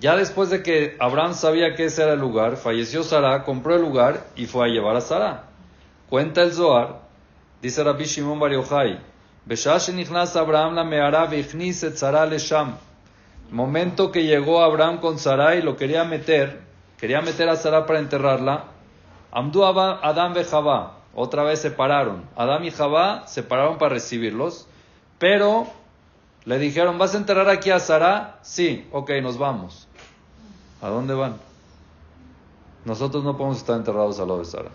ya 0.00 0.16
después 0.16 0.48
de 0.50 0.62
que 0.62 0.96
Abraham 1.00 1.34
sabía 1.34 1.74
que 1.74 1.86
ese 1.86 2.02
era 2.04 2.12
el 2.12 2.20
lugar, 2.20 2.56
falleció 2.56 3.02
Sara, 3.02 3.42
compró 3.42 3.74
el 3.74 3.82
lugar 3.82 4.26
y 4.36 4.46
fue 4.46 4.66
a 4.66 4.68
llevar 4.68 4.94
a 4.94 5.00
Sara. 5.00 5.44
Cuenta 6.08 6.42
el 6.42 6.52
Zohar, 6.52 7.00
dice 7.60 7.82
Rabbi 7.82 8.04
Shimon 8.04 8.38
Bar 8.38 8.52
Yochai, 8.52 9.00
"Beshah 9.44 9.78
shenichnas 9.78 10.36
Abraham 10.36 10.76
la 10.76 10.84
me'ara 10.84 11.28
Sara 11.94 12.26
lesham." 12.26 12.76
Momento 13.50 14.12
que 14.12 14.24
llegó 14.24 14.62
Abraham 14.62 14.98
con 14.98 15.18
Sara 15.18 15.56
y 15.56 15.62
lo 15.62 15.76
quería 15.76 16.04
meter, 16.04 16.60
quería 16.98 17.20
meter 17.20 17.48
a 17.48 17.56
Sara 17.56 17.84
para 17.86 17.98
enterrarla. 17.98 18.66
Amdu 19.32 19.64
Adam 19.64 20.34
Javá, 20.34 20.98
otra 21.14 21.42
vez 21.42 21.60
se 21.60 21.70
pararon. 21.70 22.24
Adam 22.36 22.62
y 22.64 22.70
Javá 22.70 23.26
se 23.26 23.42
pararon 23.42 23.78
para 23.78 23.94
recibirlos, 23.94 24.68
pero 25.18 25.66
le 26.44 26.58
dijeron, 26.58 26.98
¿vas 26.98 27.14
a 27.14 27.18
enterrar 27.18 27.48
aquí 27.50 27.70
a 27.70 27.80
Sara? 27.80 28.38
Sí, 28.42 28.86
ok, 28.92 29.10
nos 29.22 29.38
vamos. 29.38 29.87
¿A 30.80 30.88
dónde 30.88 31.14
van? 31.14 31.36
Nosotros 32.84 33.24
no 33.24 33.36
podemos 33.36 33.58
estar 33.58 33.76
enterrados 33.76 34.20
al 34.20 34.28
lado 34.28 34.40
de 34.40 34.44
Sara. 34.46 34.70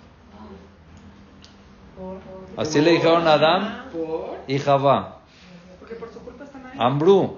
Así 2.58 2.82
le 2.82 2.92
dijeron 2.92 3.28
a 3.28 3.34
Adán 3.34 3.86
y 4.48 4.60
Javá. 4.60 5.20
Porque 5.80 5.96
por 5.96 6.12
su 6.12 6.20
culpa 6.20 6.44
están 6.44 6.66
ahí. 6.66 6.78
Ambrú. 6.78 7.38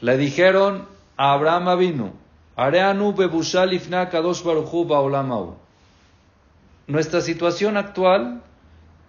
Le 0.00 0.16
dijeron 0.16 0.86
a 1.16 1.32
Abraham 1.32 1.68
Avinu, 1.68 2.12
Areanu 2.56 3.12
bebushal 3.14 3.72
ifna 3.72 4.08
kadosh 4.10 4.42
baruchu 4.42 4.84
baolam 4.84 5.32
hau". 5.32 5.54
Nuestra 6.86 7.20
situación 7.20 7.76
actual 7.76 8.42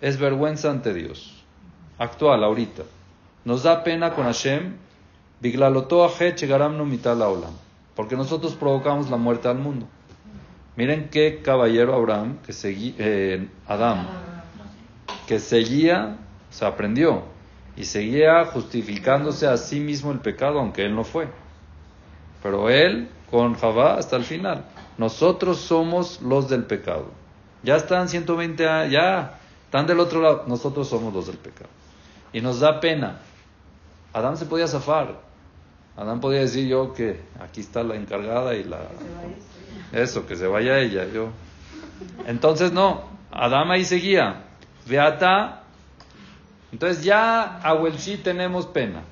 es 0.02 0.18
vergüenza 0.18 0.72
ante 0.72 0.94
Dios. 0.94 1.44
Actual, 1.98 2.44
ahorita. 2.44 2.84
Nos 3.44 3.64
da 3.64 3.84
pena 3.84 4.14
con 4.14 4.26
Hashem, 4.26 4.76
biglaloto 5.40 6.10
mital 6.86 7.22
haolam. 7.22 7.65
Porque 7.96 8.16
nosotros 8.16 8.56
provocamos 8.56 9.10
la 9.10 9.18
muerte 9.18 9.48
al 9.48 9.58
mundo. 9.58 9.88
Miren 10.76 11.10
qué 11.10 11.42
caballero 11.42 11.96
Abraham, 11.96 12.40
que 12.46 12.52
seguía, 12.52 12.94
eh, 12.98 13.48
Adam, 13.68 14.06
que 15.26 15.40
seguía, 15.40 16.18
se 16.50 16.66
aprendió 16.66 17.24
y 17.78 17.86
seguía 17.86 18.46
justificándose 18.46 19.48
a 19.48 19.58
sí 19.58 19.80
mismo 19.80 20.12
el 20.12 20.20
pecado, 20.20 20.60
aunque 20.60 20.86
él 20.86 20.96
no 20.96 21.04
fue. 21.04 21.28
Pero 22.44 22.70
él 22.70 23.10
con 23.32 23.56
Javá 23.56 23.96
hasta 23.96 24.18
el 24.18 24.24
final. 24.24 24.66
Nosotros 24.98 25.60
somos 25.60 26.22
los 26.22 26.50
del 26.50 26.66
pecado. 26.66 27.12
Ya 27.64 27.76
están 27.76 28.08
120 28.08 28.68
años, 28.68 28.92
ya 28.92 29.40
están 29.66 29.88
del 29.88 30.00
otro 30.00 30.22
lado. 30.22 30.44
Nosotros 30.48 30.88
somos 30.88 31.14
los 31.14 31.28
del 31.28 31.38
pecado. 31.38 31.70
Y 32.32 32.42
nos 32.42 32.60
da 32.60 32.80
pena. 32.80 33.20
Adán 34.14 34.38
se 34.38 34.46
podía 34.46 34.68
zafar. 34.68 35.25
Adán 35.98 36.20
podía 36.20 36.42
decir 36.42 36.68
yo 36.68 36.94
que 36.94 37.22
aquí 37.40 37.62
está 37.62 37.84
la 37.84 37.96
encargada 37.96 38.54
y 38.56 38.64
la... 38.64 38.80
Eso, 39.94 40.28
que 40.28 40.36
se 40.36 40.48
vaya 40.48 40.80
ella, 40.80 41.06
yo. 41.06 41.30
Entonces 42.28 42.74
no, 42.74 43.04
Adán 43.32 43.72
ahí 43.72 43.86
seguía. 43.86 44.44
Beata. 44.86 45.64
Entonces 46.72 47.04
ya 47.04 47.60
a 47.60 47.74
Welshi 47.76 48.18
tenemos 48.18 48.66
pena. 48.66 49.04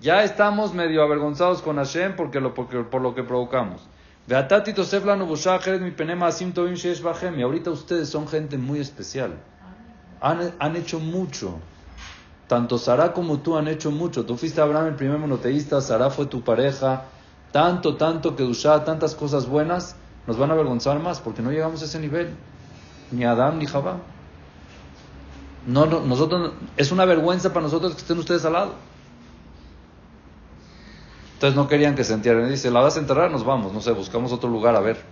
Ya 0.00 0.24
estamos 0.24 0.74
medio 0.74 1.02
avergonzados 1.02 1.62
con 1.62 1.76
Hashem 1.76 2.16
porque 2.16 2.40
lo, 2.40 2.54
porque, 2.54 2.78
por 2.78 3.02
lo 3.02 3.14
que 3.14 3.22
provocamos. 3.22 3.86
Beatati 4.26 4.72
Tosef 4.72 5.04
lanu 5.04 5.26
busha 5.26 5.54
ajeret 5.54 5.80
mi 5.80 5.90
penema 5.90 6.28
asim 6.28 6.52
tovim 6.52 6.74
sheesh 6.74 7.02
bachem. 7.02 7.38
Y 7.38 7.42
ahorita 7.42 7.70
ustedes 7.70 8.08
son 8.08 8.26
gente 8.26 8.56
muy 8.56 8.80
especial. 8.80 9.34
Han, 10.20 10.54
han 10.58 10.76
hecho 10.76 10.98
mucho. 10.98 11.58
Tanto 12.52 12.76
Sara 12.76 13.14
como 13.14 13.38
tú 13.38 13.56
han 13.56 13.66
hecho 13.66 13.90
mucho. 13.90 14.26
Tú 14.26 14.36
fuiste 14.36 14.60
Abraham 14.60 14.88
el 14.88 14.94
primer 14.94 15.16
monoteísta, 15.16 15.80
Sara 15.80 16.10
fue 16.10 16.26
tu 16.26 16.42
pareja. 16.42 17.04
Tanto, 17.50 17.96
tanto 17.96 18.36
que 18.36 18.42
Dusha, 18.42 18.84
tantas 18.84 19.14
cosas 19.14 19.46
buenas, 19.46 19.96
nos 20.26 20.36
van 20.36 20.50
a 20.50 20.52
avergonzar 20.52 20.98
más 20.98 21.18
porque 21.18 21.40
no 21.40 21.50
llegamos 21.50 21.80
a 21.80 21.86
ese 21.86 21.98
nivel. 21.98 22.34
Ni 23.10 23.24
Adán 23.24 23.58
ni 23.58 23.64
Javá. 23.64 23.96
No, 25.66 25.86
no, 25.86 26.00
nosotros, 26.00 26.52
es 26.76 26.92
una 26.92 27.06
vergüenza 27.06 27.54
para 27.54 27.62
nosotros 27.62 27.94
que 27.94 28.02
estén 28.02 28.18
ustedes 28.18 28.44
al 28.44 28.52
lado. 28.52 28.74
Entonces 31.32 31.56
no 31.56 31.68
querían 31.68 31.94
que 31.94 32.04
se 32.04 32.12
entierren. 32.12 32.50
Dice, 32.50 32.70
la 32.70 32.80
vas 32.80 32.98
a 32.98 33.00
enterrar, 33.00 33.30
nos 33.30 33.46
vamos, 33.46 33.72
no 33.72 33.80
sé, 33.80 33.92
buscamos 33.92 34.30
otro 34.30 34.50
lugar 34.50 34.76
a 34.76 34.80
ver. 34.80 35.02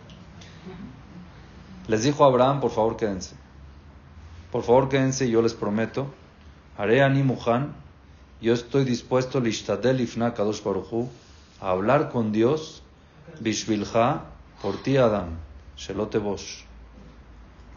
Les 1.88 2.02
dijo 2.02 2.22
Abraham, 2.22 2.60
por 2.60 2.70
favor 2.70 2.98
quédense. 2.98 3.34
Por 4.52 4.62
favor 4.62 4.90
quédense 4.90 5.24
y 5.24 5.30
yo 5.30 5.40
les 5.40 5.54
prometo, 5.54 6.08
haré 6.76 7.02
ani 7.02 7.22
muhan, 7.22 7.74
yo 8.40 8.54
estoy 8.54 8.84
dispuesto, 8.84 9.40
lishtadel 9.40 10.00
ifna 10.00 10.34
kadosh 10.34 10.62
baruchu, 10.62 11.08
a 11.60 11.70
hablar 11.70 12.10
con 12.10 12.32
Dios, 12.32 12.82
bishvilha, 13.40 14.22
por 14.62 14.82
ti 14.82 14.96
Adam, 14.96 15.38
shelote 15.76 16.18
bosh, 16.18 16.64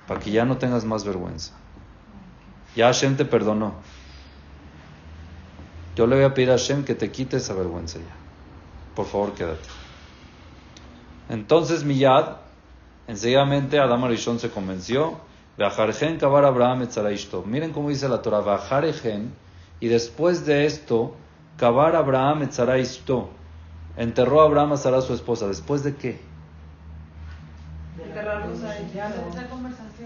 para 0.07 0.19
que 0.19 0.31
ya 0.31 0.45
no 0.45 0.57
tengas 0.57 0.85
más 0.85 1.03
vergüenza. 1.03 1.53
Ya 2.75 2.87
Hashem 2.87 3.17
te 3.17 3.25
perdonó. 3.25 3.75
Yo 5.95 6.07
le 6.07 6.15
voy 6.15 6.25
a 6.25 6.33
pedir 6.33 6.49
a 6.49 6.53
Hashem 6.53 6.83
que 6.83 6.95
te 6.95 7.11
quite 7.11 7.37
esa 7.37 7.53
vergüenza 7.53 7.99
ya. 7.99 8.15
Por 8.95 9.05
favor, 9.05 9.33
quédate. 9.33 9.69
Entonces 11.29 11.83
Miyad, 11.83 12.37
enseguidamente 13.07 13.79
Adam 13.79 14.03
Arishon 14.03 14.39
se 14.39 14.49
convenció. 14.49 15.19
Veajarjen 15.57 16.17
kabar 16.17 16.45
Abraham 16.45 16.81
etzaraishto. 16.83 17.43
Miren 17.43 17.73
cómo 17.73 17.89
dice 17.89 18.09
la 18.09 18.21
Torah. 18.21 18.41
Veajarjen. 18.41 19.33
Y 19.79 19.87
después 19.87 20.45
de 20.45 20.65
esto, 20.65 21.15
kabar 21.57 21.95
Abraham 21.95 22.43
etzaraishto. 22.43 23.29
Enterró 23.97 24.41
a 24.41 24.45
Abraham 24.45 24.73
a 24.73 24.77
Sara 24.77 25.01
su 25.01 25.13
esposa. 25.13 25.47
¿Después 25.47 25.83
de 25.83 25.95
qué? 25.95 26.19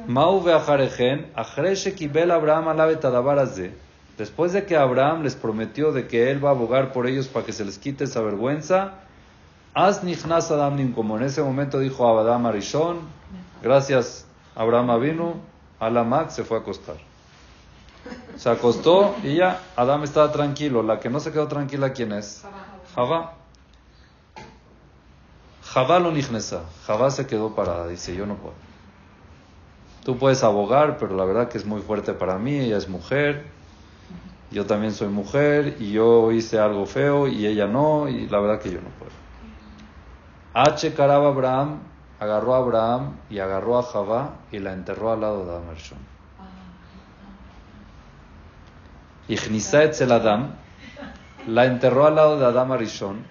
Mau 0.08 0.41
veajarejen, 0.41 1.32
ajreshe 1.36 1.93
kibel 1.93 2.32
Abraham 2.32 2.70
alabe. 2.70 3.00
Después 4.18 4.54
de 4.54 4.66
que 4.66 4.76
Abraham 4.76 5.24
les 5.24 5.36
prometió 5.36 5.91
de 5.91 6.08
que 6.08 6.32
él 6.32 6.43
va 6.43 6.50
a 6.50 6.52
abogar 6.52 6.91
por 6.91 7.08
ellos 7.08 7.28
para 7.28 7.45
que 7.45 7.54
se 7.54 7.64
les 7.64 7.78
quite 7.78 8.06
esa 8.06 8.22
vergüenza, 8.22 8.93
as 9.74 10.04
nichnas 10.04 10.50
Adam 10.52 10.91
como 10.93 11.18
en 11.18 11.24
ese 11.24 11.41
momento 11.41 11.80
dijo 11.80 12.08
Adam 12.20 12.45
Arishon, 12.45 13.00
gracias 13.62 14.27
Abraham 14.58 14.99
vino, 14.99 15.36
Alamak 15.80 16.32
se 16.32 16.43
fue 16.43 16.58
a 16.58 16.62
acostar. 16.62 16.97
Se 18.38 18.49
acostó 18.49 19.16
y 19.24 19.36
ya 19.36 19.62
Adam 19.76 20.03
estaba 20.03 20.32
tranquilo. 20.32 20.82
La 20.82 20.99
que 20.99 21.10
no 21.10 21.20
se 21.20 21.32
quedó 21.32 21.47
tranquila, 21.47 21.93
¿quién 21.93 22.12
es? 22.12 22.43
Javá. 22.95 23.34
Javá 25.64 25.99
lo 25.99 26.12
nijnesa. 26.12 26.64
Javá 26.88 27.12
se 27.12 27.28
quedó 27.28 27.53
parada. 27.53 27.88
Dice, 27.88 28.16
yo 28.16 28.26
no 28.26 28.36
puedo. 28.36 28.55
Tú 30.03 30.18
puedes 30.18 30.43
abogar, 30.43 30.97
pero 30.97 31.16
la 31.16 31.26
verdad 31.26 31.49
que 31.49 31.60
es 31.60 31.66
muy 31.66 31.82
fuerte 31.82 32.14
para 32.14 32.39
mí. 32.39 32.58
Ella 32.58 32.78
es 32.78 32.89
mujer. 32.89 33.45
Yo 34.49 34.66
también 34.66 34.93
soy 34.93 35.10
mujer. 35.10 35.76
Y 35.80 35.91
yo 35.91 36.32
hice 36.32 36.58
algo 36.58 36.88
feo 36.88 37.28
y 37.28 37.45
ella 37.45 37.68
no. 37.68 38.08
Y 38.08 38.28
la 38.28 38.39
verdad 38.39 38.60
que 38.60 38.72
yo 38.72 38.82
no 38.82 38.89
puedo. 38.89 39.12
H. 40.53 40.95
Abraham 40.97 41.80
agarró 42.20 42.55
a 42.55 42.57
Abraham 42.57 43.18
y 43.30 43.39
agarró 43.39 43.78
a 43.78 43.84
Javá 43.84 44.36
y 44.51 44.59
la 44.59 44.74
enterró 44.74 45.11
al 45.11 45.22
lado 45.22 45.45
de 45.45 45.51
Adam 45.51 45.70
Arishon. 45.70 45.99
Y 49.28 49.36
Gnisa 49.36 49.84
Etzel 49.84 50.11
Adam 50.11 50.51
la 51.47 51.65
enterró 51.65 52.07
al 52.07 52.15
lado 52.15 52.39
de 52.39 52.45
Adam 52.45 52.72
Arishon 52.72 53.26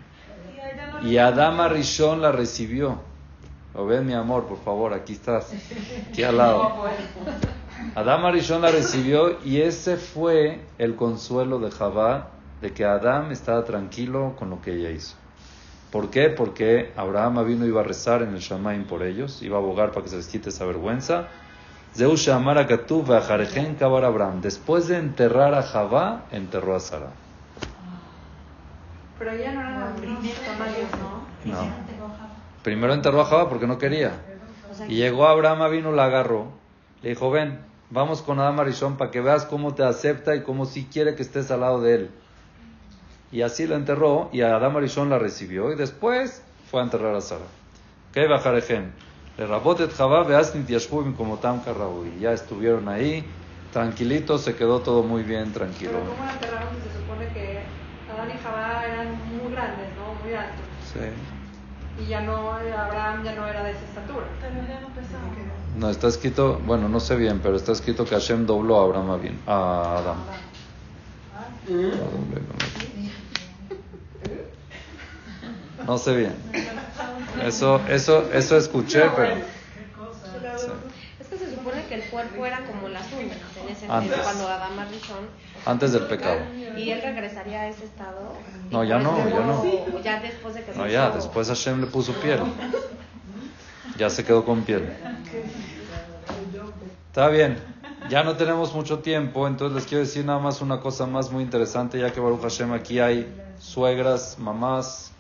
y 1.03 1.19
Adam 1.19 1.61
Arishon 1.61 2.21
la 2.21 2.33
recibió. 2.33 3.01
Lo 3.75 3.87
ven, 3.87 4.07
mi 4.07 4.15
amor, 4.15 4.47
por 4.47 4.59
favor, 4.59 4.95
aquí 4.95 5.13
estás, 5.13 5.53
aquí 6.09 6.23
al 6.23 6.39
lado. 6.39 6.87
Adam 7.95 8.25
Arishon 8.25 8.63
la 8.63 8.71
recibió 8.71 9.39
y 9.45 9.61
ese 9.61 9.97
fue 9.97 10.63
el 10.79 10.97
consuelo 10.97 11.59
de 11.59 11.71
Javá 11.71 12.29
de 12.61 12.73
que 12.73 12.85
Adam 12.85 13.33
estaba 13.33 13.65
tranquilo 13.65 14.35
con 14.39 14.51
lo 14.51 14.63
que 14.63 14.75
ella 14.75 14.91
hizo. 14.91 15.17
¿Por 15.91 16.11
qué? 16.11 16.29
Porque 16.29 16.93
Abraham 16.97 17.47
vino 17.47 17.67
iba 17.67 17.81
a 17.81 17.85
rezar 17.85 18.23
en 18.23 18.35
el 18.35 18.41
Shamaim 18.41 18.85
por 18.85 19.03
ellos, 19.03 19.43
iba 19.43 19.57
a 19.57 19.61
abogar 19.61 19.93
para 19.93 20.03
que 20.05 20.11
se 20.11 20.17
les 20.17 20.27
quite 20.27 20.51
esa 20.51 20.65
vergüenza. 20.65 21.29
Abraham. 24.09 24.41
Después 24.43 24.89
de 24.89 24.99
enterrar 24.99 25.55
a 25.55 25.63
Javá, 25.63 26.25
enterró 26.31 26.77
a 26.77 26.81
Sara. 26.81 27.11
Pero 29.19 29.31
ella 29.31 29.53
no 29.53 29.61
era 29.61 29.71
la 29.71 29.87
¿no? 31.47 31.63
No. 31.65 31.71
Primero 32.63 32.93
enterró 32.93 33.23
a 33.23 33.25
Javá 33.25 33.49
porque 33.49 33.67
no 33.67 33.79
quería. 33.79 34.13
Y 34.89 34.97
llegó 34.97 35.27
Abraham, 35.27 35.71
vino, 35.71 35.93
la 35.93 36.05
agarró. 36.05 36.49
Le 37.03 37.11
dijo, 37.11 37.31
ven, 37.31 37.61
vamos 37.89 38.21
con 38.21 38.41
Adam 38.41 38.61
Arishon 38.61 38.97
para 38.97 39.11
que 39.11 39.21
veas 39.21 39.47
cómo 39.47 39.75
te 39.75 39.85
acepta 39.85 40.35
y 40.35 40.43
cómo 40.43 40.67
sí 40.67 40.89
quiere 40.93 41.15
que 41.15 41.23
estés 41.23 41.51
al 41.51 41.61
lado 41.61 41.81
de 41.81 41.95
él. 41.95 42.11
Y 43.33 43.43
así 43.43 43.67
la 43.67 43.77
enterró 43.77 44.31
y 44.33 44.43
Adam 44.43 44.77
Arishon 44.77 45.11
la 45.11 45.19
recibió 45.19 45.73
y 45.73 45.75
después 45.77 46.43
fue 46.71 46.81
a 46.81 46.85
enterrar 46.85 47.15
a 47.15 47.21
Sara. 47.21 47.45
¿Qué 48.13 48.27
bajarejen? 48.27 48.93
Le 49.37 49.47
rabotet 49.47 49.93
Javá 49.93 50.23
veasnit 50.23 50.67
yashbuvim 50.67 51.15
como 51.15 51.39
tam 51.39 51.61
Y 52.17 52.21
ya 52.21 52.33
estuvieron 52.33 52.89
ahí, 52.89 53.29
tranquilitos, 53.73 54.43
se 54.43 54.55
quedó 54.55 54.81
todo 54.81 55.03
muy 55.03 55.23
bien, 55.23 55.53
tranquilo. 55.53 55.93
Pero 55.99 56.11
¿cómo 56.11 56.25
la 56.25 56.33
enterraron 56.33 56.69
si 56.83 56.89
se 56.89 56.99
supone 56.99 57.29
que 57.29 57.63
Adán 58.11 58.31
y 58.31 58.39
Javá 58.43 58.87
eran 58.87 59.09
muy 59.29 59.53
grandes, 59.53 59.89
¿no? 59.97 60.15
Muy 60.25 60.33
altos. 60.35 60.65
Sí. 60.93 62.03
Y 62.03 62.07
ya 62.07 62.21
no, 62.21 62.53
Abraham 62.53 63.25
ya 63.25 63.35
no 63.35 63.47
era 63.47 63.63
de 63.65 63.73
esa 63.73 63.85
estatura. 63.85 64.27
Pero 64.41 64.55
ya 64.67 64.81
no 64.81 64.89
pesaba. 64.89 65.25
No, 65.77 65.91
está 65.91 66.09
escrito, 66.09 66.59
bueno, 66.65 66.89
no 66.89 67.01
sé 67.01 67.17
bien, 67.17 67.41
pero 67.43 67.57
está 67.57 67.73
escrito 67.73 68.07
que 68.07 68.15
Hashem 68.15 68.47
dobló 68.47 68.81
a 68.81 68.85
Abraham 68.85 69.11
a 69.11 69.17
bien- 69.19 69.41
a 69.47 69.99
Adam. 69.99 70.17
No 75.87 75.99
sé 75.99 76.17
bien. 76.17 76.35
Eso, 77.43 77.81
eso, 77.89 78.31
eso 78.33 78.57
escuché, 78.57 79.09
pero 79.11 79.37
Es 81.21 81.27
que 81.29 81.39
se 81.39 81.55
supone 81.55 81.85
que 81.87 81.95
el 81.95 82.03
cuerpo 82.05 82.45
era 82.45 82.65
como 82.67 82.89
las 82.89 83.07
uñas 83.13 83.39
en 83.63 83.69
ese 83.69 83.87
Antes. 83.91 84.19
cuando 84.23 84.49
Adán 84.49 84.73
antes 85.67 85.93
del 85.93 86.05
pecado. 86.05 86.39
Y 86.77 86.91
él 86.91 87.03
regresaría 87.03 87.63
a 87.63 87.69
ese 87.69 87.85
estado. 87.85 88.33
No, 88.71 88.85
ya 88.85 88.99
no, 88.99 89.29
ya 89.29 89.43
luego, 89.43 90.01
Ya 90.03 90.21
después 90.21 90.55
de 90.55 90.65
que 90.65 90.73
No, 90.75 90.85
se 90.87 90.93
ya, 90.93 91.09
hizo- 91.09 91.17
después 91.17 91.49
Hashem 91.49 91.81
le 91.81 91.87
puso 91.87 92.13
piel. 92.15 92.41
Ya 93.97 94.11
se 94.11 94.25
quedó 94.25 94.45
con 94.45 94.63
piel. 94.63 94.89
Está 97.09 97.29
bien. 97.29 97.59
Ya 98.11 98.23
no 98.23 98.37
tenemos 98.37 98.73
mucho 98.75 99.01
tiempo, 99.01 99.49
entonces 99.49 99.75
les 99.75 99.87
quiero 99.87 100.05
decir 100.05 100.25
nada 100.25 100.39
más 100.39 100.61
una 100.61 100.81
cosa 100.81 101.07
más 101.07 101.31
muy 101.33 101.43
interesante, 101.43 101.99
ya 101.99 102.13
que 102.13 102.21
Baruch 102.21 102.43
Hashem 102.43 102.73
aquí 102.73 103.01
hay 103.01 103.35
suegras, 103.59 104.37
mamás 104.39 105.11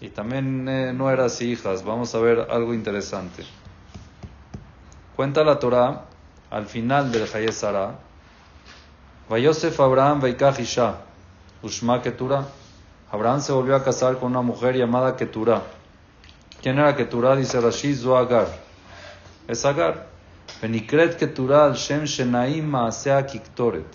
y 0.00 0.08
también 0.08 0.68
eh, 0.68 0.92
nueras 0.92 1.40
y 1.42 1.52
hijas. 1.52 1.84
Vamos 1.84 2.14
a 2.14 2.18
ver 2.20 2.46
algo 2.50 2.72
interesante. 2.72 3.44
Cuenta 5.14 5.44
la 5.44 5.58
Torah 5.58 6.06
al 6.50 6.66
final 6.66 7.12
del 7.12 7.28
Hayez 7.32 7.56
Sara. 7.56 7.98
Vayosef 9.28 9.78
Abraham 9.78 10.20
Veikach 10.20 10.58
Isha, 10.58 10.94
Ushma 11.62 12.00
Ketura. 12.02 12.46
Abraham 13.12 13.40
se 13.40 13.52
volvió 13.52 13.76
a 13.76 13.84
casar 13.84 14.18
con 14.18 14.30
una 14.30 14.42
mujer 14.42 14.76
llamada 14.76 15.16
Ketura. 15.16 15.62
¿Quién 16.62 16.78
era 16.78 16.96
Ketura? 16.96 17.36
Dice 17.36 17.60
Rashi 17.60 17.94
Zoagar. 17.94 18.48
Es 19.46 19.64
Agar. 19.64 20.08
Benikret 20.60 21.16
Ketura 21.16 21.64
al 21.64 21.74
Shem 21.74 22.04
Shenaim 22.04 22.66
Maasea 22.66 23.24
Kiktoret. 23.26 23.86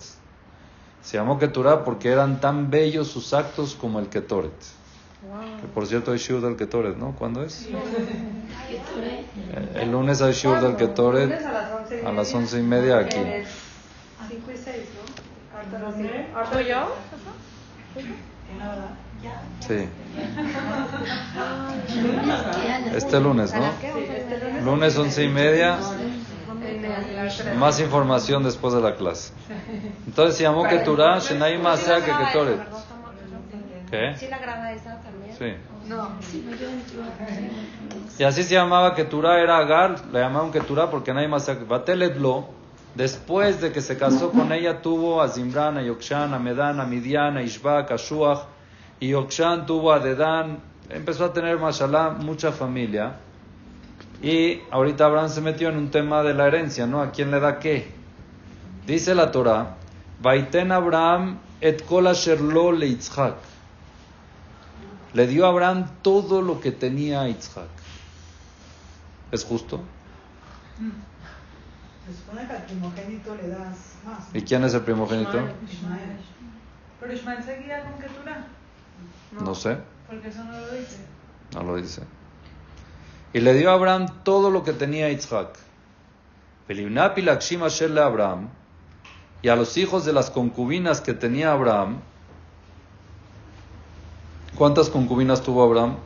Se 1.02 1.16
llamó 1.16 1.38
Ketura 1.38 1.84
porque 1.84 2.10
eran 2.10 2.40
tan 2.40 2.70
bellos 2.70 3.08
sus 3.08 3.32
actos 3.34 3.74
como 3.74 3.98
el 4.00 4.08
Ketoret. 4.08 4.52
Que 5.60 5.66
por 5.68 5.86
cierto 5.86 6.12
hay 6.12 6.18
Shiur 6.18 6.40
del 6.40 6.56
Ketoret, 6.56 6.96
¿no? 6.96 7.14
¿Cuándo 7.16 7.42
es? 7.42 7.68
El, 9.54 9.82
el 9.82 9.90
lunes 9.92 10.22
hay 10.22 10.32
Shiur 10.32 10.60
del 10.60 10.76
Ketoret 10.76 11.28
Lunes 11.30 11.46
a 12.04 12.12
las 12.12 12.34
once 12.34 12.58
y 12.58 12.62
media. 12.62 12.96
media 12.96 13.06
aquí. 13.06 13.46
Cinco 14.28 14.50
y 14.52 14.56
seis, 14.56 14.84
¿no? 14.94 16.52
¿Soy 16.52 16.66
yo? 16.66 16.94
Sí. 19.66 19.88
Este 22.94 23.20
lunes, 23.20 23.54
¿no? 23.54 23.64
Este 23.66 24.38
lunes. 24.38 24.64
Lunes 24.64 24.98
once 24.98 25.24
y 25.24 25.28
media. 25.28 25.78
Más 27.58 27.80
información 27.80 28.44
después 28.44 28.74
de 28.74 28.80
la 28.80 28.94
clase. 28.96 29.32
Entonces 30.06 30.36
se 30.36 30.42
llamó 30.44 30.64
Keturah, 30.68 31.18
Shenai 31.18 31.58
Masea 31.58 32.04
que 32.04 32.12
Ketoret. 32.12 32.60
¿Qué? 33.90 34.14
¿Sí 34.18 34.26
la 34.28 34.38
graba 34.38 34.72
esa? 34.72 35.00
Sí. 35.38 35.54
No. 35.88 36.08
Y 38.18 38.24
así 38.24 38.42
se 38.42 38.54
llamaba 38.54 38.94
Keturah, 38.94 39.40
era 39.40 39.58
Agar, 39.58 39.96
le 40.12 40.20
llamaban 40.20 40.50
Keturah 40.50 40.90
porque 40.90 41.12
nadie 41.12 41.28
más. 41.28 41.50
Bateletlo, 41.68 42.46
después 42.94 43.60
de 43.60 43.72
que 43.72 43.80
se 43.80 43.96
casó 43.96 44.30
con 44.30 44.52
ella, 44.52 44.80
tuvo 44.82 45.22
a 45.22 45.28
Zimran, 45.28 45.76
a 45.76 45.82
Yokshan, 45.82 46.34
a 46.34 46.38
Medan, 46.38 46.80
a 46.80 46.86
Midian, 46.86 47.36
a 47.36 47.42
Ishbak, 47.42 47.90
a 47.92 47.96
Shuach, 47.96 48.46
y 48.98 49.08
Yokshan 49.08 49.66
tuvo 49.66 49.92
a 49.92 50.00
Dedan, 50.00 50.58
empezó 50.88 51.26
a 51.26 51.32
tener, 51.32 51.58
mashallah, 51.58 52.10
mucha 52.10 52.50
familia. 52.52 53.16
Y 54.22 54.62
ahorita 54.70 55.04
Abraham 55.04 55.28
se 55.28 55.40
metió 55.42 55.68
en 55.68 55.76
un 55.76 55.90
tema 55.90 56.22
de 56.22 56.32
la 56.32 56.46
herencia, 56.46 56.86
¿no? 56.86 57.02
¿A 57.02 57.10
quién 57.10 57.30
le 57.30 57.38
da 57.38 57.58
qué? 57.58 57.92
Dice 58.86 59.14
la 59.14 59.30
Torah, 59.30 59.76
Vaiten 60.22 60.72
Abraham 60.72 61.38
et 61.60 61.84
kol 61.84 62.06
asher 62.06 62.40
lo 62.40 62.72
le 62.72 62.88
Yitzhak. 62.88 63.55
Le 65.16 65.26
dio 65.26 65.46
a 65.46 65.48
Abraham 65.48 65.88
todo 66.02 66.42
lo 66.42 66.60
que 66.60 66.72
tenía 66.72 67.22
a 67.22 67.28
Yitzhak. 67.28 67.70
¿Es 69.32 69.44
justo? 69.44 69.80
Se 72.06 72.14
supone 72.14 72.46
que 72.46 72.52
al 72.52 72.66
primogénito 72.66 73.34
le 73.34 73.48
das 73.48 73.94
más. 74.04 74.28
¿Y 74.34 74.42
quién 74.42 74.62
es 74.64 74.74
el 74.74 74.82
primogénito? 74.82 75.38
Ismael. 75.72 76.18
Pero 77.00 77.12
Ismael 77.14 77.42
seguía 77.42 77.82
con 77.84 77.98
Keturah. 77.98 78.46
No 79.40 79.54
sé, 79.54 79.78
Porque 80.06 80.28
eso 80.28 80.44
no 80.44 80.52
lo 80.52 80.70
dice. 80.72 80.98
no 81.54 81.62
lo 81.62 81.76
dice. 81.76 82.02
Y 83.32 83.40
le 83.40 83.54
dio 83.54 83.70
a 83.70 83.72
Abraham 83.72 84.22
todo 84.22 84.50
lo 84.50 84.64
que 84.64 84.74
tenía 84.74 85.08
le 87.94 88.02
Abraham. 88.02 88.50
Y 89.40 89.48
a 89.48 89.56
los 89.56 89.78
hijos 89.78 90.04
de 90.04 90.12
las 90.12 90.30
concubinas 90.30 91.00
que 91.00 91.14
tenía 91.14 91.52
Abraham. 91.52 92.00
¿Cuántas 94.56 94.88
concubinas 94.90 95.42
tuvo 95.42 95.62
Abraham? 95.62 95.96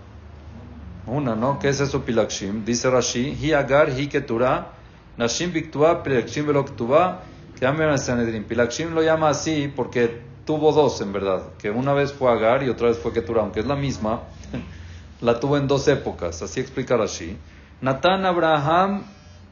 Una, 1.07 1.35
¿no? 1.35 1.59
¿Qué 1.59 1.69
es 1.69 1.81
eso 1.81 2.05
pilakshim? 2.05 2.65
Dice 2.65 2.91
Rashi, 2.91 3.37
hi 3.41 3.53
agar, 3.53 3.91
hi 3.91 4.09
keturah, 4.09 4.73
nashim 5.17 5.53
biktuah, 5.53 6.03
pilakshim 6.03 6.47
velo 6.47 6.65
ketubah, 6.65 7.21
que 7.59 7.67
amen 7.67 7.97
Sanedrin. 7.99 8.45
Pilakshim 8.45 8.95
lo 8.95 9.03
llama 9.03 9.29
así 9.29 9.73
porque 9.75 10.21
tuvo 10.45 10.73
dos, 10.73 11.01
en 11.01 11.13
verdad. 11.13 11.43
Que 11.59 11.71
una 11.71 11.93
vez 11.93 12.13
fue 12.13 12.33
Agar 12.33 12.63
y 12.63 12.69
otra 12.69 12.89
vez 12.89 12.99
fue 12.99 13.13
Keturah, 13.13 13.43
aunque 13.43 13.61
es 13.61 13.67
la 13.67 13.77
misma. 13.77 14.23
la 15.21 15.39
tuvo 15.39 15.57
en 15.57 15.69
dos 15.69 15.87
épocas, 15.87 16.43
así 16.43 16.59
explica 16.59 16.97
Rashi. 16.97 17.37
Natán 17.81 18.27
Abraham 18.27 19.05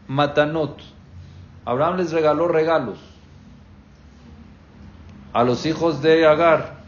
Matanot. 0.09 0.80
Abraham 1.64 1.99
les 1.99 2.11
regaló 2.11 2.49
regalos 2.49 2.99
a 5.32 5.44
los 5.44 5.66
hijos 5.66 6.03
de 6.03 6.26
Agar. 6.26 6.78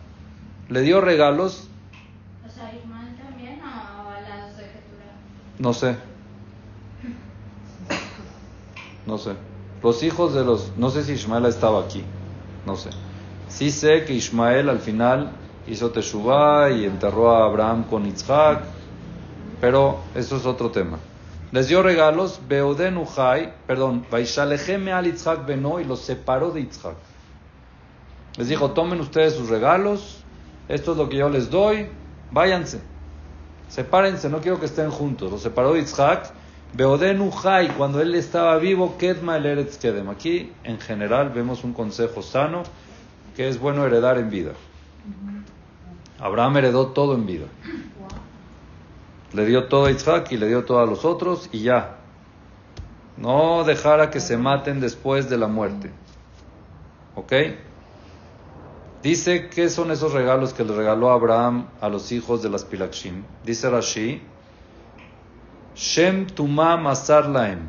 Le 0.69 0.81
dio 0.81 1.01
regalos, 1.01 1.69
O 2.47 2.49
sea, 2.49 2.75
Ismael 2.75 3.17
también 3.17 3.61
o 3.63 4.11
a 4.11 4.21
las 4.21 4.57
de 4.57 4.65
Keturah. 4.65 5.15
No 5.61 5.75
sé. 5.75 5.95
No 9.07 9.19
sé. 9.19 9.33
Los 9.83 10.03
hijos 10.03 10.35
de 10.35 10.45
los... 10.45 10.73
No 10.77 10.91
sé 10.91 11.05
si 11.05 11.13
Ismael 11.13 11.45
estaba 11.45 11.83
aquí. 11.83 12.03
No 12.67 12.77
sé. 12.77 12.91
Sí 13.49 13.71
sé 13.71 14.05
que 14.05 14.15
Ismael 14.15 14.71
al 14.71 14.81
final 14.81 15.33
hizo 15.67 15.91
Teshuvah 15.91 16.71
y 16.71 16.87
enterró 16.87 17.31
a 17.31 17.45
Abraham 17.45 17.85
con 17.85 18.05
Yitzhak. 18.05 18.63
Pero 19.61 20.01
eso 20.15 20.37
es 20.37 20.47
otro 20.47 20.71
tema. 20.71 20.99
Les 21.53 21.69
dio 21.69 21.83
regalos, 21.83 22.41
Beoden 22.49 22.97
Ujai, 22.97 23.53
perdón, 23.67 24.07
Vaishalejeme 24.11 24.93
al 24.93 25.05
Yitzhak 25.05 25.47
Beno 25.47 25.81
y 25.81 25.85
los 25.85 26.01
separó 26.01 26.53
de 26.53 26.63
Yitzhak. 26.63 26.97
Les 28.39 28.49
dijo, 28.49 28.71
tomen 28.71 29.01
ustedes 29.01 29.35
sus 29.35 29.51
regalos, 29.51 30.25
esto 30.69 30.93
es 30.93 30.99
lo 30.99 31.09
que 31.09 31.17
yo 31.17 31.29
les 31.29 31.51
doy, 31.51 31.89
váyanse. 32.31 32.81
Sepárense, 33.71 34.29
no 34.29 34.41
quiero 34.41 34.59
que 34.59 34.67
estén 34.67 34.91
juntos. 34.91 35.31
Los 35.31 35.43
separó 35.43 35.77
Yitzhak. 35.77 36.33
Beoden 36.73 37.21
Ujai, 37.21 37.69
cuando 37.77 38.01
él 38.01 38.15
estaba 38.15 38.57
vivo, 38.59 38.97
Kedma 38.99 39.37
el 39.37 39.47
Eretz 39.47 39.79
Kedem. 39.79 40.09
Aquí, 40.09 40.53
en 40.63 40.79
general, 40.79 41.31
vemos 41.31 41.65
un 41.65 41.73
consejo 41.73 42.23
sano 42.23 42.63
que 43.35 43.49
es 43.49 43.59
bueno 43.59 43.85
heredar 43.85 44.19
en 44.19 44.31
vida. 44.31 44.53
Abraham 46.21 46.59
heredó 46.59 46.89
todo 46.89 47.15
en 47.15 47.27
vida. 47.27 47.47
Le 49.33 49.47
dio 49.47 49.65
todo 49.65 49.87
a 49.87 49.91
Isaac 49.91 50.31
y 50.33 50.37
le 50.37 50.49
dio 50.49 50.65
todo 50.65 50.81
a 50.81 50.87
los 50.87 51.05
otros 51.05 51.49
y 51.53 51.63
ya. 51.63 51.97
No 53.17 53.65
dejar 53.65 54.01
a 54.01 54.11
que 54.11 54.21
se 54.21 54.37
maten 54.37 54.81
después 54.81 55.31
de 55.31 55.39
la 55.39 55.47
muerte. 55.47 55.91
¿Ok? 57.15 57.33
Dice 59.03 59.49
que 59.49 59.71
son 59.71 59.91
esos 59.91 60.13
regalos 60.13 60.53
que 60.53 60.63
le 60.63 60.75
regaló 60.75 61.11
Abraham 61.11 61.69
a 61.81 61.89
los 61.89 62.13
hijos 62.13 62.43
de 62.43 62.51
las 62.51 62.65
Pilakshim. 62.65 63.23
Dice 63.45 63.71
Rashi, 63.71 64.21
Shem 65.75 66.27
Tuma 66.27 66.77
Masar 66.77 67.27
Laem. 67.27 67.69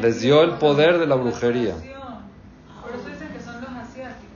Les 0.00 0.20
dio 0.20 0.42
el 0.42 0.52
poder 0.58 0.98
de 0.98 1.06
la 1.06 1.16
brujería. 1.16 1.74
Por 1.74 2.94
eso 2.94 3.08
dicen 3.08 3.28
que 3.32 3.40
son 3.40 3.60
los 3.60 3.70
asiáticos. 3.70 4.28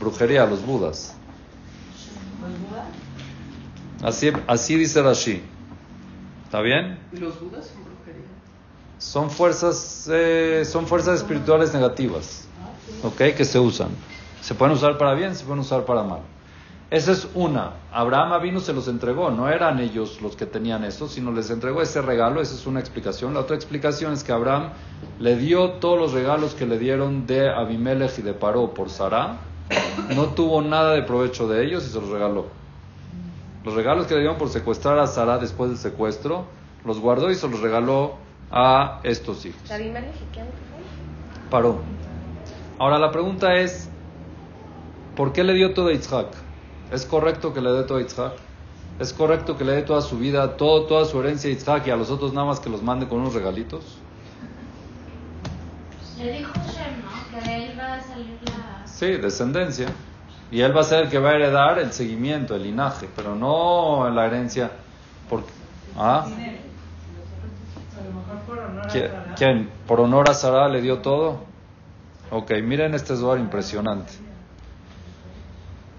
Brujería, 0.00 0.46
los 0.46 0.64
budas. 0.64 1.14
Así, 4.02 4.32
así 4.48 4.76
dice 4.76 5.02
Rashi. 5.02 5.42
¿Está 6.44 6.60
bien? 6.60 6.98
¿Y 7.12 7.18
los 7.18 7.40
budas 7.40 7.66
son? 7.66 7.93
Son 9.04 9.30
fuerzas, 9.30 10.08
eh, 10.10 10.64
son 10.64 10.86
fuerzas 10.86 11.18
espirituales 11.18 11.74
negativas, 11.74 12.48
¿ok? 13.02 13.36
Que 13.36 13.44
se 13.44 13.58
usan. 13.58 13.90
Se 14.40 14.54
pueden 14.54 14.74
usar 14.74 14.96
para 14.96 15.12
bien, 15.12 15.34
se 15.34 15.44
pueden 15.44 15.60
usar 15.60 15.84
para 15.84 16.02
mal. 16.02 16.20
Esa 16.90 17.12
es 17.12 17.28
una. 17.34 17.74
Abraham 17.92 18.42
vino 18.42 18.60
se 18.60 18.72
los 18.72 18.88
entregó, 18.88 19.30
no 19.30 19.50
eran 19.50 19.78
ellos 19.78 20.22
los 20.22 20.36
que 20.36 20.46
tenían 20.46 20.84
eso, 20.84 21.06
sino 21.06 21.32
les 21.32 21.50
entregó 21.50 21.82
ese 21.82 22.00
regalo, 22.00 22.40
esa 22.40 22.54
es 22.54 22.66
una 22.66 22.80
explicación. 22.80 23.34
La 23.34 23.40
otra 23.40 23.54
explicación 23.54 24.14
es 24.14 24.24
que 24.24 24.32
Abraham 24.32 24.70
le 25.20 25.36
dio 25.36 25.72
todos 25.72 25.98
los 25.98 26.12
regalos 26.12 26.54
que 26.54 26.66
le 26.66 26.78
dieron 26.78 27.26
de 27.26 27.50
Abimelech 27.50 28.18
y 28.18 28.22
de 28.22 28.32
Paró 28.32 28.72
por 28.72 28.88
Sarah, 28.88 29.36
no 30.16 30.28
tuvo 30.28 30.62
nada 30.62 30.92
de 30.92 31.02
provecho 31.02 31.46
de 31.46 31.62
ellos 31.64 31.86
y 31.86 31.90
se 31.90 32.00
los 32.00 32.08
regaló. 32.08 32.46
Los 33.64 33.74
regalos 33.74 34.06
que 34.06 34.14
le 34.14 34.20
dieron 34.20 34.38
por 34.38 34.48
secuestrar 34.48 34.98
a 34.98 35.06
Sarah 35.06 35.36
después 35.36 35.68
del 35.68 35.78
secuestro, 35.78 36.46
los 36.86 36.98
guardó 37.00 37.30
y 37.30 37.34
se 37.34 37.46
los 37.48 37.60
regaló 37.60 38.23
a 38.56 39.00
estos 39.02 39.44
hijos. 39.44 39.60
Paró. 41.50 41.82
Ahora 42.78 42.98
la 42.98 43.10
pregunta 43.10 43.54
es, 43.56 43.88
¿por 45.16 45.32
qué 45.32 45.42
le 45.44 45.54
dio 45.54 45.74
todo 45.74 45.88
a 45.88 45.92
Yitzhak? 45.92 46.28
¿Es 46.92 47.04
correcto 47.04 47.52
que 47.52 47.60
le 47.60 47.70
dé 47.70 47.82
todo 47.82 47.98
a 47.98 48.00
Yitzhak? 48.00 48.32
¿Es 49.00 49.12
correcto 49.12 49.58
que 49.58 49.64
le 49.64 49.72
dé 49.72 49.82
toda 49.82 50.00
su 50.02 50.18
vida, 50.18 50.56
todo, 50.56 50.84
toda 50.86 51.04
su 51.04 51.18
herencia 51.20 51.50
a 51.50 51.52
Yitzhak 51.52 51.86
y 51.88 51.90
a 51.90 51.96
los 51.96 52.10
otros 52.10 52.32
nada 52.32 52.46
más 52.46 52.60
que 52.60 52.70
los 52.70 52.82
mande 52.82 53.08
con 53.08 53.20
unos 53.20 53.34
regalitos? 53.34 53.98
Le 56.18 56.32
dijo 56.38 56.52
Shem, 56.54 57.02
¿no? 57.02 57.40
Que 57.40 57.48
de 57.48 57.66
él 57.72 57.78
va 57.78 57.94
a 57.94 58.00
salir 58.02 58.38
la. 58.46 58.86
Sí, 58.86 59.06
descendencia. 59.16 59.88
Y 60.50 60.60
él 60.60 60.76
va 60.76 60.82
a 60.82 60.84
ser 60.84 61.04
el 61.04 61.10
que 61.10 61.18
va 61.18 61.30
a 61.30 61.34
heredar 61.34 61.78
el 61.80 61.92
seguimiento, 61.92 62.54
el 62.54 62.62
linaje, 62.62 63.08
pero 63.16 63.34
no 63.34 64.08
la 64.10 64.26
herencia. 64.26 64.70
Porque, 65.28 65.50
¿ah? 65.96 66.24
A 66.24 68.04
lo 68.04 68.12
mejor 68.12 68.38
por 68.46 68.58
honor 68.58 68.68
a 68.68 68.73
¿Qui- 68.73 68.73
Sarah. 68.73 68.73
¿Quién? 68.90 69.70
¿Por 69.86 70.00
honor 70.00 70.28
a 70.30 70.34
Sarah 70.34 70.68
le 70.68 70.80
dio 70.80 70.98
todo? 70.98 71.40
Ok, 72.30 72.52
miren 72.62 72.94
este 72.94 73.16
Zohar 73.16 73.38
impresionante. 73.38 74.12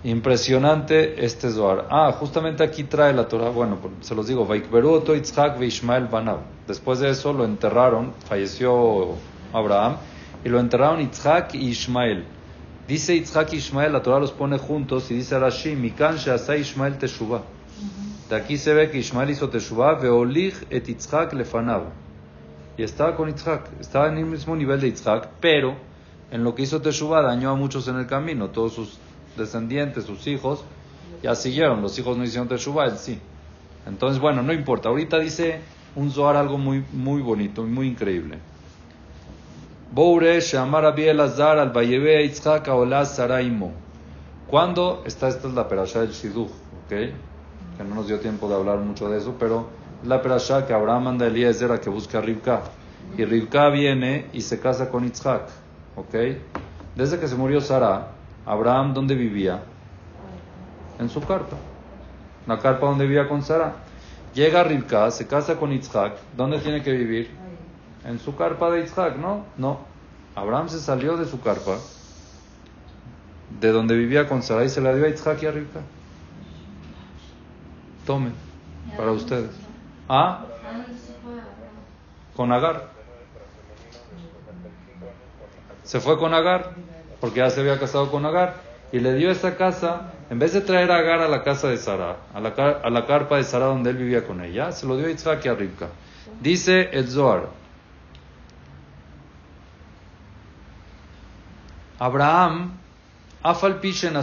Impresionante 0.03 1.25
este 1.25 1.49
Zohar. 1.49 1.87
Ah, 1.89 2.11
justamente 2.11 2.63
aquí 2.63 2.83
trae 2.83 3.13
la 3.13 3.27
Torah. 3.27 3.49
Bueno, 3.49 3.79
se 4.01 4.13
los 4.13 4.27
digo. 4.27 4.47
Después 6.67 6.99
de 6.99 7.09
eso 7.09 7.33
lo 7.33 7.45
enterraron. 7.45 8.13
Falleció 8.27 9.15
Abraham. 9.51 9.97
Y 10.43 10.49
lo 10.49 10.59
enterraron 10.59 10.99
Yitzhak 10.99 11.55
y 11.55 11.69
Ishmael. 11.69 12.25
Dice 12.87 13.15
Yitzhak 13.15 13.53
y 13.53 13.55
Ishmael, 13.55 13.93
la 13.93 14.03
Torah 14.03 14.19
los 14.19 14.31
pone 14.31 14.59
juntos. 14.59 15.09
Y 15.09 15.15
dice 15.15 15.39
Rashi, 15.39 15.75
Mikan 15.75 16.17
sheasa 16.17 16.55
Ishmael 16.55 16.99
teshuvah. 16.99 17.41
De 18.29 18.35
aquí 18.35 18.57
se 18.57 18.73
ve 18.73 18.91
que 18.91 18.99
Ishmael 18.99 19.31
hizo 19.31 19.49
teshuvah. 19.49 19.95
Veolich 19.95 20.67
et 20.69 20.87
Yitzhak 20.87 21.33
lefanav. 21.33 22.04
Y 22.77 22.83
estaba 22.83 23.15
con 23.15 23.29
Yitzhak. 23.29 23.79
Estaba 23.79 24.09
en 24.09 24.17
el 24.17 24.25
mismo 24.25 24.55
nivel 24.55 24.81
de 24.81 24.87
Yitzhak. 24.87 25.29
Pero 25.39 25.75
en 26.31 26.43
lo 26.43 26.55
que 26.55 26.63
hizo 26.63 26.81
Teshuvah 26.81 27.21
dañó 27.21 27.51
a 27.51 27.55
muchos 27.55 27.87
en 27.87 27.97
el 27.97 28.07
camino. 28.07 28.49
Todos 28.49 28.73
sus 28.73 28.97
descendientes, 29.37 30.05
sus 30.05 30.27
hijos, 30.27 30.63
ya 31.21 31.35
siguieron. 31.35 31.81
Los 31.81 31.97
hijos 31.99 32.17
no 32.17 32.23
hicieron 32.23 32.47
Teshuvah, 32.47 32.85
él 32.85 32.97
sí. 32.97 33.19
Entonces, 33.87 34.19
bueno, 34.19 34.41
no 34.41 34.53
importa. 34.53 34.89
Ahorita 34.89 35.19
dice 35.19 35.59
un 35.95 36.11
Zohar 36.11 36.35
algo 36.35 36.57
muy, 36.57 36.83
muy 36.91 37.21
bonito, 37.21 37.63
muy 37.63 37.87
increíble. 37.87 38.39
Boure 39.91 40.41
Shamar 40.41 40.99
Elazar 40.99 41.57
al 41.57 41.69
Bayebe 41.69 42.27
Yitzhak 42.27 42.67
Aolaz 42.67 43.15
Saraimo. 43.15 43.71
¿Cuándo? 44.47 45.03
Esta, 45.05 45.27
esta 45.27 45.47
es 45.47 45.53
la 45.53 45.67
perashá 45.67 46.01
del 46.01 46.11
Shidduch, 46.11 46.49
¿ok? 46.49 46.89
Que 46.89 47.83
no 47.87 47.95
nos 47.95 48.07
dio 48.07 48.19
tiempo 48.19 48.49
de 48.49 48.55
hablar 48.55 48.79
mucho 48.79 49.09
de 49.09 49.17
eso, 49.17 49.35
pero 49.39 49.69
la 50.05 50.21
perashá 50.21 50.65
que 50.65 50.73
Abraham 50.73 51.03
manda 51.03 51.25
a 51.25 51.27
Eliezer 51.29 51.71
a 51.71 51.79
que 51.79 51.89
busque 51.89 52.17
a 52.17 52.21
Rivka. 52.21 52.61
Y 53.17 53.25
Rivka 53.25 53.69
viene 53.69 54.27
y 54.33 54.41
se 54.41 54.59
casa 54.59 54.89
con 54.89 55.03
Yitzhak, 55.03 55.43
¿ok? 55.95 56.15
Desde 56.95 57.19
que 57.19 57.27
se 57.27 57.35
murió 57.35 57.61
Sara, 57.61 58.07
Abraham, 58.45 58.93
¿dónde 58.93 59.15
vivía? 59.15 59.61
en 60.99 61.09
su 61.09 61.21
carpa, 61.21 61.57
la 62.47 62.59
carpa 62.59 62.87
donde 62.87 63.05
vivía 63.05 63.27
con 63.27 63.43
Sara. 63.43 63.75
Llega 64.33 64.63
Rivka, 64.63 65.09
se 65.11 65.27
casa 65.27 65.55
con 65.55 65.71
Yitzhak, 65.71 66.17
¿dónde 66.35 66.59
tiene 66.59 66.83
que 66.83 66.91
vivir? 66.91 67.29
En 68.03 68.19
su 68.19 68.35
carpa 68.35 68.69
de 68.71 68.81
Yitzhak, 68.81 69.17
¿no? 69.17 69.45
No. 69.57 69.79
Abraham 70.35 70.67
se 70.69 70.79
salió 70.79 71.15
de 71.15 71.25
su 71.25 71.39
carpa, 71.39 71.77
de 73.59 73.71
donde 73.71 73.95
vivía 73.95 74.27
con 74.27 74.43
Sara 74.43 74.65
y 74.65 74.69
se 74.69 74.81
la 74.81 74.93
dio 74.93 75.05
a 75.05 75.09
Yitzhak 75.09 75.41
y 75.43 75.45
a 75.45 75.51
Rivka. 75.51 75.81
Tomen, 78.05 78.33
para 78.97 79.11
ustedes. 79.11 79.64
¿Ah? 80.07 80.45
Con 82.35 82.51
Agar. 82.51 82.89
Se 85.83 85.99
fue 85.99 86.17
con 86.17 86.33
Agar, 86.33 86.71
porque 87.19 87.39
ya 87.39 87.49
se 87.49 87.61
había 87.61 87.79
casado 87.79 88.11
con 88.11 88.25
Agar, 88.25 88.55
y 88.91 88.99
le 88.99 89.13
dio 89.13 89.31
esa 89.31 89.55
casa, 89.55 90.13
en 90.29 90.39
vez 90.39 90.53
de 90.53 90.61
traer 90.61 90.91
a 90.91 90.97
Agar 90.97 91.21
a 91.21 91.27
la 91.27 91.43
casa 91.43 91.67
de 91.67 91.77
Sara, 91.77 92.17
a 92.33 92.39
la, 92.39 92.49
a 92.49 92.89
la 92.89 93.05
carpa 93.05 93.37
de 93.37 93.43
Sara 93.43 93.65
donde 93.65 93.91
él 93.91 93.97
vivía 93.97 94.25
con 94.25 94.43
ella, 94.43 94.71
se 94.71 94.85
lo 94.85 94.97
dio 94.97 95.07
a 95.07 95.09
y 95.11 95.47
a 95.47 95.53
Rivka. 95.53 95.87
Dice 96.41 96.89
el 96.91 97.07
Zohar, 97.07 97.49
Abraham, 101.99 102.77
Afal 103.41 103.79
Pishen 103.79 104.15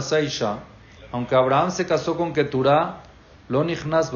aunque 1.11 1.35
Abraham 1.35 1.71
se 1.71 1.87
casó 1.87 2.17
con 2.17 2.33
Keturah, 2.33 3.01
lo 3.47 3.63
nichnas 3.63 4.11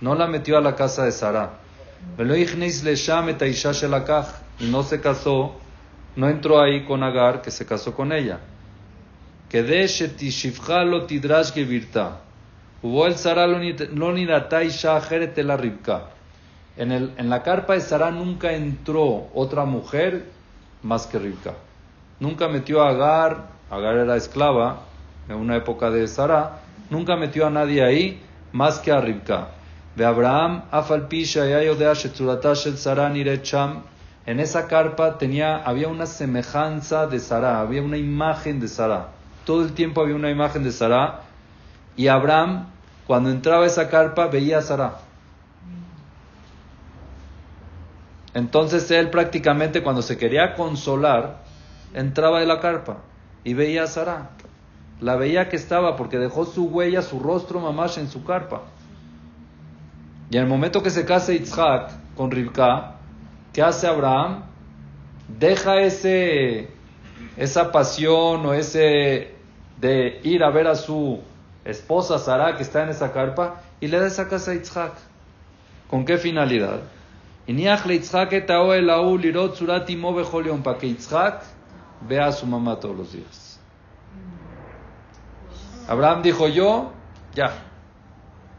no 0.00 0.14
la 0.14 0.26
metió 0.26 0.56
a 0.58 0.60
la 0.60 0.74
casa 0.74 1.04
de 1.04 1.12
Sara. 1.12 1.50
Y 4.60 4.66
no 4.66 4.82
se 4.82 5.00
casó, 5.00 5.56
no 6.16 6.28
entró 6.28 6.60
ahí 6.60 6.84
con 6.84 7.02
Agar, 7.02 7.42
que 7.42 7.50
se 7.50 7.66
casó 7.66 7.94
con 7.94 8.12
ella. 8.12 8.40
En, 16.76 16.92
el, 16.92 17.12
en 17.16 17.28
la 17.28 17.42
carpa 17.42 17.74
de 17.74 17.80
Sara 17.80 18.10
nunca 18.10 18.52
entró 18.52 19.28
otra 19.34 19.64
mujer 19.64 20.26
más 20.82 21.06
que 21.06 21.18
Ribka. 21.18 21.54
Nunca 22.20 22.48
metió 22.48 22.82
a 22.82 22.90
Agar, 22.90 23.48
Agar 23.70 23.96
era 23.96 24.16
esclava 24.16 24.82
en 25.28 25.36
una 25.36 25.56
época 25.56 25.90
de 25.90 26.06
Sara, 26.06 26.60
nunca 26.88 27.16
metió 27.16 27.46
a 27.46 27.50
nadie 27.50 27.82
ahí 27.82 28.22
más 28.52 28.78
que 28.78 28.92
a 28.92 29.00
Ribka. 29.00 29.48
Abraham, 29.96 30.64
Afalpisha. 30.70 31.44
En 34.26 34.40
esa 34.40 34.66
carpa 34.66 35.16
tenía, 35.16 35.56
había 35.56 35.88
una 35.88 36.06
semejanza 36.06 37.06
de 37.06 37.18
Sara, 37.18 37.60
había 37.60 37.82
una 37.82 37.96
imagen 37.96 38.60
de 38.60 38.68
Sara. 38.68 39.08
Todo 39.44 39.62
el 39.62 39.72
tiempo 39.72 40.02
había 40.02 40.14
una 40.14 40.30
imagen 40.30 40.62
de 40.62 40.70
Sara. 40.70 41.22
Y 41.96 42.08
Abraham, 42.08 42.66
cuando 43.06 43.30
entraba 43.30 43.64
a 43.64 43.66
esa 43.66 43.88
carpa, 43.88 44.26
veía 44.26 44.58
a 44.58 44.62
Sara. 44.62 44.98
Entonces 48.34 48.90
él 48.90 49.10
prácticamente 49.10 49.82
cuando 49.82 50.02
se 50.02 50.18
quería 50.18 50.54
consolar, 50.54 51.38
entraba 51.94 52.40
de 52.40 52.46
la 52.46 52.60
carpa 52.60 52.98
y 53.44 53.54
veía 53.54 53.84
a 53.84 53.86
Sara. 53.86 54.30
La 55.00 55.16
veía 55.16 55.48
que 55.48 55.56
estaba 55.56 55.96
porque 55.96 56.18
dejó 56.18 56.44
su 56.44 56.66
huella, 56.66 57.02
su 57.02 57.18
rostro 57.18 57.60
mamash 57.60 57.98
en 57.98 58.08
su 58.08 58.24
carpa. 58.24 58.62
Y 60.30 60.36
en 60.36 60.42
el 60.42 60.48
momento 60.48 60.82
que 60.82 60.90
se 60.90 61.04
casa 61.04 61.32
Yitzhak 61.32 61.90
con 62.14 62.30
Rivka, 62.30 62.96
¿qué 63.52 63.62
hace 63.62 63.86
Abraham? 63.86 64.42
Deja 65.38 65.80
ese, 65.80 66.68
esa 67.36 67.72
pasión 67.72 68.44
o 68.44 68.52
ese 68.52 69.34
de 69.80 70.20
ir 70.24 70.42
a 70.42 70.50
ver 70.50 70.66
a 70.66 70.74
su 70.74 71.20
esposa 71.64 72.18
Sara 72.18 72.56
que 72.56 72.62
está 72.62 72.82
en 72.82 72.90
esa 72.90 73.12
carpa 73.12 73.62
y 73.80 73.88
le 73.88 73.98
da 73.98 74.06
esa 74.06 74.28
casa 74.28 74.50
a 74.50 74.54
Yitzhak. 74.54 74.92
¿Con 75.88 76.04
qué 76.04 76.18
finalidad? 76.18 76.80
Para 80.62 80.78
que 80.78 80.88
Yitzhak 80.88 81.42
vea 82.06 82.26
a 82.26 82.32
su 82.32 82.46
mamá 82.46 82.78
todos 82.78 82.96
los 82.96 83.12
días. 83.12 83.60
Abraham 85.88 86.20
dijo, 86.20 86.48
yo, 86.48 86.92
ya, 87.34 87.67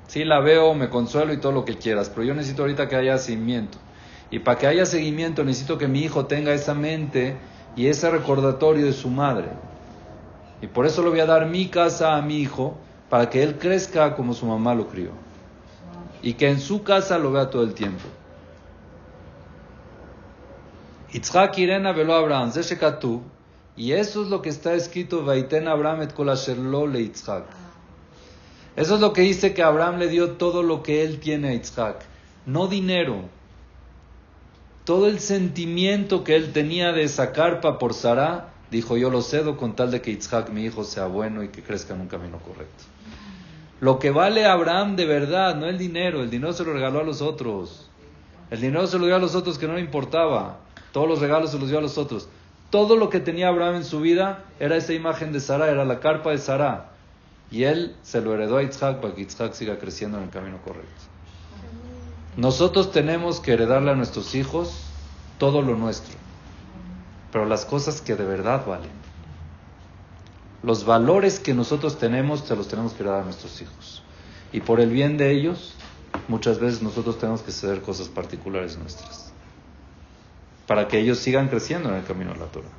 sí 0.10 0.26
la 0.26 0.40
veo, 0.40 0.74
me 0.74 0.90
consuelo 0.90 1.32
y 1.34 1.38
todo 1.38 1.52
lo 1.52 1.66
que 1.66 1.78
quieras, 1.78 2.10
pero 2.10 2.24
yo 2.24 2.34
necesito 2.34 2.64
ahorita 2.64 2.90
que 2.90 2.96
haya 2.96 3.18
seguimiento. 3.20 3.78
Y 4.32 4.40
para 4.40 4.58
que 4.58 4.68
haya 4.68 4.86
seguimiento 4.86 5.44
necesito 5.44 5.78
que 5.78 5.88
mi 5.88 6.02
hijo 6.02 6.26
tenga 6.26 6.52
esa 6.52 6.74
mente 6.74 7.38
y 7.76 7.88
ese 7.88 8.10
recordatorio 8.10 8.86
de 8.86 8.94
su 8.94 9.10
madre. 9.10 9.50
Y 10.62 10.68
por 10.68 10.88
eso 10.88 11.04
le 11.04 11.10
voy 11.10 11.20
a 11.20 11.26
dar 11.28 11.46
mi 11.46 11.68
casa 11.68 12.18
a 12.18 12.22
mi 12.22 12.40
hijo, 12.40 12.76
para 13.10 13.30
que 13.30 13.42
él 13.44 13.58
crezca 13.58 14.16
como 14.16 14.34
su 14.34 14.46
mamá 14.46 14.74
lo 14.74 14.88
crió. 14.88 15.12
Y 16.22 16.34
que 16.34 16.50
en 16.50 16.60
su 16.60 16.84
casa 16.84 17.18
lo 17.18 17.32
vea 17.32 17.50
todo 17.50 17.64
el 17.64 17.74
tiempo. 17.74 18.04
Yitzhak 21.14 21.58
Irena 21.58 21.90
Abraham, 21.90 22.52
y 23.76 23.94
eso 23.94 24.24
es 24.24 24.30
lo 24.30 24.42
que 24.42 24.50
está 24.50 24.74
escrito, 24.74 25.24
Vaiten 25.24 25.68
Abraham 25.68 26.02
et 26.02 26.18
le 26.18 27.04
Yitzhak. 27.04 27.69
Eso 28.76 28.96
es 28.96 29.02
lo 29.02 29.14
que 29.14 29.22
dice 29.22 29.54
que 29.54 29.64
Abraham 29.64 29.98
le 29.98 30.08
dio 30.08 30.32
todo 30.32 30.64
lo 30.64 30.84
que 30.84 31.04
él 31.04 31.20
tiene 31.20 31.50
a 31.50 31.54
Yitzhak, 31.54 32.04
no 32.46 32.68
dinero. 32.68 33.22
Todo 34.86 35.08
el 35.08 35.20
sentimiento 35.20 36.24
que 36.24 36.36
él 36.36 36.52
tenía 36.54 36.92
de 36.92 37.04
esa 37.04 37.32
carpa 37.32 37.78
por 37.78 37.94
Sara, 37.94 38.54
dijo 38.72 38.98
yo 38.98 39.10
lo 39.10 39.22
cedo 39.22 39.58
con 39.58 39.76
tal 39.76 39.92
de 39.92 40.02
que 40.02 40.12
Yitzhak, 40.12 40.50
mi 40.50 40.64
hijo, 40.64 40.84
sea 40.84 41.08
bueno 41.08 41.44
y 41.44 41.50
que 41.50 41.62
crezca 41.62 41.94
en 41.94 42.02
un 42.02 42.08
camino 42.08 42.40
correcto. 42.40 42.84
Lo 43.82 43.98
que 43.98 44.12
vale 44.12 44.46
Abraham 44.46 44.96
de 44.96 45.06
verdad, 45.06 45.56
no 45.56 45.68
el 45.68 45.78
dinero, 45.78 46.22
el 46.22 46.30
dinero 46.30 46.54
se 46.54 46.66
lo 46.66 46.74
regaló 46.74 47.00
a 47.00 47.04
los 47.04 47.22
otros. 47.22 47.90
El 48.52 48.62
dinero 48.62 48.88
se 48.88 48.98
lo 48.98 49.06
dio 49.06 49.16
a 49.16 49.20
los 49.20 49.36
otros 49.36 49.58
que 49.58 49.68
no 49.68 49.76
le 49.76 49.82
importaba. 49.82 50.58
Todos 50.92 51.08
los 51.08 51.20
regalos 51.20 51.52
se 51.52 51.60
los 51.60 51.70
dio 51.70 51.78
a 51.78 51.82
los 51.82 51.98
otros. 51.98 52.28
Todo 52.72 52.98
lo 52.98 53.10
que 53.10 53.20
tenía 53.20 53.48
Abraham 53.48 53.76
en 53.76 53.86
su 53.86 54.02
vida 54.02 54.46
era 54.60 54.76
esa 54.76 54.94
imagen 54.94 55.32
de 55.32 55.40
Sara, 55.40 55.70
era 55.70 55.86
la 55.86 56.00
carpa 56.00 56.32
de 56.32 56.40
Sara. 56.40 56.92
Y 57.52 57.64
él 57.64 57.96
se 58.04 58.22
lo 58.22 58.34
heredó 58.34 58.58
a 58.58 58.62
Yitzhak 58.62 59.02
para 59.02 59.16
que 59.16 59.22
Yitzhak 59.22 59.54
siga 59.54 59.80
creciendo 59.80 60.18
en 60.18 60.26
el 60.26 60.30
camino 60.30 60.62
correcto. 60.62 60.90
Nosotros 62.38 62.92
tenemos 62.92 63.40
que 63.40 63.54
heredarle 63.54 63.92
a 63.92 63.96
nuestros 63.96 64.36
hijos 64.36 64.84
todo 65.38 65.62
lo 65.62 65.76
nuestro, 65.76 66.16
pero 67.32 67.46
las 67.46 67.66
cosas 67.66 68.02
que 68.02 68.16
de 68.16 68.26
verdad 68.26 68.66
valen. 68.66 68.92
Los 70.62 70.86
valores 70.86 71.40
que 71.40 71.54
nosotros 71.54 71.98
tenemos, 71.98 72.42
se 72.42 72.56
los 72.56 72.68
tenemos 72.68 72.94
que 72.94 73.04
heredar 73.04 73.22
a 73.22 73.26
nuestros 73.26 73.62
hijos. 73.62 74.04
Y 74.52 74.62
por 74.62 74.80
el 74.80 74.90
bien 74.90 75.18
de 75.18 75.32
ellos, 75.32 75.74
muchas 76.28 76.60
veces 76.60 76.82
nosotros 76.82 77.18
tenemos 77.18 77.42
que 77.42 77.52
ceder 77.52 77.82
cosas 77.82 78.10
particulares 78.10 78.78
nuestras 78.78 79.30
para 80.70 80.88
que 80.88 81.00
ellos 81.00 81.18
sigan 81.18 81.48
creciendo 81.48 81.90
en 81.90 81.96
el 81.96 82.04
camino 82.04 82.32
de 82.32 82.38
la 82.38 82.46
Torah. 82.46 82.70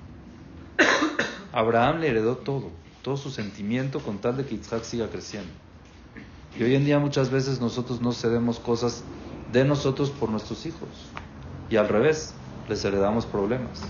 Abraham 1.52 1.98
le 1.98 2.10
heredó 2.10 2.36
todo, 2.36 2.70
todo 3.02 3.16
su 3.16 3.30
sentimiento 3.30 4.00
con 4.00 4.18
tal 4.18 4.36
de 4.36 4.44
que 4.44 4.54
Isaac 4.54 4.82
siga 4.84 5.08
creciendo. 5.08 5.50
Y 6.58 6.62
hoy 6.62 6.74
en 6.74 6.84
día 6.84 6.98
muchas 6.98 7.30
veces 7.30 7.60
nosotros 7.60 8.00
no 8.00 8.12
cedemos 8.12 8.58
cosas 8.58 9.04
de 9.52 9.64
nosotros 9.64 10.10
por 10.10 10.28
nuestros 10.28 10.66
hijos. 10.66 10.88
Y 11.70 11.76
al 11.76 11.88
revés, 11.88 12.34
les 12.68 12.84
heredamos 12.84 13.26
problemas. 13.26 13.82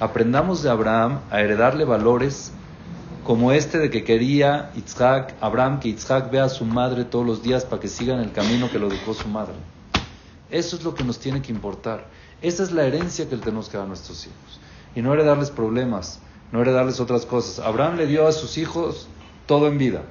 Aprendamos 0.00 0.62
de 0.62 0.70
Abraham 0.70 1.20
a 1.30 1.40
heredarle 1.40 1.84
valores 1.84 2.52
como 3.24 3.52
este 3.52 3.78
de 3.78 3.90
que 3.90 4.04
quería 4.04 4.70
Isaac, 4.76 5.34
Abraham 5.40 5.80
que 5.80 5.88
Isaac 5.88 6.30
vea 6.30 6.44
a 6.44 6.48
su 6.48 6.64
madre 6.64 7.04
todos 7.04 7.26
los 7.26 7.42
días 7.42 7.64
para 7.64 7.80
que 7.80 7.88
siga 7.88 8.14
en 8.14 8.20
el 8.20 8.32
camino 8.32 8.70
que 8.70 8.78
lo 8.78 8.88
dejó 8.88 9.14
su 9.14 9.28
madre. 9.28 9.54
Eso 10.50 10.76
es 10.76 10.84
lo 10.84 10.94
que 10.94 11.04
nos 11.04 11.18
tiene 11.18 11.42
que 11.42 11.52
importar. 11.52 12.06
Esa 12.40 12.62
es 12.62 12.72
la 12.72 12.84
herencia 12.84 13.28
que 13.28 13.36
le 13.36 13.42
tenemos 13.42 13.68
que 13.68 13.76
dar 13.76 13.86
a 13.86 13.88
nuestros 13.88 14.24
hijos. 14.26 14.60
Y 14.94 15.02
no 15.02 15.12
heredarles 15.12 15.50
problemas, 15.50 16.20
no 16.52 16.62
heredarles 16.62 17.00
otras 17.00 17.26
cosas. 17.26 17.64
Abraham 17.64 17.96
le 17.96 18.06
dio 18.06 18.26
a 18.26 18.32
sus 18.32 18.58
hijos 18.58 19.08
todo 19.46 19.66
en 19.66 19.78
vida. 19.78 20.02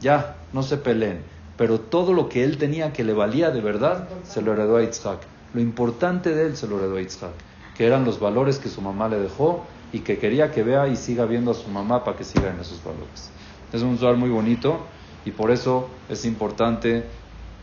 Ya, 0.00 0.36
no 0.52 0.62
se 0.62 0.76
peleen. 0.76 1.22
Pero 1.56 1.80
todo 1.80 2.12
lo 2.12 2.28
que 2.28 2.44
él 2.44 2.58
tenía 2.58 2.92
que 2.92 3.04
le 3.04 3.12
valía 3.12 3.50
de 3.50 3.60
verdad, 3.60 4.08
se 4.24 4.42
lo 4.42 4.52
heredó 4.52 4.76
a 4.76 4.82
Isaac. 4.82 5.20
Lo 5.54 5.60
importante 5.60 6.34
de 6.34 6.46
él 6.46 6.56
se 6.56 6.66
lo 6.66 6.78
heredó 6.78 6.96
a 6.96 7.02
Isaac. 7.02 7.32
Que 7.76 7.86
eran 7.86 8.04
los 8.04 8.20
valores 8.20 8.58
que 8.58 8.68
su 8.68 8.80
mamá 8.80 9.08
le 9.08 9.18
dejó 9.18 9.64
y 9.92 10.00
que 10.00 10.18
quería 10.18 10.50
que 10.50 10.62
vea 10.62 10.88
y 10.88 10.96
siga 10.96 11.26
viendo 11.26 11.50
a 11.50 11.54
su 11.54 11.68
mamá 11.68 12.04
para 12.04 12.16
que 12.16 12.24
siga 12.24 12.50
en 12.50 12.58
esos 12.58 12.82
valores. 12.82 13.30
Es 13.72 13.82
un 13.82 13.96
lugar 13.96 14.16
muy 14.16 14.30
bonito 14.30 14.80
y 15.24 15.30
por 15.30 15.50
eso 15.50 15.88
es 16.08 16.24
importante 16.24 17.04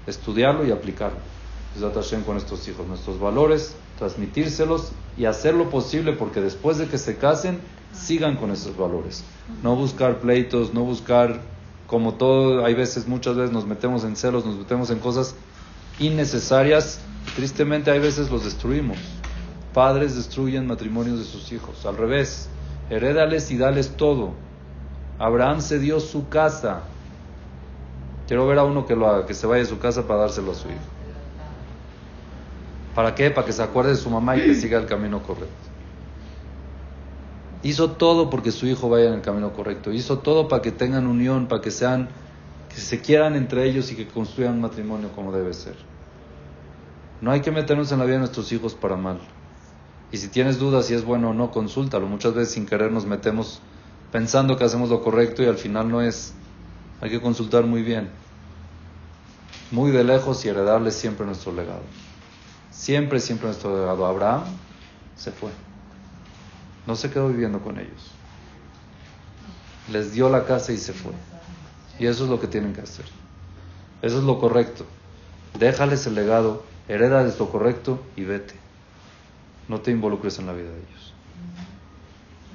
estudiarlo 0.07 0.65
y 0.65 0.71
aplicarlo. 0.71 1.19
con 2.25 2.37
estos 2.37 2.67
hijos, 2.67 2.87
nuestros 2.87 3.19
valores, 3.19 3.75
transmitírselos 3.97 4.91
y 5.17 5.25
hacer 5.25 5.53
lo 5.53 5.69
posible 5.69 6.13
porque 6.13 6.41
después 6.41 6.77
de 6.77 6.87
que 6.87 6.97
se 6.97 7.17
casen 7.17 7.59
sigan 7.93 8.35
con 8.37 8.51
esos 8.51 8.77
valores. 8.77 9.23
No 9.63 9.75
buscar 9.75 10.19
pleitos, 10.19 10.73
no 10.73 10.83
buscar 10.83 11.41
como 11.87 12.13
todo, 12.13 12.65
hay 12.65 12.75
veces, 12.75 13.07
muchas 13.07 13.35
veces 13.35 13.51
nos 13.51 13.65
metemos 13.65 14.03
en 14.03 14.15
celos, 14.15 14.45
nos 14.45 14.57
metemos 14.57 14.91
en 14.91 14.99
cosas 14.99 15.35
innecesarias. 15.99 17.01
Tristemente 17.35 17.89
hay 17.89 17.99
veces 17.99 18.29
los 18.29 18.45
destruimos. 18.45 18.97
Padres 19.73 20.15
destruyen 20.15 20.67
matrimonios 20.67 21.19
de 21.19 21.25
sus 21.25 21.51
hijos. 21.51 21.85
Al 21.85 21.97
revés, 21.97 22.47
herédales 22.89 23.49
y 23.51 23.57
dales 23.57 23.95
todo. 23.97 24.33
Abraham 25.17 25.61
se 25.61 25.79
dio 25.79 25.99
su 25.99 26.29
casa. 26.29 26.81
Quiero 28.27 28.45
ver 28.47 28.59
a 28.59 28.63
uno 28.63 28.85
que 28.85 28.95
lo 28.95 29.07
haga, 29.07 29.25
que 29.25 29.33
se 29.33 29.47
vaya 29.47 29.63
a 29.63 29.65
su 29.65 29.79
casa 29.79 30.07
para 30.07 30.21
dárselo 30.21 30.51
a 30.51 30.55
su 30.55 30.67
hijo. 30.67 30.77
¿Para 32.93 33.15
qué? 33.15 33.31
Para 33.31 33.45
que 33.45 33.53
se 33.53 33.63
acuerde 33.63 33.91
de 33.91 33.97
su 33.97 34.09
mamá 34.09 34.37
y 34.37 34.41
que 34.41 34.55
siga 34.55 34.77
el 34.77 34.85
camino 34.85 35.23
correcto. 35.23 35.47
Hizo 37.61 37.91
todo 37.91 38.29
porque 38.29 38.51
su 38.51 38.67
hijo 38.67 38.89
vaya 38.89 39.07
en 39.07 39.15
el 39.15 39.21
camino 39.21 39.51
correcto. 39.53 39.91
Hizo 39.91 40.19
todo 40.19 40.47
para 40.47 40.61
que 40.61 40.71
tengan 40.71 41.07
unión, 41.07 41.47
para 41.47 41.61
que 41.61 41.71
sean, 41.71 42.09
que 42.73 42.79
se 42.79 43.01
quieran 43.01 43.35
entre 43.35 43.65
ellos 43.65 43.91
y 43.91 43.95
que 43.95 44.07
construyan 44.07 44.53
un 44.53 44.61
matrimonio 44.61 45.09
como 45.13 45.31
debe 45.31 45.53
ser. 45.53 45.75
No 47.21 47.31
hay 47.31 47.41
que 47.41 47.51
meternos 47.51 47.91
en 47.91 47.99
la 47.99 48.05
vida 48.05 48.13
de 48.13 48.19
nuestros 48.19 48.51
hijos 48.53 48.75
para 48.75 48.95
mal. 48.95 49.19
Y 50.11 50.17
si 50.17 50.29
tienes 50.29 50.57
dudas 50.57 50.85
si 50.85 50.93
es 50.93 51.03
bueno 51.03 51.31
o 51.31 51.33
no, 51.33 51.51
consúltalo. 51.51 52.07
Muchas 52.07 52.33
veces 52.33 52.53
sin 52.53 52.65
querer 52.65 52.91
nos 52.91 53.05
metemos 53.05 53.61
pensando 54.11 54.55
que 54.57 54.63
hacemos 54.63 54.89
lo 54.89 55.01
correcto 55.01 55.43
y 55.43 55.47
al 55.47 55.57
final 55.57 55.89
no 55.89 56.01
es. 56.01 56.33
Hay 57.01 57.09
que 57.09 57.21
consultar 57.21 57.65
muy 57.65 57.83
bien. 57.83 58.09
Muy 59.71 59.91
de 59.91 60.03
lejos 60.03 60.45
y 60.45 60.49
heredarles 60.49 60.95
siempre 60.95 61.25
nuestro 61.25 61.51
legado. 61.51 61.83
Siempre, 62.71 63.19
siempre 63.19 63.47
nuestro 63.47 63.77
legado. 63.77 64.05
Abraham 64.05 64.43
se 65.15 65.31
fue. 65.31 65.51
No 66.89 66.95
se 66.95 67.11
quedó 67.11 67.27
viviendo 67.29 67.59
con 67.59 67.77
ellos. 67.77 68.11
Les 69.91 70.11
dio 70.11 70.27
la 70.27 70.45
casa 70.45 70.71
y 70.71 70.77
se 70.77 70.91
fue. 70.91 71.11
Y 71.99 72.07
eso 72.07 72.23
es 72.23 72.31
lo 72.31 72.39
que 72.39 72.47
tienen 72.47 72.73
que 72.73 72.81
hacer. 72.81 73.05
Eso 74.01 74.17
es 74.17 74.23
lo 74.23 74.39
correcto. 74.39 74.85
Déjales 75.59 76.07
el 76.07 76.15
legado, 76.15 76.63
heredales 76.87 77.37
lo 77.37 77.51
correcto 77.51 78.01
y 78.15 78.23
vete. 78.23 78.55
No 79.67 79.81
te 79.81 79.91
involucres 79.91 80.39
en 80.39 80.47
la 80.47 80.53
vida 80.53 80.71
de 80.71 80.77
ellos. 80.79 81.13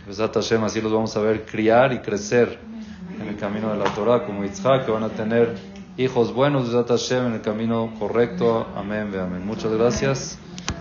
Besat 0.08 0.34
Hashem, 0.34 0.64
así 0.64 0.80
los 0.80 0.92
vamos 0.92 1.16
a 1.16 1.20
ver 1.20 1.46
criar 1.46 1.92
y 1.92 2.00
crecer 2.00 2.58
en 3.20 3.28
el 3.28 3.36
camino 3.36 3.70
de 3.70 3.78
la 3.78 3.94
Torah, 3.94 4.26
como 4.26 4.42
Yitzhak, 4.42 4.84
que 4.84 4.90
van 4.90 5.04
a 5.04 5.10
tener 5.10 5.54
hijos 5.96 6.34
buenos, 6.34 6.66
Besat 6.66 6.88
Hashem, 6.88 7.26
en 7.26 7.32
el 7.34 7.40
camino 7.40 7.94
correcto. 8.00 8.66
Amén, 8.74 9.12
ve 9.12 9.20
amén. 9.20 9.46
Muchas 9.46 9.70
gracias 9.70 10.40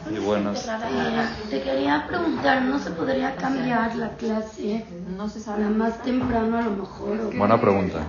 y 0.10 0.20
buenas. 0.20 0.68
Eh, 0.68 1.26
te 1.50 1.62
quería 1.62 2.06
preguntar, 2.08 2.62
¿no 2.64 2.80
se 2.80 2.92
podría 2.92 3.36
cambiar 3.36 3.96
la 3.96 4.10
clase? 4.16 4.86
No 5.18 5.30
se 5.30 5.40
sabe. 5.40 5.64
La 5.64 5.70
más 5.70 6.02
temprano 6.04 6.58
a 6.58 6.62
lo 6.62 6.72
mejor. 6.72 7.20
o- 7.22 7.38
Buena 7.38 7.60
pregunta. 7.60 8.06